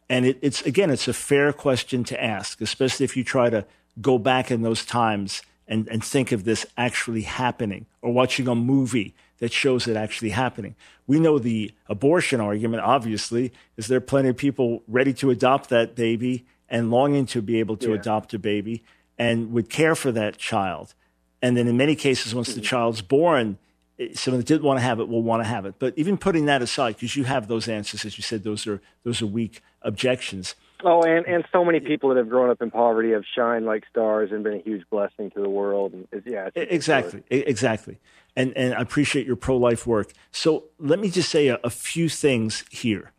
And 0.08 0.24
it, 0.24 0.38
it's, 0.42 0.62
again, 0.62 0.90
it's 0.90 1.08
a 1.08 1.12
fair 1.12 1.52
question 1.52 2.04
to 2.04 2.22
ask, 2.22 2.60
especially 2.60 3.04
if 3.04 3.16
you 3.16 3.24
try 3.24 3.50
to 3.50 3.66
go 4.00 4.16
back 4.16 4.52
in 4.52 4.62
those 4.62 4.84
times 4.84 5.42
and, 5.66 5.88
and 5.88 6.04
think 6.04 6.30
of 6.30 6.44
this 6.44 6.64
actually 6.76 7.22
happening 7.22 7.86
or 8.00 8.12
watching 8.12 8.46
a 8.46 8.54
movie 8.54 9.14
that 9.38 9.52
shows 9.52 9.88
it 9.88 9.96
actually 9.96 10.30
happening. 10.30 10.76
We 11.08 11.18
know 11.18 11.40
the 11.40 11.72
abortion 11.88 12.40
argument, 12.40 12.84
obviously, 12.84 13.52
is 13.76 13.88
there 13.88 14.00
plenty 14.00 14.28
of 14.28 14.36
people 14.36 14.84
ready 14.86 15.12
to 15.14 15.30
adopt 15.30 15.68
that 15.70 15.96
baby 15.96 16.46
and 16.68 16.92
longing 16.92 17.26
to 17.26 17.42
be 17.42 17.58
able 17.58 17.76
to 17.78 17.88
yeah. 17.88 17.96
adopt 17.96 18.34
a 18.34 18.38
baby 18.38 18.84
and 19.18 19.52
would 19.52 19.68
care 19.68 19.96
for 19.96 20.12
that 20.12 20.38
child. 20.38 20.94
And 21.42 21.56
then 21.56 21.66
in 21.66 21.76
many 21.76 21.96
cases, 21.96 22.34
once 22.34 22.54
the 22.54 22.60
child's 22.60 23.02
born, 23.02 23.58
eh, 23.98 24.08
someone 24.14 24.38
that 24.40 24.46
didn't 24.46 24.62
want 24.62 24.78
to 24.78 24.82
have 24.82 25.00
it 25.00 25.08
will 25.08 25.22
want 25.22 25.42
to 25.42 25.48
have 25.48 25.66
it. 25.66 25.74
But 25.78 25.94
even 25.96 26.16
putting 26.16 26.46
that 26.46 26.62
aside, 26.62 26.94
because 26.94 27.16
you 27.16 27.24
have 27.24 27.48
those 27.48 27.68
answers, 27.68 28.04
as 28.04 28.16
you 28.16 28.22
said, 28.22 28.44
those 28.44 28.66
are 28.66 28.80
those 29.04 29.20
are 29.20 29.26
weak 29.26 29.60
objections. 29.82 30.54
Oh, 30.84 31.02
and 31.02 31.26
and 31.26 31.44
so 31.52 31.64
many 31.64 31.80
people 31.80 32.08
that 32.10 32.16
have 32.16 32.28
grown 32.28 32.48
up 32.48 32.62
in 32.62 32.70
poverty 32.70 33.10
have 33.10 33.24
shined 33.34 33.66
like 33.66 33.84
stars 33.90 34.30
and 34.32 34.44
been 34.44 34.54
a 34.54 34.62
huge 34.62 34.84
blessing 34.88 35.30
to 35.32 35.40
the 35.40 35.48
world. 35.48 35.92
And 35.92 36.08
it's, 36.12 36.26
yeah, 36.26 36.48
it's 36.54 36.72
exactly, 36.72 37.22
exactly 37.28 37.98
and, 38.36 38.56
and 38.56 38.74
I 38.74 38.80
appreciate 38.80 39.26
your 39.26 39.36
pro 39.36 39.56
life 39.56 39.86
work. 39.86 40.12
So 40.30 40.64
let 40.78 40.98
me 40.98 41.10
just 41.10 41.28
say 41.28 41.48
a, 41.48 41.58
a 41.64 41.70
few 41.70 42.08
things 42.08 42.64
here. 42.70 43.12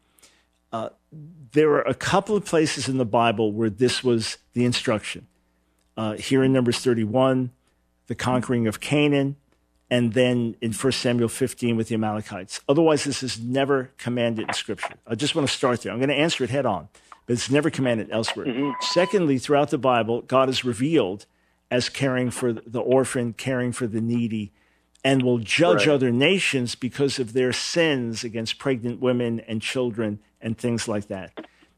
Uh, 0.72 0.90
there 1.52 1.72
are 1.72 1.82
a 1.82 1.94
couple 1.94 2.36
of 2.36 2.46
places 2.46 2.90
in 2.90 2.98
the 2.98 3.06
Bible 3.06 3.52
where 3.52 3.70
this 3.70 4.04
was 4.04 4.38
the 4.54 4.66
instruction. 4.66 5.28
Uh, 5.96 6.14
here 6.14 6.44
in 6.44 6.52
Numbers 6.52 6.80
31, 6.80 7.52
the 8.14 8.24
conquering 8.24 8.68
of 8.68 8.80
Canaan, 8.80 9.36
and 9.90 10.14
then 10.14 10.56
in 10.62 10.72
1 10.72 10.92
Samuel 10.92 11.30
15 11.30 11.76
with 11.76 11.88
the 11.88 11.96
Amalekites. 11.96 12.62
Otherwise, 12.70 13.06
this 13.06 13.24
is 13.24 13.40
never 13.40 13.90
commanded 13.98 14.48
in 14.48 14.54
Scripture. 14.54 14.94
I 15.08 15.16
just 15.16 15.34
want 15.34 15.48
to 15.48 15.54
start 15.54 15.82
there. 15.82 15.92
I'm 15.92 15.98
going 15.98 16.10
to 16.10 16.16
answer 16.16 16.44
it 16.44 16.52
head 16.52 16.68
on, 16.68 16.90
but 17.26 17.34
it's 17.34 17.50
never 17.50 17.72
commanded 17.72 18.10
elsewhere. 18.12 18.46
Mm-hmm. 18.46 18.70
Secondly, 18.82 19.40
throughout 19.40 19.72
the 19.72 19.80
Bible, 19.80 20.22
God 20.22 20.48
is 20.48 20.64
revealed 20.64 21.26
as 21.72 21.90
caring 21.90 22.30
for 22.30 22.54
the 22.54 22.80
orphan, 22.80 23.34
caring 23.34 23.72
for 23.72 23.88
the 23.88 24.00
needy, 24.00 24.52
and 25.04 25.24
will 25.24 25.40
judge 25.40 25.88
right. 25.88 25.96
other 25.96 26.12
nations 26.12 26.76
because 26.76 27.18
of 27.18 27.34
their 27.34 27.52
sins 27.52 28.24
against 28.24 28.60
pregnant 28.60 29.02
women 29.02 29.40
and 29.40 29.60
children 29.60 30.20
and 30.40 30.56
things 30.56 30.88
like 30.88 31.08
that. 31.08 31.32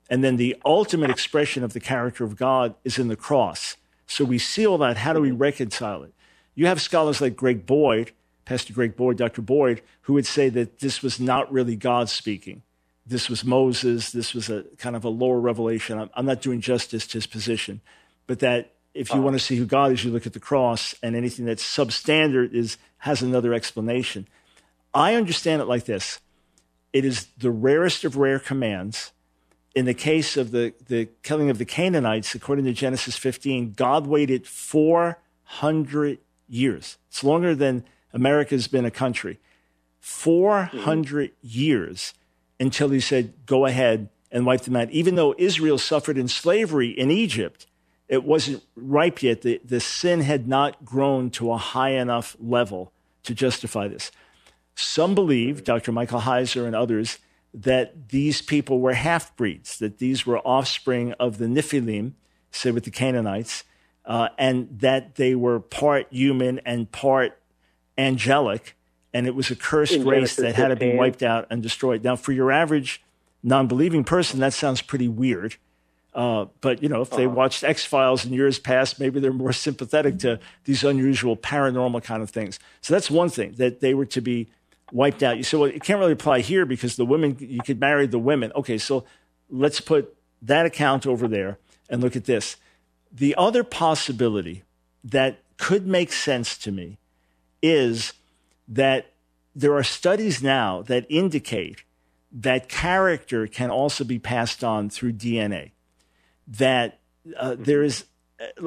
And 0.09 0.21
then 0.21 0.35
the 0.35 0.57
ultimate 0.65 1.11
expression 1.11 1.63
of 1.63 1.71
the 1.71 1.79
character 1.79 2.25
of 2.25 2.35
God 2.35 2.75
is 2.83 2.99
in 2.99 3.07
the 3.07 3.15
cross. 3.15 3.77
So 4.05 4.23
we 4.23 4.37
see 4.37 4.67
all 4.67 4.77
that. 4.79 4.97
How 4.97 5.13
do 5.13 5.21
we 5.21 5.31
reconcile 5.31 6.03
it? 6.03 6.14
You 6.55 6.67
have 6.67 6.81
scholars 6.81 7.21
like 7.21 7.35
Greg 7.35 7.65
Boyd, 7.65 8.11
Pastor 8.45 8.73
Greg 8.73 8.95
Boyd, 8.95 9.17
Dr. 9.17 9.41
Boyd, 9.41 9.81
who 10.01 10.13
would 10.13 10.25
say 10.25 10.49
that 10.49 10.79
this 10.79 11.01
was 11.01 11.19
not 11.19 11.51
really 11.51 11.75
God 11.75 12.09
speaking. 12.09 12.61
This 13.05 13.29
was 13.29 13.43
Moses. 13.43 14.11
This 14.11 14.33
was 14.33 14.49
a 14.49 14.63
kind 14.77 14.95
of 14.95 15.03
a 15.03 15.09
lower 15.09 15.39
revelation. 15.39 15.99
I'm, 15.99 16.09
I'm 16.15 16.25
not 16.25 16.41
doing 16.41 16.61
justice 16.61 17.05
to 17.07 17.13
his 17.17 17.27
position, 17.27 17.81
but 18.25 18.39
that 18.39 18.71
if 18.93 19.09
you 19.09 19.15
uh-huh. 19.15 19.23
want 19.23 19.35
to 19.35 19.43
see 19.43 19.57
who 19.57 19.65
God 19.65 19.91
is, 19.91 20.03
you 20.03 20.11
look 20.11 20.25
at 20.25 20.33
the 20.33 20.39
cross, 20.39 20.95
and 21.03 21.15
anything 21.15 21.45
that's 21.45 21.63
substandard 21.63 22.53
is 22.53 22.77
has 22.99 23.21
another 23.21 23.53
explanation. 23.53 24.27
I 24.93 25.15
understand 25.15 25.61
it 25.61 25.65
like 25.65 25.85
this: 25.85 26.19
it 26.93 27.03
is 27.03 27.27
the 27.37 27.51
rarest 27.51 28.05
of 28.05 28.15
rare 28.15 28.39
commands. 28.39 29.11
In 29.75 29.83
the 29.83 29.93
case 29.93 30.37
of 30.37 30.51
the, 30.51 30.73
the 30.87 31.09
killing 31.21 31.49
of 31.49 31.57
the 31.57 31.65
Canaanites, 31.65 32.33
according 32.33 32.63
to 32.63 32.71
Genesis 32.71 33.17
15, 33.17 33.73
God 33.73 34.07
waited 34.07 34.47
400 34.47 36.19
years. 36.47 36.97
It's 37.09 37.23
longer 37.23 37.55
than 37.55 37.83
America's 38.13 38.67
been 38.67 38.85
a 38.85 38.91
country. 38.91 39.39
400 39.99 41.31
mm-hmm. 41.31 41.35
years 41.41 42.13
until 42.59 42.89
he 42.89 42.99
said, 42.99 43.33
go 43.45 43.65
ahead 43.65 44.09
and 44.31 44.45
wipe 44.45 44.61
them 44.61 44.75
out. 44.75 44.89
Even 44.91 45.15
though 45.15 45.35
Israel 45.37 45.77
suffered 45.77 46.17
in 46.17 46.27
slavery 46.27 46.89
in 46.89 47.11
Egypt, 47.11 47.67
it 48.07 48.23
wasn't 48.23 48.63
ripe 48.75 49.23
yet. 49.23 49.41
The, 49.41 49.59
the 49.63 49.79
sin 49.79 50.21
had 50.21 50.47
not 50.47 50.85
grown 50.85 51.29
to 51.31 51.51
a 51.51 51.57
high 51.57 51.91
enough 51.91 52.35
level 52.39 52.91
to 53.23 53.33
justify 53.33 53.87
this. 53.87 54.11
Some 54.75 55.15
believe, 55.15 55.63
Dr. 55.63 55.91
Michael 55.91 56.21
Heiser 56.21 56.65
and 56.65 56.75
others, 56.75 57.17
that 57.53 58.09
these 58.09 58.41
people 58.41 58.79
were 58.79 58.93
half 58.93 59.35
breeds, 59.37 59.79
that 59.79 59.99
these 59.99 60.25
were 60.25 60.39
offspring 60.39 61.13
of 61.13 61.37
the 61.37 61.45
Nephilim, 61.45 62.13
say 62.51 62.71
with 62.71 62.83
the 62.83 62.91
Canaanites, 62.91 63.63
uh, 64.05 64.29
and 64.37 64.79
that 64.79 65.15
they 65.15 65.35
were 65.35 65.59
part 65.59 66.07
human 66.11 66.59
and 66.59 66.91
part 66.91 67.37
angelic, 67.97 68.75
and 69.13 69.27
it 69.27 69.35
was 69.35 69.49
a 69.49 69.55
cursed 69.55 69.93
In 69.93 70.05
race 70.05 70.35
Genesis 70.35 70.37
that 70.37 70.55
had 70.55 70.67
to 70.69 70.75
be 70.75 70.95
wiped 70.95 71.23
out 71.23 71.47
and 71.49 71.63
destroyed. 71.63 72.03
Now, 72.03 72.15
for 72.15 72.31
your 72.31 72.51
average 72.51 73.01
non 73.43 73.67
believing 73.67 74.03
person, 74.03 74.39
that 74.39 74.53
sounds 74.53 74.81
pretty 74.81 75.07
weird. 75.07 75.55
Uh, 76.13 76.45
but 76.61 76.81
you 76.81 76.87
know, 76.87 77.01
if 77.01 77.09
they 77.09 77.25
uh-huh. 77.25 77.35
watched 77.35 77.63
X 77.63 77.83
Files 77.83 78.25
in 78.25 78.31
years 78.31 78.57
past, 78.57 78.99
maybe 78.99 79.19
they're 79.19 79.33
more 79.33 79.53
sympathetic 79.67 80.19
to 80.19 80.39
these 80.63 80.83
unusual 80.83 81.35
paranormal 81.35 82.03
kind 82.03 82.23
of 82.23 82.29
things. 82.29 82.59
So 82.81 82.93
that's 82.93 83.11
one 83.11 83.29
thing 83.29 83.53
that 83.57 83.81
they 83.81 83.93
were 83.93 84.05
to 84.05 84.21
be 84.21 84.47
wiped 84.91 85.23
out. 85.23 85.37
You 85.37 85.43
say, 85.43 85.57
well, 85.57 85.69
it 85.69 85.83
can't 85.83 85.99
really 85.99 86.13
apply 86.13 86.39
here 86.39 86.65
because 86.65 86.95
the 86.95 87.05
women 87.05 87.35
you 87.39 87.59
could 87.61 87.79
marry 87.79 88.07
the 88.07 88.19
women. 88.19 88.51
Okay, 88.55 88.77
so 88.77 89.03
let's 89.49 89.81
put 89.81 90.15
that 90.41 90.65
account 90.65 91.05
over 91.05 91.27
there 91.27 91.57
and 91.89 92.01
look 92.01 92.15
at 92.15 92.25
this. 92.25 92.55
The 93.15 93.33
other 93.35 93.63
possibility 93.63 94.63
that 95.03 95.39
could 95.57 95.87
make 95.87 96.11
sense 96.11 96.57
to 96.59 96.71
me 96.71 96.97
is 97.61 98.13
that 98.67 99.13
there 99.55 99.73
are 99.73 99.83
studies 99.83 100.43
now 100.43 100.81
that 100.83 101.05
indicate 101.09 101.83
that 102.29 102.67
character 102.67 103.47
can 103.47 103.71
also 103.71 104.03
be 104.03 104.19
passed 104.19 104.63
on 104.63 104.89
through 104.89 105.13
DNA 105.13 105.71
that 106.45 106.99
uh, 107.37 107.55
there 107.57 107.81
is 107.81 108.05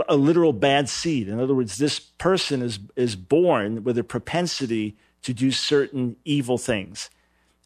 a 0.09 0.17
literal 0.17 0.55
bad 0.55 0.89
seed. 0.89 1.29
In 1.29 1.39
other 1.39 1.55
words, 1.55 1.77
this 1.77 2.01
person 2.01 2.63
is, 2.63 2.79
is 2.97 3.17
born 3.17 3.85
with 3.85 3.99
a 3.99 4.05
propensity 4.05 4.97
to 5.23 5.35
do 5.35 5.51
certain 5.51 6.17
evil 6.25 6.57
things. 6.57 7.11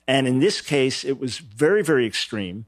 And 0.09 0.27
in 0.27 0.41
this 0.41 0.61
case, 0.61 1.05
it 1.05 1.21
was 1.21 1.39
very, 1.39 1.83
very 1.83 2.07
extreme. 2.07 2.67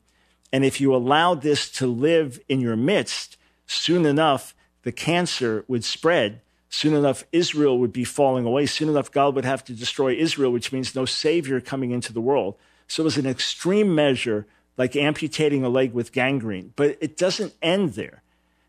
And 0.53 0.65
if 0.65 0.81
you 0.81 0.95
allow 0.95 1.35
this 1.35 1.69
to 1.73 1.87
live 1.89 2.39
in 2.49 2.61
your 2.61 2.77
midst, 2.77 3.37
soon 3.67 4.07
enough, 4.07 4.55
the 4.83 4.93
cancer 4.93 5.65
would 5.69 5.85
spread. 5.85 6.41
Soon 6.69 6.95
enough, 6.95 7.25
Israel 7.33 7.79
would 7.79 7.93
be 7.93 8.05
falling 8.05 8.45
away. 8.45 8.67
Soon 8.67 8.89
enough, 8.89 9.11
God 9.11 9.35
would 9.35 9.45
have 9.45 9.65
to 9.65 9.73
destroy 9.73 10.15
Israel, 10.15 10.53
which 10.53 10.73
means 10.73 10.95
no 10.95 11.05
savior 11.05 11.61
coming 11.61 11.91
into 11.93 12.13
the 12.13 12.21
world. 12.21 12.57
So 12.89 13.03
it 13.03 13.05
was 13.05 13.17
an 13.17 13.27
extreme 13.27 13.95
measure 13.95 14.47
like 14.77 14.97
amputating 14.97 15.65
a 15.65 15.69
leg 15.69 15.93
with 15.93 16.13
gangrene. 16.13 16.73
But 16.77 16.99
it 17.01 17.17
doesn't 17.17 17.55
end 17.63 17.95
there. 17.95 18.23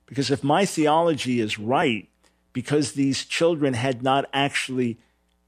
Because 0.06 0.30
if 0.30 0.44
my 0.44 0.66
theology 0.66 1.40
is 1.40 1.58
right, 1.58 2.08
because 2.54 2.94
these 2.94 3.26
children 3.26 3.74
had 3.74 4.04
not 4.04 4.26
actually 4.32 5.00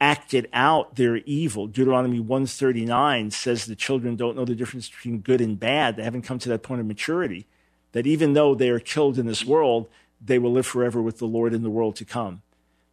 acted 0.01 0.49
out 0.51 0.95
their 0.95 1.17
evil, 1.17 1.67
Deuteronomy 1.67 2.19
139 2.19 3.31
says 3.31 3.65
the 3.65 3.75
children 3.75 4.15
don't 4.15 4.35
know 4.35 4.45
the 4.45 4.55
difference 4.55 4.89
between 4.89 5.19
good 5.19 5.41
and 5.41 5.59
bad. 5.59 5.95
They 5.95 6.03
haven't 6.03 6.23
come 6.23 6.39
to 6.39 6.49
that 6.49 6.63
point 6.63 6.81
of 6.81 6.87
maturity. 6.87 7.45
That 7.91 8.07
even 8.07 8.33
though 8.33 8.55
they 8.55 8.69
are 8.69 8.79
killed 8.79 9.17
in 9.17 9.25
this 9.25 9.45
world, 9.45 9.87
they 10.23 10.39
will 10.39 10.51
live 10.51 10.65
forever 10.65 11.01
with 11.01 11.19
the 11.19 11.25
Lord 11.25 11.53
in 11.53 11.63
the 11.63 11.69
world 11.69 11.95
to 11.97 12.05
come. 12.05 12.41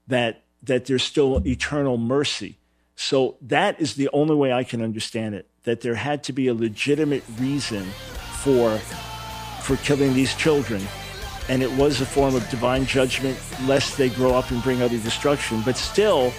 That, 0.06 0.42
that 0.62 0.86
there's 0.86 1.02
still 1.02 1.46
eternal 1.46 1.96
mercy. 1.96 2.58
So 2.96 3.36
that 3.40 3.80
is 3.80 3.94
the 3.94 4.08
only 4.12 4.34
way 4.34 4.52
I 4.52 4.64
can 4.64 4.82
understand 4.82 5.34
it 5.34 5.48
that 5.64 5.80
there 5.80 5.94
had 5.94 6.22
to 6.24 6.32
be 6.32 6.46
a 6.46 6.54
legitimate 6.54 7.24
reason 7.38 7.84
for, 8.42 8.76
for 9.62 9.76
killing 9.78 10.14
these 10.14 10.34
children. 10.34 10.82
And 11.48 11.62
it 11.62 11.72
was 11.72 12.00
a 12.00 12.06
form 12.06 12.34
of 12.34 12.48
divine 12.50 12.86
judgment, 12.86 13.38
lest 13.64 13.96
they 13.96 14.10
grow 14.10 14.34
up 14.34 14.50
and 14.50 14.62
bring 14.62 14.82
other 14.82 14.98
destruction. 14.98 15.62
But 15.64 15.76
still, 15.76 16.32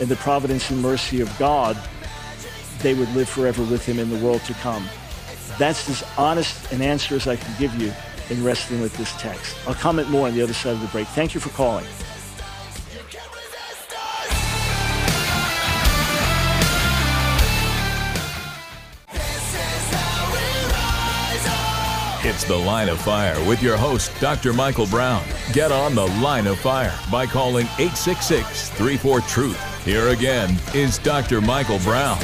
in 0.00 0.08
the 0.08 0.16
providence 0.16 0.70
and 0.70 0.80
mercy 0.80 1.20
of 1.20 1.38
God, 1.38 1.76
they 2.82 2.94
would 2.94 3.12
live 3.14 3.28
forever 3.28 3.62
with 3.64 3.84
him 3.84 3.98
in 3.98 4.10
the 4.10 4.24
world 4.24 4.42
to 4.42 4.54
come. 4.54 4.88
That's 5.58 5.88
as 5.90 6.04
honest 6.16 6.72
an 6.72 6.80
answer 6.80 7.16
as 7.16 7.26
I 7.26 7.36
can 7.36 7.54
give 7.58 7.74
you 7.74 7.92
in 8.30 8.44
wrestling 8.44 8.80
with 8.80 8.96
this 8.96 9.12
text. 9.20 9.56
I'll 9.66 9.74
comment 9.74 10.08
more 10.08 10.28
on 10.28 10.34
the 10.34 10.42
other 10.42 10.54
side 10.54 10.72
of 10.72 10.80
the 10.80 10.86
break. 10.88 11.08
Thank 11.08 11.34
you 11.34 11.40
for 11.40 11.50
calling. 11.50 11.86
It's 22.24 22.44
The 22.44 22.56
Line 22.56 22.88
of 22.88 23.00
Fire 23.00 23.42
with 23.48 23.62
your 23.62 23.76
host, 23.76 24.12
Dr. 24.20 24.52
Michael 24.52 24.86
Brown. 24.86 25.24
Get 25.52 25.72
on 25.72 25.94
The 25.94 26.06
Line 26.20 26.46
of 26.46 26.58
Fire 26.58 26.96
by 27.10 27.26
calling 27.26 27.66
866 27.78 28.68
34 28.70 29.20
Truth. 29.22 29.84
Here 29.84 30.08
again 30.08 30.56
is 30.74 30.98
Dr. 30.98 31.40
Michael 31.40 31.78
Brown. 31.78 32.18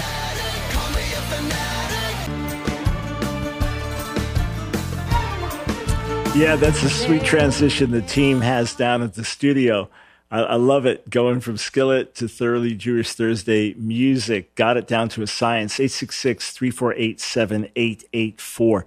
Yeah, 6.34 6.56
that's 6.56 6.82
a 6.82 6.90
sweet 6.90 7.22
transition 7.22 7.92
the 7.92 8.02
team 8.02 8.40
has 8.40 8.74
down 8.74 9.02
at 9.02 9.14
the 9.14 9.24
studio. 9.24 9.88
I, 10.32 10.40
I, 10.40 10.54
love 10.56 10.84
it 10.84 11.08
going 11.08 11.38
from 11.38 11.56
Skillet 11.56 12.16
to 12.16 12.26
Thoroughly 12.26 12.74
Jewish 12.74 13.12
Thursday 13.12 13.72
music. 13.74 14.52
Got 14.56 14.76
it 14.76 14.88
down 14.88 15.08
to 15.10 15.22
a 15.22 15.28
science. 15.28 15.74
866 15.78 16.50
348 16.50 17.20
7884. 17.20 18.86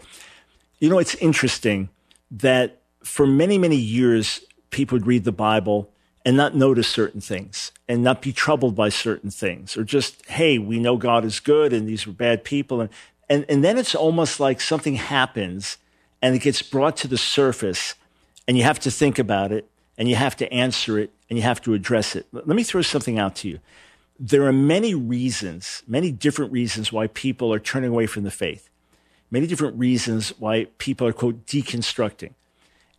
You 0.80 0.90
know, 0.90 1.00
it's 1.00 1.16
interesting 1.16 1.88
that 2.30 2.82
for 3.02 3.26
many, 3.26 3.58
many 3.58 3.78
years, 3.78 4.42
people 4.70 4.98
would 4.98 5.08
read 5.08 5.24
the 5.24 5.32
Bible 5.32 5.90
and 6.26 6.36
not 6.36 6.54
notice 6.54 6.90
certain 6.90 7.22
things 7.22 7.72
and 7.88 8.04
not 8.04 8.22
be 8.22 8.34
troubled 8.34 8.76
by 8.76 8.90
certain 8.90 9.32
things 9.32 9.78
or 9.78 9.86
just, 9.86 10.26
hey, 10.26 10.58
we 10.58 10.80
know 10.80 10.98
God 10.98 11.24
is 11.24 11.40
good 11.40 11.72
and 11.72 11.88
these 11.88 12.06
were 12.06 12.12
bad 12.12 12.44
people. 12.44 12.82
And, 12.82 12.90
and, 13.30 13.46
and 13.48 13.64
then 13.64 13.78
it's 13.78 13.96
almost 13.96 14.42
like 14.42 14.60
something 14.60 14.96
happens 14.96 15.78
and 16.22 16.36
it 16.36 16.40
gets 16.40 16.62
brought 16.62 16.98
to 16.98 17.08
the 17.08 17.18
surface 17.18 17.96
and 18.48 18.58
you 18.58 18.64
have 18.64 18.80
to 18.80 18.92
think 18.92 19.20
about 19.20 19.52
it 19.52 19.70
and 19.98 20.10
you 20.10 20.16
have 20.16 20.36
to 20.38 20.52
answer 20.54 20.98
it 21.00 21.12
and 21.30 21.38
you 21.38 21.44
have 21.44 21.62
to 21.62 21.74
address 21.74 22.16
it. 22.16 22.28
Let 22.32 22.48
me 22.48 22.64
throw 22.64 22.82
something 22.82 23.20
out 23.20 23.36
to 23.38 23.50
you. 23.50 23.60
There 24.20 24.46
are 24.46 24.54
many 24.54 24.96
reasons, 24.96 25.84
many 25.88 26.12
different 26.12 26.52
reasons 26.52 26.92
why 26.92 27.08
people 27.08 27.54
are 27.54 27.60
turning 27.60 27.92
away 27.92 28.08
from 28.08 28.24
the 28.24 28.32
faith 28.32 28.70
many 29.32 29.48
different 29.48 29.78
reasons 29.78 30.30
why 30.40 30.66
people 30.78 31.08
are, 31.08 31.14
quote, 31.14 31.46
deconstructing. 31.46 32.34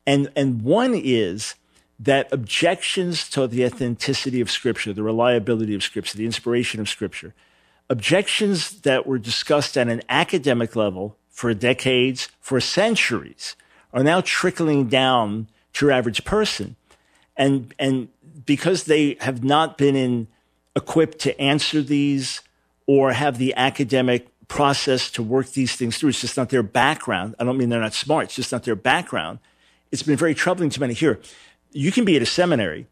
And, 0.06 0.30
and 0.36 0.62
one 0.62 0.94
is 0.94 1.54
that 1.98 2.32
objections 2.32 3.28
to 3.30 3.46
the 3.46 3.64
authenticity 3.64 4.40
of 4.40 4.50
Scripture, 4.50 4.92
the 4.92 5.02
reliability 5.02 5.74
of 5.74 5.82
Scripture, 5.82 6.16
the 6.16 6.26
inspiration 6.26 6.80
of 6.80 6.88
Scripture, 6.88 7.34
objections 7.90 8.82
that 8.82 9.06
were 9.06 9.18
discussed 9.18 9.76
at 9.76 9.88
an 9.88 10.02
academic 10.08 10.76
level 10.76 11.16
for 11.38 11.54
decades, 11.54 12.28
for 12.40 12.60
centuries, 12.60 13.54
are 13.92 14.02
now 14.02 14.20
trickling 14.20 14.88
down 14.88 15.46
to 15.72 15.86
your 15.86 15.92
average 15.92 16.24
person. 16.24 16.74
And, 17.36 17.72
and 17.78 18.08
because 18.44 18.84
they 18.84 19.16
have 19.20 19.44
not 19.44 19.78
been 19.78 19.94
in, 19.94 20.26
equipped 20.74 21.20
to 21.20 21.40
answer 21.40 21.80
these 21.80 22.40
or 22.88 23.12
have 23.12 23.38
the 23.38 23.54
academic 23.54 24.26
process 24.48 25.12
to 25.12 25.22
work 25.22 25.50
these 25.50 25.76
things 25.76 25.96
through. 25.96 26.08
It's 26.08 26.22
just 26.22 26.36
not 26.36 26.48
their 26.48 26.64
background. 26.64 27.36
I 27.38 27.44
don't 27.44 27.56
mean 27.56 27.68
they're 27.68 27.78
not 27.78 27.94
smart. 27.94 28.24
It's 28.24 28.34
just 28.34 28.50
not 28.50 28.64
their 28.64 28.74
background. 28.74 29.38
It's 29.92 30.02
been 30.02 30.16
very 30.16 30.34
troubling 30.34 30.70
to 30.70 30.80
many 30.80 30.94
here. 30.94 31.20
You 31.70 31.92
can 31.92 32.04
be 32.04 32.16
at 32.16 32.22
a 32.22 32.26
seminary 32.26 32.88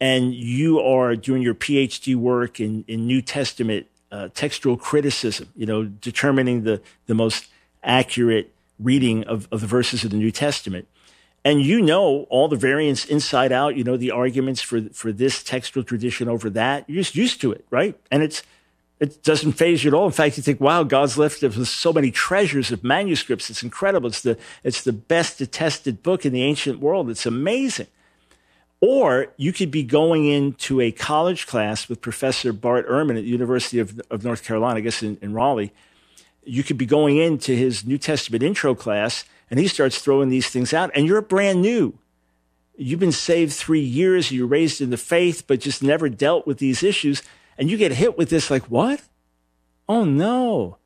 and 0.00 0.32
you 0.32 0.80
are 0.80 1.14
doing 1.14 1.42
your 1.42 1.54
PhD 1.54 2.16
work 2.16 2.58
in, 2.58 2.86
in 2.88 3.06
New 3.06 3.20
Testament 3.20 3.86
uh, 4.10 4.30
textual 4.32 4.78
criticism, 4.78 5.48
you 5.54 5.66
know, 5.66 5.84
determining 5.84 6.64
the, 6.64 6.80
the 7.04 7.14
most 7.14 7.48
accurate 7.82 8.52
reading 8.78 9.24
of, 9.24 9.48
of 9.52 9.60
the 9.60 9.66
verses 9.66 10.04
of 10.04 10.10
the 10.10 10.16
New 10.16 10.30
Testament. 10.30 10.86
and 11.44 11.60
you 11.60 11.80
know 11.82 12.26
all 12.30 12.48
the 12.48 12.56
variants 12.56 13.04
inside 13.04 13.52
out. 13.52 13.76
You 13.76 13.84
know 13.84 13.96
the 13.96 14.10
arguments 14.10 14.60
for 14.62 14.82
for 14.92 15.12
this 15.12 15.42
textual 15.42 15.82
tradition 15.84 16.28
over 16.28 16.50
that. 16.50 16.88
You're 16.88 17.02
just 17.02 17.16
used 17.16 17.40
to 17.40 17.52
it, 17.52 17.64
right? 17.70 17.98
And 18.10 18.22
it's 18.22 18.42
it 19.00 19.22
doesn't 19.24 19.52
phase 19.52 19.82
you 19.82 19.90
at 19.90 19.94
all. 19.94 20.06
In 20.06 20.12
fact, 20.12 20.36
you 20.36 20.42
think, 20.44 20.60
"Wow, 20.60 20.84
God's 20.84 21.18
left 21.18 21.42
us 21.42 21.56
with 21.56 21.68
so 21.68 21.92
many 21.92 22.10
treasures 22.12 22.70
of 22.70 22.84
manuscripts. 22.84 23.50
It's 23.50 23.62
incredible. 23.64 24.08
It's 24.08 24.22
the 24.22 24.38
it's 24.62 24.82
the 24.84 24.92
best 24.92 25.40
attested 25.40 26.02
book 26.02 26.24
in 26.24 26.32
the 26.32 26.42
ancient 26.42 26.78
world. 26.78 27.10
It's 27.10 27.26
amazing." 27.26 27.88
Or 28.80 29.28
you 29.36 29.52
could 29.52 29.70
be 29.70 29.84
going 29.84 30.26
into 30.26 30.80
a 30.80 30.90
college 30.90 31.46
class 31.46 31.88
with 31.88 32.00
Professor 32.00 32.52
Bart 32.52 32.88
Ehrman 32.88 33.16
at 33.16 33.22
the 33.22 33.30
University 33.30 33.78
of, 33.78 34.00
of 34.10 34.24
North 34.24 34.42
Carolina, 34.44 34.78
I 34.78 34.80
guess 34.80 35.04
in, 35.04 35.18
in 35.22 35.32
Raleigh. 35.34 35.72
You 36.44 36.62
could 36.62 36.78
be 36.78 36.86
going 36.86 37.18
into 37.18 37.54
his 37.54 37.84
New 37.84 37.98
Testament 37.98 38.42
intro 38.42 38.74
class 38.74 39.24
and 39.52 39.60
he 39.60 39.68
starts 39.68 39.98
throwing 39.98 40.30
these 40.30 40.48
things 40.48 40.72
out, 40.72 40.90
and 40.94 41.06
you're 41.06 41.20
brand 41.20 41.60
new. 41.60 41.98
You've 42.74 43.00
been 43.00 43.12
saved 43.12 43.52
three 43.52 43.80
years, 43.80 44.32
you're 44.32 44.46
raised 44.46 44.80
in 44.80 44.88
the 44.88 44.96
faith, 44.96 45.46
but 45.46 45.60
just 45.60 45.82
never 45.82 46.08
dealt 46.08 46.46
with 46.46 46.56
these 46.56 46.82
issues. 46.82 47.22
And 47.58 47.70
you 47.70 47.76
get 47.76 47.92
hit 47.92 48.16
with 48.16 48.30
this, 48.30 48.50
like, 48.50 48.70
what? 48.70 49.02
Oh 49.86 50.04
no. 50.04 50.78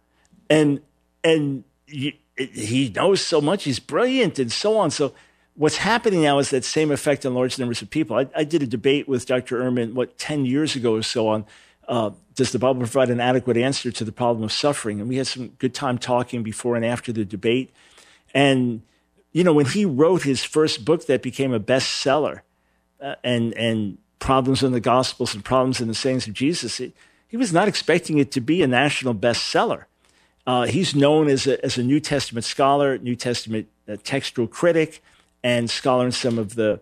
And, 0.50 0.80
and 1.22 1.62
you, 1.86 2.14
he 2.36 2.92
knows 2.92 3.24
so 3.24 3.40
much, 3.40 3.62
he's 3.62 3.78
brilliant, 3.78 4.40
and 4.40 4.50
so 4.50 4.76
on. 4.78 4.90
So, 4.90 5.14
what's 5.54 5.76
happening 5.76 6.22
now 6.22 6.40
is 6.40 6.50
that 6.50 6.64
same 6.64 6.90
effect 6.90 7.24
on 7.24 7.34
large 7.34 7.60
numbers 7.60 7.82
of 7.82 7.90
people. 7.90 8.18
I, 8.18 8.26
I 8.34 8.42
did 8.42 8.64
a 8.64 8.66
debate 8.66 9.06
with 9.06 9.26
Dr. 9.26 9.60
Ehrman, 9.60 9.92
what, 9.92 10.18
10 10.18 10.44
years 10.44 10.74
ago 10.74 10.94
or 10.94 11.04
so 11.04 11.28
on 11.28 11.46
uh, 11.88 12.10
does 12.34 12.52
the 12.52 12.58
Bible 12.58 12.80
provide 12.80 13.10
an 13.10 13.20
adequate 13.20 13.56
answer 13.56 13.90
to 13.90 14.04
the 14.04 14.12
problem 14.12 14.44
of 14.44 14.52
suffering? 14.52 15.00
And 15.00 15.08
we 15.08 15.16
had 15.16 15.26
some 15.26 15.48
good 15.58 15.74
time 15.74 15.98
talking 15.98 16.42
before 16.42 16.76
and 16.76 16.84
after 16.84 17.12
the 17.12 17.24
debate. 17.24 17.70
And, 18.34 18.82
you 19.32 19.44
know, 19.44 19.52
when 19.52 19.66
he 19.66 19.84
wrote 19.84 20.22
his 20.22 20.44
first 20.44 20.84
book 20.84 21.06
that 21.06 21.22
became 21.22 21.52
a 21.52 21.60
bestseller 21.60 22.40
uh, 23.00 23.14
and, 23.24 23.52
and 23.54 23.98
Problems 24.18 24.62
in 24.62 24.72
the 24.72 24.80
Gospels 24.80 25.34
and 25.34 25.44
Problems 25.44 25.80
in 25.80 25.88
the 25.88 25.94
Sayings 25.94 26.26
of 26.26 26.34
Jesus, 26.34 26.78
he, 26.78 26.92
he 27.28 27.36
was 27.36 27.52
not 27.52 27.68
expecting 27.68 28.18
it 28.18 28.32
to 28.32 28.40
be 28.40 28.62
a 28.62 28.66
national 28.66 29.14
bestseller. 29.14 29.84
Uh, 30.46 30.66
he's 30.66 30.94
known 30.94 31.28
as 31.28 31.46
a, 31.46 31.62
as 31.64 31.76
a 31.76 31.82
New 31.82 32.00
Testament 32.00 32.44
scholar, 32.44 32.98
New 32.98 33.16
Testament 33.16 33.68
uh, 33.88 33.96
textual 34.02 34.46
critic, 34.46 35.02
and 35.42 35.70
scholar 35.70 36.06
in 36.06 36.12
some 36.12 36.38
of 36.38 36.54
the 36.54 36.80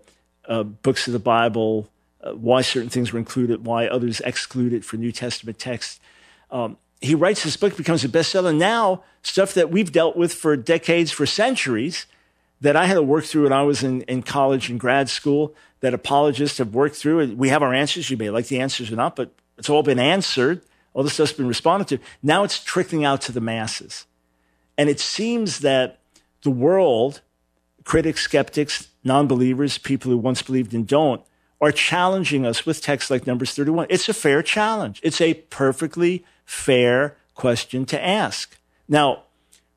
uh, 0.49 0.63
books 0.63 1.07
of 1.07 1.13
the 1.13 1.19
Bible, 1.19 1.89
uh, 2.25 2.33
why 2.33 2.63
certain 2.63 2.89
things 2.89 3.13
were 3.13 3.19
included, 3.19 3.65
why 3.65 3.87
others 3.87 4.21
excluded 4.21 4.85
for 4.85 4.97
New 4.97 5.13
Testament 5.13 5.59
texts. 5.59 6.01
Um, 6.51 6.79
he 7.01 7.15
writes 7.15 7.45
this 7.45 7.57
book, 7.57 7.77
becomes 7.77 8.03
a 8.03 8.09
bestseller. 8.09 8.57
Now, 8.57 9.03
stuff 9.23 9.53
that 9.55 9.71
we've 9.71 9.93
dealt 9.93 10.17
with 10.17 10.33
for 10.33 10.57
decades, 10.57 11.13
for 11.13 11.27
centuries, 11.27 12.07
that 12.61 12.77
I 12.77 12.87
had 12.87 12.95
to 12.95 13.03
work 13.03 13.25
through 13.25 13.43
when 13.43 13.53
I 13.53 13.63
was 13.63 13.83
in, 13.83 14.03
in 14.03 14.23
college 14.23 14.71
and 14.71 14.81
grad 14.81 15.11
school, 15.11 15.55
that 15.81 15.93
apologists 15.93 16.59
have 16.59 16.73
worked 16.73 16.97
through. 16.97 17.35
We 17.35 17.51
have 17.51 17.63
our 17.63 17.75
answers. 17.75 18.09
You 18.09 18.17
may 18.17 18.31
like 18.31 18.47
the 18.47 18.61
answers 18.61 18.91
or 18.91 18.97
not, 18.97 19.17
but 19.17 19.33
it's 19.59 19.69
all 19.69 19.83
been 19.83 19.99
answered. 19.99 20.63
All 20.95 21.03
this 21.03 21.15
stuff's 21.15 21.33
been 21.33 21.49
responded 21.49 21.89
to. 21.89 21.99
Now 22.23 22.43
it's 22.43 22.63
trickling 22.63 23.05
out 23.05 23.21
to 23.23 23.33
the 23.33 23.41
masses. 23.41 24.07
And 24.79 24.89
it 24.89 24.99
seems 24.99 25.59
that 25.59 25.99
the 26.43 26.51
world, 26.51 27.21
critics, 27.85 28.23
skeptics, 28.23 28.89
non 29.03 29.27
believers, 29.27 29.77
people 29.77 30.11
who 30.11 30.17
once 30.17 30.41
believed 30.41 30.73
and 30.73 30.87
don't, 30.87 31.21
are 31.65 31.73
challenging 31.73 32.45
us 32.45 32.67
with 32.67 32.83
texts 32.83 33.11
like 33.11 33.27
Numbers 33.27 33.55
31. 33.55 33.87
It's 33.89 34.09
a 34.11 34.13
fair 34.13 34.43
challenge. 34.43 35.01
It's 35.03 35.21
a 35.23 35.33
perfectly 35.33 36.23
fair 36.45 37.17
question 37.35 37.87
to 37.87 38.05
ask. 38.05 38.59
Now, 38.87 39.23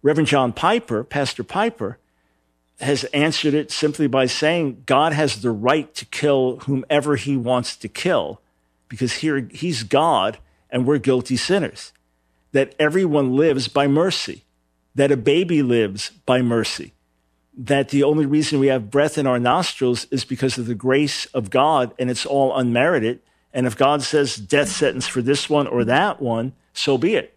Reverend 0.02 0.28
John 0.28 0.52
Piper, 0.52 1.06
Pastor 1.06 1.46
Piper, 1.46 1.98
has 2.82 3.06
answered 3.06 3.54
it 3.54 3.72
simply 3.72 4.06
by 4.06 4.26
saying 4.26 4.84
God 4.86 5.14
has 5.14 5.42
the 5.42 5.50
right 5.50 5.94
to 5.96 6.04
kill 6.06 6.58
whomever 6.66 7.16
he 7.16 7.38
wants 7.38 7.78
to 7.78 7.88
kill 7.88 8.42
because 8.90 9.14
here 9.14 9.48
he's 9.52 9.84
God 9.84 10.40
and 10.70 10.86
we're 10.86 10.98
guilty 10.98 11.38
sinners. 11.38 11.94
That 12.52 12.76
everyone 12.78 13.38
lives 13.38 13.70
by 13.70 13.88
mercy, 13.88 14.44
that 14.94 15.12
a 15.12 15.18
baby 15.18 15.62
lives 15.62 16.12
by 16.26 16.42
mercy, 16.42 16.92
that 17.58 17.90
the 17.90 18.04
only 18.04 18.26
reason 18.26 18.60
we 18.60 18.68
have 18.68 18.92
breath 18.92 19.18
in 19.18 19.26
our 19.26 19.40
nostrils 19.40 20.06
is 20.12 20.24
because 20.24 20.60
of 20.60 20.68
the 20.68 20.76
grace 20.76 21.26
of 21.28 21.50
God 21.50 21.94
and 21.98 22.10
it's 22.10 22.26
all 22.26 22.56
unmerited, 22.56 23.20
and 23.52 23.66
if 23.66 23.76
God 23.76 24.04
says 24.04 24.36
death 24.36 24.70
sentence 24.70 25.08
for 25.08 25.22
this 25.22 25.50
one 25.50 25.66
or 25.66 25.84
that 25.84 26.22
one, 26.22 26.54
so 26.74 26.98
be 26.98 27.16
it. 27.16 27.36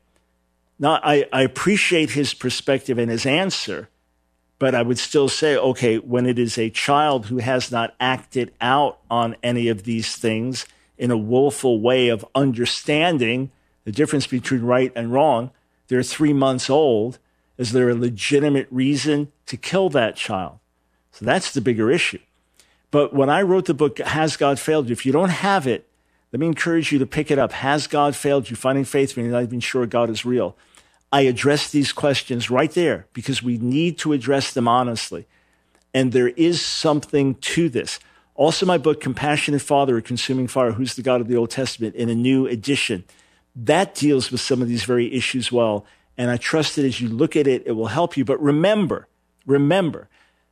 Now, 0.79 1.01
I, 1.03 1.27
I 1.33 1.43
appreciate 1.43 2.11
his 2.11 2.35
perspective 2.35 2.99
and 2.99 3.11
his 3.11 3.25
answer, 3.25 3.89
but 4.59 4.75
I 4.75 4.83
would 4.83 4.99
still 4.99 5.29
say, 5.29 5.57
okay, 5.57 5.97
when 5.97 6.27
it 6.27 6.39
is 6.39 6.59
a 6.59 6.68
child 6.68 7.27
who 7.27 7.39
has 7.39 7.73
not 7.73 7.95
acted 7.99 8.53
out 8.61 8.99
on 9.11 9.37
any 9.43 9.68
of 9.68 9.85
these 9.85 10.16
things 10.16 10.66
in 10.99 11.11
a 11.11 11.16
willful 11.16 11.81
way 11.81 12.09
of 12.09 12.27
understanding 12.35 13.51
the 13.85 13.93
difference 13.93 14.27
between 14.27 14.62
right 14.62 14.93
and 14.95 15.12
wrong, 15.12 15.51
they're 15.89 16.03
three 16.03 16.35
months 16.35 16.68
old. 16.68 17.18
Is 17.61 17.73
there 17.73 17.91
a 17.91 17.95
legitimate 17.95 18.69
reason 18.71 19.33
to 19.45 19.59
kill 19.59 19.91
that 19.91 20.17
child? 20.17 20.61
So 21.13 21.27
that's 21.27 21.53
the 21.53 21.61
bigger 21.61 21.91
issue. 21.91 22.21
But 22.91 23.13
when 23.13 23.29
I 23.29 23.43
wrote 23.43 23.67
the 23.67 23.75
book, 23.75 23.99
Has 23.99 24.39
God 24.39 24.59
Failed 24.59 24.89
You? 24.89 24.95
If 24.95 25.05
you 25.05 25.13
don't 25.13 25.29
have 25.29 25.67
it, 25.67 25.87
let 26.33 26.41
me 26.41 26.47
encourage 26.47 26.91
you 26.91 26.99
to 26.99 27.05
pick 27.07 27.31
it 27.31 27.39
up. 27.39 27.53
Has 27.53 27.87
God 27.87 28.17
failed 28.17 28.49
you? 28.49 28.57
Finding 28.57 28.87
faith 28.87 29.15
when 29.15 29.27
you're 29.27 29.35
not 29.35 29.43
even 29.43 29.61
sure 29.61 29.85
God 29.85 30.09
is 30.09 30.25
real. 30.25 30.57
I 31.13 31.23
address 31.23 31.71
these 31.71 31.93
questions 31.93 32.49
right 32.49 32.71
there 32.71 33.07
because 33.13 33.43
we 33.43 33.59
need 33.59 33.99
to 33.99 34.15
address 34.15 34.55
them 34.55 34.67
honestly. 34.67 35.27
And 35.93 36.13
there 36.13 36.29
is 36.29 36.63
something 36.63 37.35
to 37.35 37.69
this. 37.69 38.01
Also, 38.37 38.65
my 38.65 38.79
book, 38.79 39.03
Compassionate 39.03 39.61
Father, 39.61 39.99
A 39.99 40.03
Consuming 40.03 40.49
Fire, 40.49 40.73
Who's 40.73 40.95
the 40.95 41.03
God 41.03 41.21
of 41.21 41.29
the 41.29 41.37
Old 41.37 41.51
Testament, 41.51 41.95
in 41.95 42.09
a 42.09 42.15
new 42.15 42.47
edition, 42.47 43.05
that 43.55 43.95
deals 43.95 44.31
with 44.31 44.41
some 44.41 44.63
of 44.63 44.69
these 44.69 44.85
very 44.85 45.13
issues 45.13 45.53
well. 45.53 45.85
And 46.21 46.31
I 46.31 46.37
trust 46.37 46.77
that 46.77 46.85
as 46.85 47.01
you 47.01 47.09
look 47.09 47.35
at 47.35 47.47
it, 47.47 47.62
it 47.64 47.73
will 47.73 47.87
help 47.87 48.14
you. 48.14 48.27
But 48.27 48.43
remember, 48.43 49.09
remember, 49.47 50.07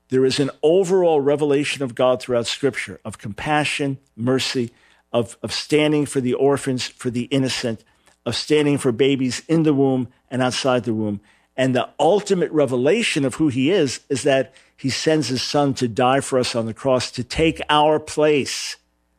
there 0.08 0.24
is 0.24 0.40
an 0.40 0.48
overall 0.62 1.20
revelation 1.20 1.82
of 1.82 1.94
God 1.94 2.22
throughout 2.22 2.46
Scripture 2.46 3.00
of 3.04 3.18
compassion, 3.18 3.98
mercy, 4.16 4.70
of, 5.12 5.36
of 5.42 5.52
standing 5.52 6.06
for 6.06 6.22
the 6.22 6.32
orphans, 6.32 6.86
for 6.86 7.10
the 7.10 7.24
innocent, 7.24 7.84
of 8.24 8.34
standing 8.34 8.78
for 8.78 8.92
babies 8.92 9.42
in 9.46 9.64
the 9.64 9.74
womb 9.74 10.08
and 10.30 10.40
outside 10.40 10.84
the 10.84 10.94
womb. 10.94 11.20
And 11.54 11.76
the 11.76 11.90
ultimate 12.00 12.50
revelation 12.50 13.26
of 13.26 13.34
who 13.34 13.48
he 13.48 13.70
is 13.70 14.00
is 14.08 14.22
that 14.22 14.54
he 14.74 14.88
sends 14.88 15.28
his 15.28 15.42
son 15.42 15.74
to 15.74 15.86
die 15.86 16.20
for 16.20 16.38
us 16.38 16.54
on 16.54 16.64
the 16.64 16.72
cross 16.72 17.10
to 17.10 17.22
take 17.22 17.60
our 17.68 18.00
place. 18.00 18.76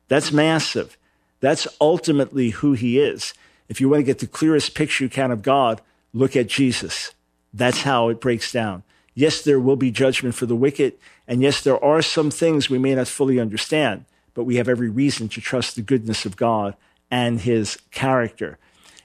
That's 0.08 0.32
massive. 0.32 0.97
That's 1.41 1.68
ultimately 1.80 2.50
who 2.50 2.74
he 2.74 3.00
is. 3.00 3.36
If 3.68 3.80
you 3.80 3.88
want 3.88 4.00
to 4.00 4.04
get 4.04 4.18
the 4.18 4.26
clearest 4.26 4.74
picture 4.74 5.04
you 5.04 5.12
can 5.12 5.30
of 5.30 5.43
God, 5.43 5.80
look 6.14 6.36
at 6.36 6.47
Jesus. 6.47 7.14
That's 7.53 7.82
how 7.82 8.10
it 8.10 8.22
breaks 8.22 8.51
down. 8.51 8.84
Yes, 9.14 9.41
there 9.41 9.60
will 9.60 9.76
be 9.76 9.91
judgment 9.91 10.36
for 10.36 10.45
the 10.45 10.55
wicked. 10.55 10.93
And 11.28 11.41
yes, 11.41 11.62
there 11.62 11.84
are 11.84 12.01
some 12.01 12.32
things 12.32 12.70
we 12.70 12.80
may 12.80 12.95
not 12.95 13.07
fully 13.07 13.39
understand 13.39 14.05
but 14.39 14.45
we 14.45 14.55
have 14.55 14.70
every 14.70 14.89
reason 14.89 15.28
to 15.28 15.41
trust 15.41 15.76
the 15.76 15.82
goodness 15.82 16.26
of 16.26 16.38
God 16.38 16.76
and 17.12 17.41
his 17.41 17.78
character. 17.91 18.57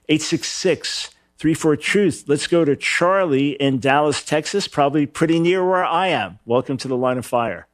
866 0.08 1.10
34 1.38 1.76
Truth. 1.76 2.24
Let's 2.28 2.46
go 2.46 2.64
to 2.64 2.76
Charlie 2.76 3.50
in 3.60 3.80
Dallas, 3.80 4.22
Texas, 4.22 4.68
probably 4.68 5.06
pretty 5.06 5.40
near 5.40 5.68
where 5.68 5.84
I 5.84 6.06
am. 6.06 6.38
Welcome 6.44 6.76
to 6.76 6.86
the 6.86 6.96
line 6.96 7.18
of 7.18 7.26
fire. 7.26 7.66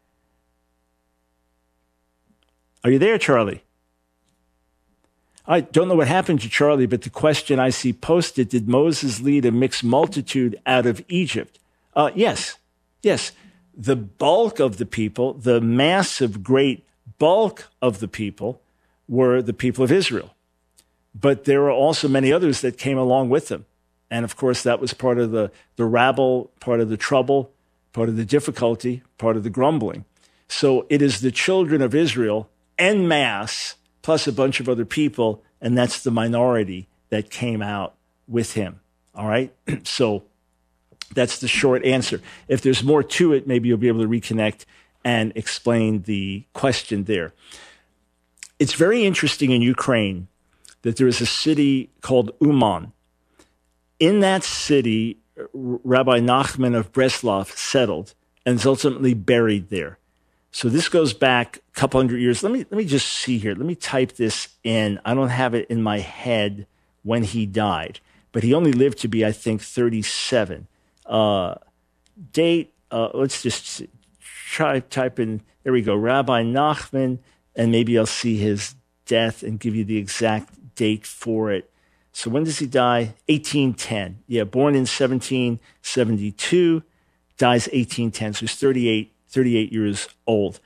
Are 2.83 2.91
you 2.91 2.99
there, 2.99 3.19
Charlie? 3.19 3.63
I 5.51 5.63
don't 5.63 5.89
know 5.89 5.97
what 5.97 6.07
happened 6.07 6.41
to 6.43 6.49
Charlie, 6.49 6.87
but 6.87 7.03
the 7.03 7.11
question 7.11 7.59
I 7.59 7.71
see 7.71 7.93
posted 7.93 8.49
Did 8.49 8.69
Moses 8.69 9.21
lead 9.21 9.45
a 9.45 9.51
mixed 9.51 9.83
multitude 9.83 10.57
out 10.65 10.87
of 10.87 11.05
Egypt? 11.09 11.59
Uh, 11.93 12.13
yes, 12.15 12.57
yes. 13.03 13.33
The 13.77 13.97
bulk 13.97 14.61
of 14.61 14.79
the 14.79 14.87
people, 14.87 15.35
the 15.35 15.61
massive, 15.61 16.45
great 16.45 16.87
bulk 17.19 17.67
of 17.83 17.99
the 17.99 18.07
people 18.07 18.63
were 19.09 19.43
the 19.43 19.53
people 19.53 19.83
of 19.83 19.91
Israel. 19.91 20.37
But 21.19 21.47
there 21.47 21.63
were 21.63 21.73
also 21.73 22.07
many 22.07 22.33
others 22.33 22.61
that 22.61 22.79
came 22.79 22.97
along 22.97 23.29
with 23.29 23.49
them. 23.49 23.67
And 24.09 24.25
of 24.25 24.37
course, 24.37 24.63
that 24.63 24.81
was 24.81 24.95
part 24.95 25.19
of 25.19 25.33
the, 25.33 25.51
the 25.75 25.85
rabble, 25.85 26.53
part 26.61 26.79
of 26.79 26.91
the 26.91 26.97
trouble, 26.97 27.51
part 27.93 28.09
of 28.09 28.17
the 28.17 28.25
difficulty, 28.25 29.03
part 29.19 29.37
of 29.37 29.43
the 29.43 29.51
grumbling. 29.51 30.05
So 30.47 30.87
it 30.89 31.03
is 31.03 31.21
the 31.21 31.33
children 31.33 31.83
of 31.83 31.93
Israel 31.93 32.49
en 32.79 33.09
masse, 33.09 33.75
plus 34.03 34.27
a 34.27 34.33
bunch 34.33 34.61
of 34.61 34.69
other 34.69 34.85
people, 34.85 35.43
and 35.61 35.77
that's 35.77 36.03
the 36.03 36.11
minority 36.11 36.89
that 37.11 37.31
came 37.31 37.63
out 37.63 37.95
with 38.27 38.55
him. 38.55 38.81
All 39.15 39.29
right? 39.29 39.53
so 39.85 40.25
that's 41.15 41.39
the 41.39 41.49
short 41.49 41.85
answer. 41.85 42.21
If 42.49 42.63
there's 42.63 42.83
more 42.83 43.03
to 43.03 43.33
it, 43.33 43.47
maybe 43.47 43.69
you'll 43.69 43.79
be 43.79 43.89
able 43.89 44.03
to 44.03 44.09
reconnect 44.09 44.65
and 45.05 45.33
explain 45.35 46.03
the 46.03 46.45
question 46.53 47.05
there. 47.05 47.33
It's 48.59 48.75
very 48.75 49.05
interesting 49.05 49.53
in 49.53 49.63
Ukraine 49.63 50.29
that 50.83 50.97
there 50.97 51.09
is 51.09 51.21
a 51.21 51.27
city 51.27 51.91
called 52.01 52.33
Uman. 52.41 52.93
In 53.99 54.21
that 54.21 54.45
city, 54.45 55.19
Rabbi 55.53 56.21
Nachman 56.21 56.77
of 56.77 56.93
Breslov 56.93 57.49
settled 57.57 58.15
and 58.45 58.57
is 58.57 58.67
ultimately 58.67 59.15
buried 59.15 59.71
there. 59.71 59.99
So 60.53 60.69
this 60.69 60.89
goes 60.89 61.15
back 61.15 61.59
a 61.59 61.79
couple 61.79 62.01
hundred 62.01 62.21
years. 62.21 62.43
Let 62.43 62.53
me 62.53 62.59
let 62.59 62.73
me 62.73 62.85
just 62.85 63.07
see 63.07 63.39
here. 63.39 63.55
Let 63.55 63.67
me 63.67 63.75
type 63.75 64.13
this 64.13 64.49
in. 64.65 65.01
I 65.05 65.15
don't 65.15 65.29
have 65.29 65.55
it 65.55 65.71
in 65.71 65.83
my 65.83 66.01
head 66.01 66.67
when 67.03 67.23
he 67.23 67.47
died, 67.47 68.01
but 68.33 68.43
he 68.43 68.53
only 68.53 68.73
lived 68.73 68.99
to 68.99 69.09
be, 69.09 69.25
I 69.25 69.33
think, 69.33 69.63
37. 69.63 70.67
Uh, 71.07 71.55
date. 72.33 72.75
Uh, 72.91 73.09
let's 73.15 73.43
just 73.43 73.83
try 74.21 74.81
type 74.81 75.21
in. 75.21 75.43
There 75.63 75.73
we 75.73 75.83
go. 75.83 75.95
Rabbi 75.95 76.43
Nachman, 76.43 77.19
and 77.55 77.71
maybe 77.71 77.97
I'll 77.99 78.07
see 78.07 78.37
his 78.37 78.75
death 79.07 79.43
and 79.43 79.61
give 79.61 79.77
you 79.77 79.85
the 79.85 79.99
exact 79.99 80.75
date 80.75 81.07
for 81.07 81.53
it. 81.53 81.71
So 82.13 82.31
when 82.31 82.45
does 82.45 82.59
he 82.59 82.67
die? 82.67 83.15
1810. 83.29 84.19
Yeah, 84.27 84.45
born 84.45 84.75
in 84.75 84.81
1772, 84.81 86.83
dies 87.39 87.69
1810. 87.69 88.35
So 88.35 88.41
he's 88.41 88.57
38 88.57 89.15
38 89.31 89.73
years 89.73 90.09
old. 90.27 90.61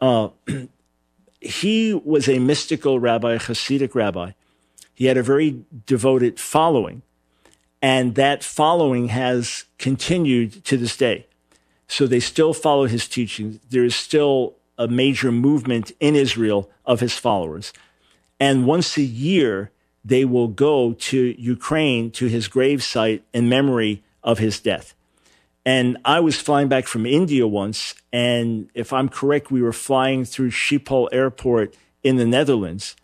Uh, 0.00 0.28
he 1.40 1.94
was 1.94 2.28
a 2.28 2.38
mystical 2.38 2.98
rabbi, 2.98 3.34
a 3.34 3.38
Hasidic 3.38 3.94
rabbi. 3.94 4.32
He 4.94 5.06
had 5.06 5.16
a 5.16 5.22
very 5.22 5.64
devoted 5.86 6.38
following, 6.38 7.02
and 7.82 8.14
that 8.14 8.44
following 8.44 9.08
has 9.08 9.64
continued 9.78 10.64
to 10.64 10.76
this 10.76 10.96
day. 10.96 11.26
So 11.88 12.06
they 12.06 12.20
still 12.20 12.54
follow 12.54 12.86
his 12.86 13.06
teachings. 13.08 13.58
There 13.68 13.84
is 13.84 13.94
still 13.94 14.54
a 14.78 14.88
major 14.88 15.30
movement 15.30 15.92
in 16.00 16.16
Israel 16.16 16.70
of 16.84 17.00
his 17.00 17.16
followers. 17.18 17.72
And 18.40 18.66
once 18.66 18.96
a 18.96 19.02
year, 19.02 19.70
they 20.04 20.24
will 20.24 20.48
go 20.48 20.92
to 20.92 21.34
Ukraine 21.38 22.10
to 22.12 22.26
his 22.26 22.48
gravesite 22.48 23.22
in 23.32 23.48
memory 23.48 24.02
of 24.22 24.38
his 24.38 24.60
death. 24.60 24.93
And 25.66 25.96
I 26.04 26.20
was 26.20 26.38
flying 26.38 26.68
back 26.68 26.86
from 26.86 27.06
India 27.06 27.46
once, 27.46 27.94
and 28.12 28.68
if 28.74 28.92
I'm 28.92 29.08
correct, 29.08 29.50
we 29.50 29.62
were 29.62 29.72
flying 29.72 30.26
through 30.26 30.50
Schiphol 30.50 31.08
Airport 31.10 31.74
in 32.02 32.16
the 32.16 32.26
Netherlands, 32.26 32.96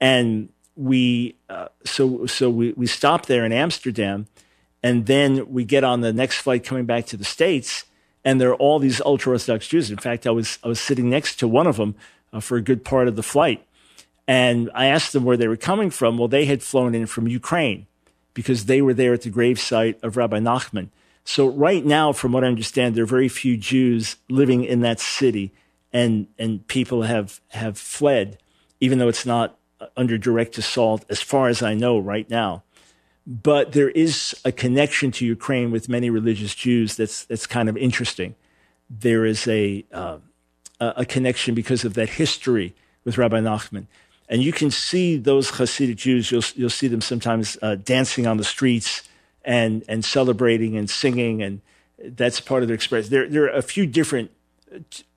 and 0.00 0.48
we 0.74 1.36
uh, 1.48 1.68
so 1.84 2.26
so 2.26 2.50
we 2.50 2.72
we 2.72 2.86
stopped 2.86 3.28
there 3.28 3.44
in 3.44 3.52
Amsterdam, 3.52 4.26
and 4.82 5.06
then 5.06 5.52
we 5.52 5.64
get 5.64 5.84
on 5.84 6.00
the 6.00 6.12
next 6.12 6.38
flight 6.38 6.64
coming 6.64 6.84
back 6.84 7.06
to 7.06 7.16
the 7.16 7.24
states, 7.24 7.84
and 8.24 8.40
there 8.40 8.50
are 8.50 8.56
all 8.56 8.80
these 8.80 9.00
ultra 9.02 9.32
Orthodox 9.32 9.68
Jews. 9.68 9.88
In 9.90 9.98
fact, 9.98 10.26
I 10.26 10.30
was 10.30 10.58
I 10.64 10.68
was 10.68 10.80
sitting 10.80 11.08
next 11.10 11.36
to 11.36 11.46
one 11.48 11.68
of 11.68 11.76
them 11.76 11.94
uh, 12.32 12.40
for 12.40 12.56
a 12.56 12.62
good 12.62 12.84
part 12.84 13.06
of 13.06 13.14
the 13.14 13.22
flight, 13.22 13.64
and 14.26 14.68
I 14.74 14.86
asked 14.86 15.12
them 15.12 15.24
where 15.24 15.36
they 15.36 15.48
were 15.48 15.56
coming 15.56 15.90
from. 15.90 16.18
Well, 16.18 16.28
they 16.28 16.46
had 16.46 16.60
flown 16.62 16.96
in 16.96 17.06
from 17.06 17.28
Ukraine 17.28 17.86
because 18.34 18.64
they 18.64 18.82
were 18.82 18.94
there 18.94 19.12
at 19.12 19.22
the 19.22 19.30
gravesite 19.30 20.02
of 20.02 20.16
Rabbi 20.16 20.40
Nachman. 20.40 20.88
So 21.24 21.48
right 21.48 21.84
now, 21.84 22.12
from 22.12 22.32
what 22.32 22.44
I 22.44 22.48
understand, 22.48 22.94
there 22.94 23.04
are 23.04 23.06
very 23.06 23.28
few 23.28 23.56
Jews 23.56 24.16
living 24.28 24.64
in 24.64 24.80
that 24.80 25.00
city, 25.00 25.52
and 25.92 26.26
and 26.38 26.66
people 26.66 27.02
have 27.02 27.40
have 27.48 27.78
fled, 27.78 28.38
even 28.80 28.98
though 28.98 29.08
it's 29.08 29.26
not 29.26 29.58
under 29.96 30.18
direct 30.18 30.58
assault, 30.58 31.04
as 31.08 31.20
far 31.20 31.48
as 31.48 31.62
I 31.62 31.74
know 31.74 31.98
right 31.98 32.28
now. 32.28 32.62
But 33.26 33.72
there 33.72 33.90
is 33.90 34.34
a 34.44 34.52
connection 34.52 35.10
to 35.12 35.26
Ukraine 35.26 35.70
with 35.70 35.88
many 35.88 36.10
religious 36.10 36.54
Jews 36.54 36.96
that's 36.96 37.24
that's 37.24 37.46
kind 37.46 37.68
of 37.68 37.76
interesting. 37.76 38.34
There 38.88 39.24
is 39.24 39.46
a 39.46 39.84
uh, 39.92 40.18
a 40.80 41.04
connection 41.04 41.54
because 41.54 41.84
of 41.84 41.94
that 41.94 42.10
history 42.10 42.74
with 43.04 43.18
Rabbi 43.18 43.40
Nachman. 43.40 43.86
And 44.28 44.42
you 44.42 44.52
can 44.52 44.70
see 44.70 45.16
those 45.16 45.50
Hasidic 45.50 45.96
Jews, 45.96 46.30
you'll, 46.30 46.44
you'll 46.54 46.70
see 46.70 46.86
them 46.86 47.00
sometimes 47.00 47.58
uh, 47.62 47.74
dancing 47.74 48.26
on 48.26 48.36
the 48.36 48.44
streets 48.44 49.02
and 49.44 49.84
and 49.88 50.04
celebrating 50.04 50.76
and 50.76 50.88
singing, 50.88 51.42
and 51.42 51.60
that's 51.98 52.40
part 52.40 52.62
of 52.62 52.68
their 52.68 52.74
express. 52.74 53.08
There 53.08 53.28
there 53.28 53.44
are 53.44 53.56
a 53.56 53.62
few 53.62 53.86
different, 53.86 54.30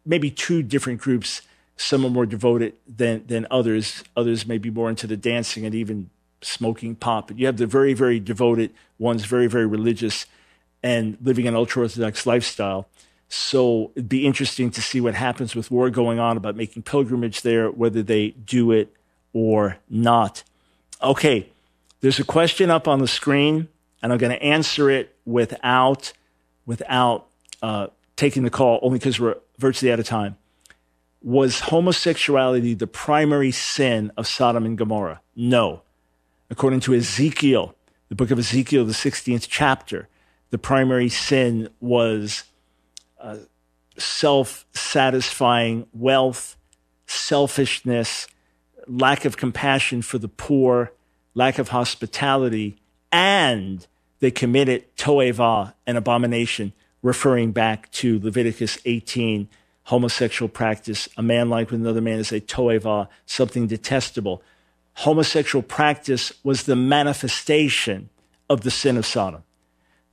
maybe 0.05 0.30
two 0.32 0.63
different 0.63 1.01
groups. 1.01 1.41
Some 1.76 2.05
are 2.05 2.09
more 2.09 2.26
devoted 2.26 2.74
than 2.88 3.26
than 3.28 3.47
others. 3.49 4.03
Others 4.15 4.45
may 4.45 4.57
be 4.57 4.69
more 4.69 4.89
into 4.89 5.07
the 5.07 5.17
dancing 5.17 5.65
and 5.65 5.74
even 5.76 6.09
smoking 6.41 6.95
pot. 6.95 7.32
You 7.36 7.45
have 7.45 7.57
the 7.57 7.67
very 7.67 7.93
very 7.93 8.19
devoted 8.19 8.71
ones, 8.99 9.26
very 9.26 9.47
very 9.47 9.65
religious, 9.65 10.26
and 10.82 11.17
living 11.21 11.47
an 11.47 11.55
ultra 11.55 11.84
orthodox 11.84 12.26
lifestyle. 12.26 12.88
So 13.30 13.91
it'd 13.95 14.09
be 14.09 14.28
interesting 14.28 14.69
to 14.71 14.82
see 14.82 15.01
what 15.01 15.15
happens 15.15 15.55
with 15.55 15.71
war 15.71 15.89
going 15.89 16.19
on 16.19 16.38
about 16.38 16.55
making 16.55 16.84
pilgrimage 16.84 17.41
there, 17.41 17.71
whether 17.71 18.03
they 18.03 18.30
do 18.30 18.71
it 18.71 18.93
or 19.34 19.78
not. 19.89 20.43
Okay, 21.01 21.49
there's 22.01 22.19
a 22.19 22.24
question 22.24 22.69
up 22.69 22.88
on 22.88 22.99
the 22.99 23.07
screen 23.07 23.69
and 24.03 24.11
I'm 24.11 24.19
going 24.19 24.37
to 24.37 24.43
answer 24.43 24.89
it 24.91 25.15
without 25.25 26.11
without 26.65 27.27
uh, 27.61 27.87
taking 28.17 28.43
the 28.43 28.49
call, 28.49 28.79
only 28.83 28.99
because 28.99 29.19
we're 29.19 29.37
virtually 29.57 29.91
out 29.91 29.99
of 29.99 30.05
time. 30.05 30.37
Was 31.21 31.61
homosexuality 31.61 32.73
the 32.73 32.87
primary 32.87 33.51
sin 33.51 34.11
of 34.17 34.27
Sodom 34.27 34.65
and 34.65 34.77
Gomorrah? 34.77 35.21
No. 35.35 35.81
According 36.49 36.81
to 36.81 36.93
Ezekiel, 36.93 37.75
the 38.09 38.15
book 38.15 38.29
of 38.29 38.37
Ezekiel, 38.37 38.85
the 38.85 38.93
16th 38.93 39.47
chapter, 39.49 40.09
the 40.51 40.57
primary 40.57 41.09
sin 41.09 41.69
was 41.79 42.43
uh, 43.19 43.37
self 43.97 44.65
satisfying 44.73 45.87
wealth, 45.93 46.57
selfishness, 47.07 48.27
lack 48.85 49.23
of 49.23 49.37
compassion 49.37 50.01
for 50.01 50.17
the 50.17 50.27
poor, 50.27 50.91
lack 51.33 51.57
of 51.57 51.69
hospitality, 51.69 52.77
and 53.11 53.87
they 54.24 54.32
committed 54.32 54.86
toeva, 54.95 55.74
an 55.86 55.97
abomination, 55.97 56.71
referring 57.01 57.51
back 57.51 57.91
to 57.91 58.19
Leviticus 58.19 58.78
18, 58.86 59.49
homosexual 59.84 60.47
practice. 60.47 61.09
A 61.17 61.21
man 61.21 61.49
like 61.49 61.69
with 61.69 61.82
another 61.82 61.99
man 61.99 62.19
is 62.19 62.32
a 62.32 62.39
toeva, 62.39 63.09
something 63.26 63.67
detestable. 63.67 64.41
Homosexual 64.93 65.61
practice 65.61 66.32
was 66.41 66.63
the 66.63 66.76
manifestation 66.78 68.09
of 68.49 68.61
the 68.61 68.71
sin 68.71 68.95
of 68.95 69.05
Sodom. 69.05 69.43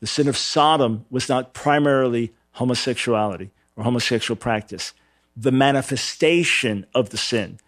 The 0.01 0.09
sin 0.09 0.27
of 0.27 0.37
Sodom 0.37 1.05
was 1.09 1.29
not 1.29 1.55
primarily 1.55 2.33
homosexuality 2.55 3.53
or 3.77 3.85
homosexual 3.85 4.37
practice. 4.37 4.93
The 5.37 5.53
manifestation 5.53 6.85
of 6.97 7.11
the 7.11 7.17
sin, 7.17 7.61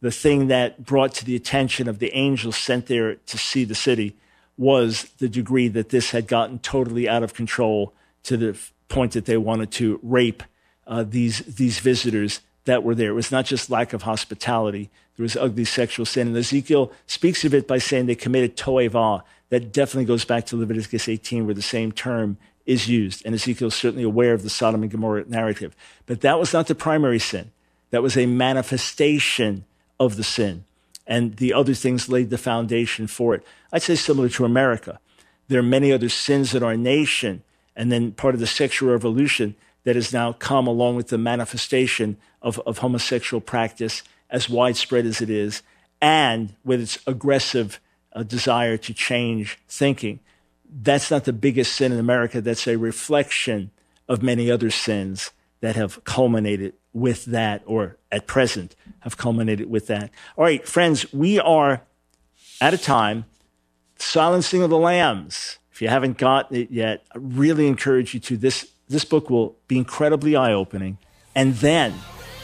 the 0.00 0.10
thing 0.10 0.46
that 0.46 0.82
brought 0.82 1.12
to 1.16 1.26
the 1.26 1.36
attention 1.36 1.90
of 1.90 1.98
the 1.98 2.10
angels 2.14 2.56
sent 2.56 2.86
there 2.86 3.16
to 3.16 3.36
see 3.36 3.64
the 3.64 3.74
city, 3.74 4.16
was 4.60 5.04
the 5.16 5.28
degree 5.28 5.68
that 5.68 5.88
this 5.88 6.10
had 6.10 6.26
gotten 6.26 6.58
totally 6.58 7.08
out 7.08 7.22
of 7.22 7.32
control 7.32 7.94
to 8.22 8.36
the 8.36 8.58
point 8.88 9.12
that 9.12 9.24
they 9.24 9.38
wanted 9.38 9.70
to 9.70 9.98
rape 10.02 10.42
uh, 10.86 11.02
these 11.02 11.38
these 11.38 11.78
visitors 11.78 12.40
that 12.66 12.82
were 12.82 12.94
there. 12.94 13.12
It 13.12 13.14
was 13.14 13.32
not 13.32 13.46
just 13.46 13.70
lack 13.70 13.94
of 13.94 14.02
hospitality; 14.02 14.90
there 15.16 15.22
was 15.22 15.34
ugly 15.34 15.64
sexual 15.64 16.04
sin. 16.04 16.28
And 16.28 16.36
Ezekiel 16.36 16.92
speaks 17.06 17.42
of 17.46 17.54
it 17.54 17.66
by 17.66 17.78
saying 17.78 18.04
they 18.04 18.14
committed 18.14 18.54
toeva. 18.54 19.22
That 19.48 19.72
definitely 19.72 20.04
goes 20.04 20.26
back 20.26 20.44
to 20.46 20.56
Leviticus 20.56 21.08
18, 21.08 21.46
where 21.46 21.54
the 21.54 21.62
same 21.62 21.90
term 21.90 22.36
is 22.66 22.86
used. 22.86 23.24
And 23.24 23.34
Ezekiel 23.34 23.68
is 23.68 23.74
certainly 23.74 24.04
aware 24.04 24.34
of 24.34 24.42
the 24.42 24.50
Sodom 24.50 24.82
and 24.82 24.92
Gomorrah 24.92 25.24
narrative. 25.26 25.74
But 26.04 26.20
that 26.20 26.38
was 26.38 26.52
not 26.52 26.66
the 26.66 26.74
primary 26.74 27.18
sin. 27.18 27.50
That 27.90 28.02
was 28.02 28.16
a 28.16 28.26
manifestation 28.26 29.64
of 29.98 30.16
the 30.16 30.22
sin 30.22 30.64
and 31.10 31.36
the 31.38 31.52
other 31.52 31.74
things 31.74 32.08
laid 32.08 32.30
the 32.30 32.38
foundation 32.38 33.08
for 33.08 33.34
it. 33.34 33.44
I'd 33.72 33.82
say 33.82 33.96
similar 33.96 34.28
to 34.30 34.44
America. 34.44 35.00
There 35.48 35.58
are 35.58 35.64
many 35.64 35.92
other 35.92 36.08
sins 36.08 36.54
in 36.54 36.62
our 36.62 36.76
nation, 36.76 37.42
and 37.74 37.90
then 37.90 38.12
part 38.12 38.34
of 38.34 38.40
the 38.40 38.46
sexual 38.46 38.92
revolution 38.92 39.56
that 39.82 39.96
has 39.96 40.12
now 40.12 40.32
come 40.32 40.68
along 40.68 40.94
with 40.94 41.08
the 41.08 41.18
manifestation 41.18 42.16
of, 42.40 42.60
of 42.60 42.78
homosexual 42.78 43.40
practice, 43.40 44.04
as 44.30 44.48
widespread 44.48 45.04
as 45.04 45.20
it 45.20 45.28
is, 45.28 45.62
and 46.00 46.54
with 46.64 46.80
its 46.80 46.98
aggressive 47.08 47.80
uh, 48.12 48.22
desire 48.22 48.76
to 48.76 48.94
change 48.94 49.58
thinking. 49.68 50.20
That's 50.72 51.10
not 51.10 51.24
the 51.24 51.32
biggest 51.32 51.74
sin 51.74 51.90
in 51.90 51.98
America. 51.98 52.40
That's 52.40 52.68
a 52.68 52.78
reflection 52.78 53.72
of 54.08 54.22
many 54.22 54.48
other 54.48 54.70
sins 54.70 55.32
that 55.60 55.74
have 55.74 56.04
culminated 56.04 56.74
with 56.92 57.26
that, 57.26 57.62
or 57.66 57.96
at 58.10 58.26
present 58.26 58.74
have 59.00 59.16
culminated 59.16 59.70
with 59.70 59.86
that. 59.86 60.10
All 60.36 60.44
right, 60.44 60.66
friends, 60.66 61.12
we 61.12 61.38
are 61.38 61.82
at 62.60 62.74
a 62.74 62.78
time. 62.78 63.24
Silencing 63.98 64.62
of 64.62 64.70
the 64.70 64.78
Lambs. 64.78 65.58
If 65.72 65.82
you 65.82 65.88
haven't 65.88 66.18
gotten 66.18 66.56
it 66.56 66.70
yet, 66.70 67.04
I 67.14 67.18
really 67.18 67.66
encourage 67.66 68.14
you 68.14 68.20
to. 68.20 68.36
This 68.36 68.66
this 68.88 69.04
book 69.04 69.30
will 69.30 69.56
be 69.68 69.78
incredibly 69.78 70.36
eye 70.36 70.52
opening, 70.52 70.98
and 71.34 71.54
then 71.56 71.94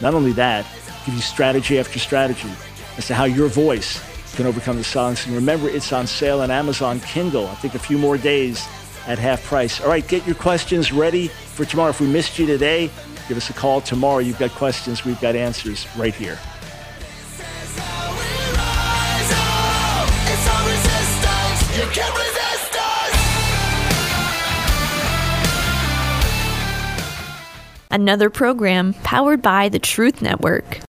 not 0.01 0.15
only 0.15 0.33
that, 0.33 0.67
give 1.05 1.15
you 1.15 1.21
strategy 1.21 1.79
after 1.79 1.99
strategy 1.99 2.51
as 2.97 3.07
to 3.09 3.15
how 3.15 3.25
your 3.25 3.49
voice 3.49 4.01
can 4.37 4.47
overcome 4.47 4.77
the 4.77 4.85
silencing. 4.85 5.35
Remember, 5.35 5.69
it's 5.69 5.93
on 5.93 6.07
sale 6.07 6.41
on 6.41 6.51
Amazon 6.51 7.01
Kindle. 7.01 7.47
I 7.47 7.55
think 7.57 7.75
a 7.75 7.79
few 7.79 7.99
more 7.99 8.19
days 8.19 8.67
at 9.07 9.19
half 9.19 9.43
price. 9.45 9.81
All 9.81 9.89
right, 9.89 10.07
get 10.07 10.27
your 10.27 10.35
questions 10.35 10.93
ready 10.93 11.29
for 11.29 11.65
tomorrow. 11.65 11.91
If 11.91 12.01
we 12.01 12.07
missed 12.07 12.39
you 12.39 12.47
today, 12.47 12.91
Give 13.29 13.37
us 13.37 13.51
a 13.51 13.53
call 13.53 13.81
tomorrow. 13.81 14.19
You've 14.19 14.39
got 14.39 14.51
questions, 14.53 15.05
we've 15.05 15.21
got 15.21 15.35
answers 15.35 15.87
right 15.97 16.15
here. 16.15 16.39
Another 27.91 28.29
program 28.29 28.93
powered 29.05 29.41
by 29.41 29.69
the 29.71 29.79
Truth 29.79 30.21
Network. 30.21 30.81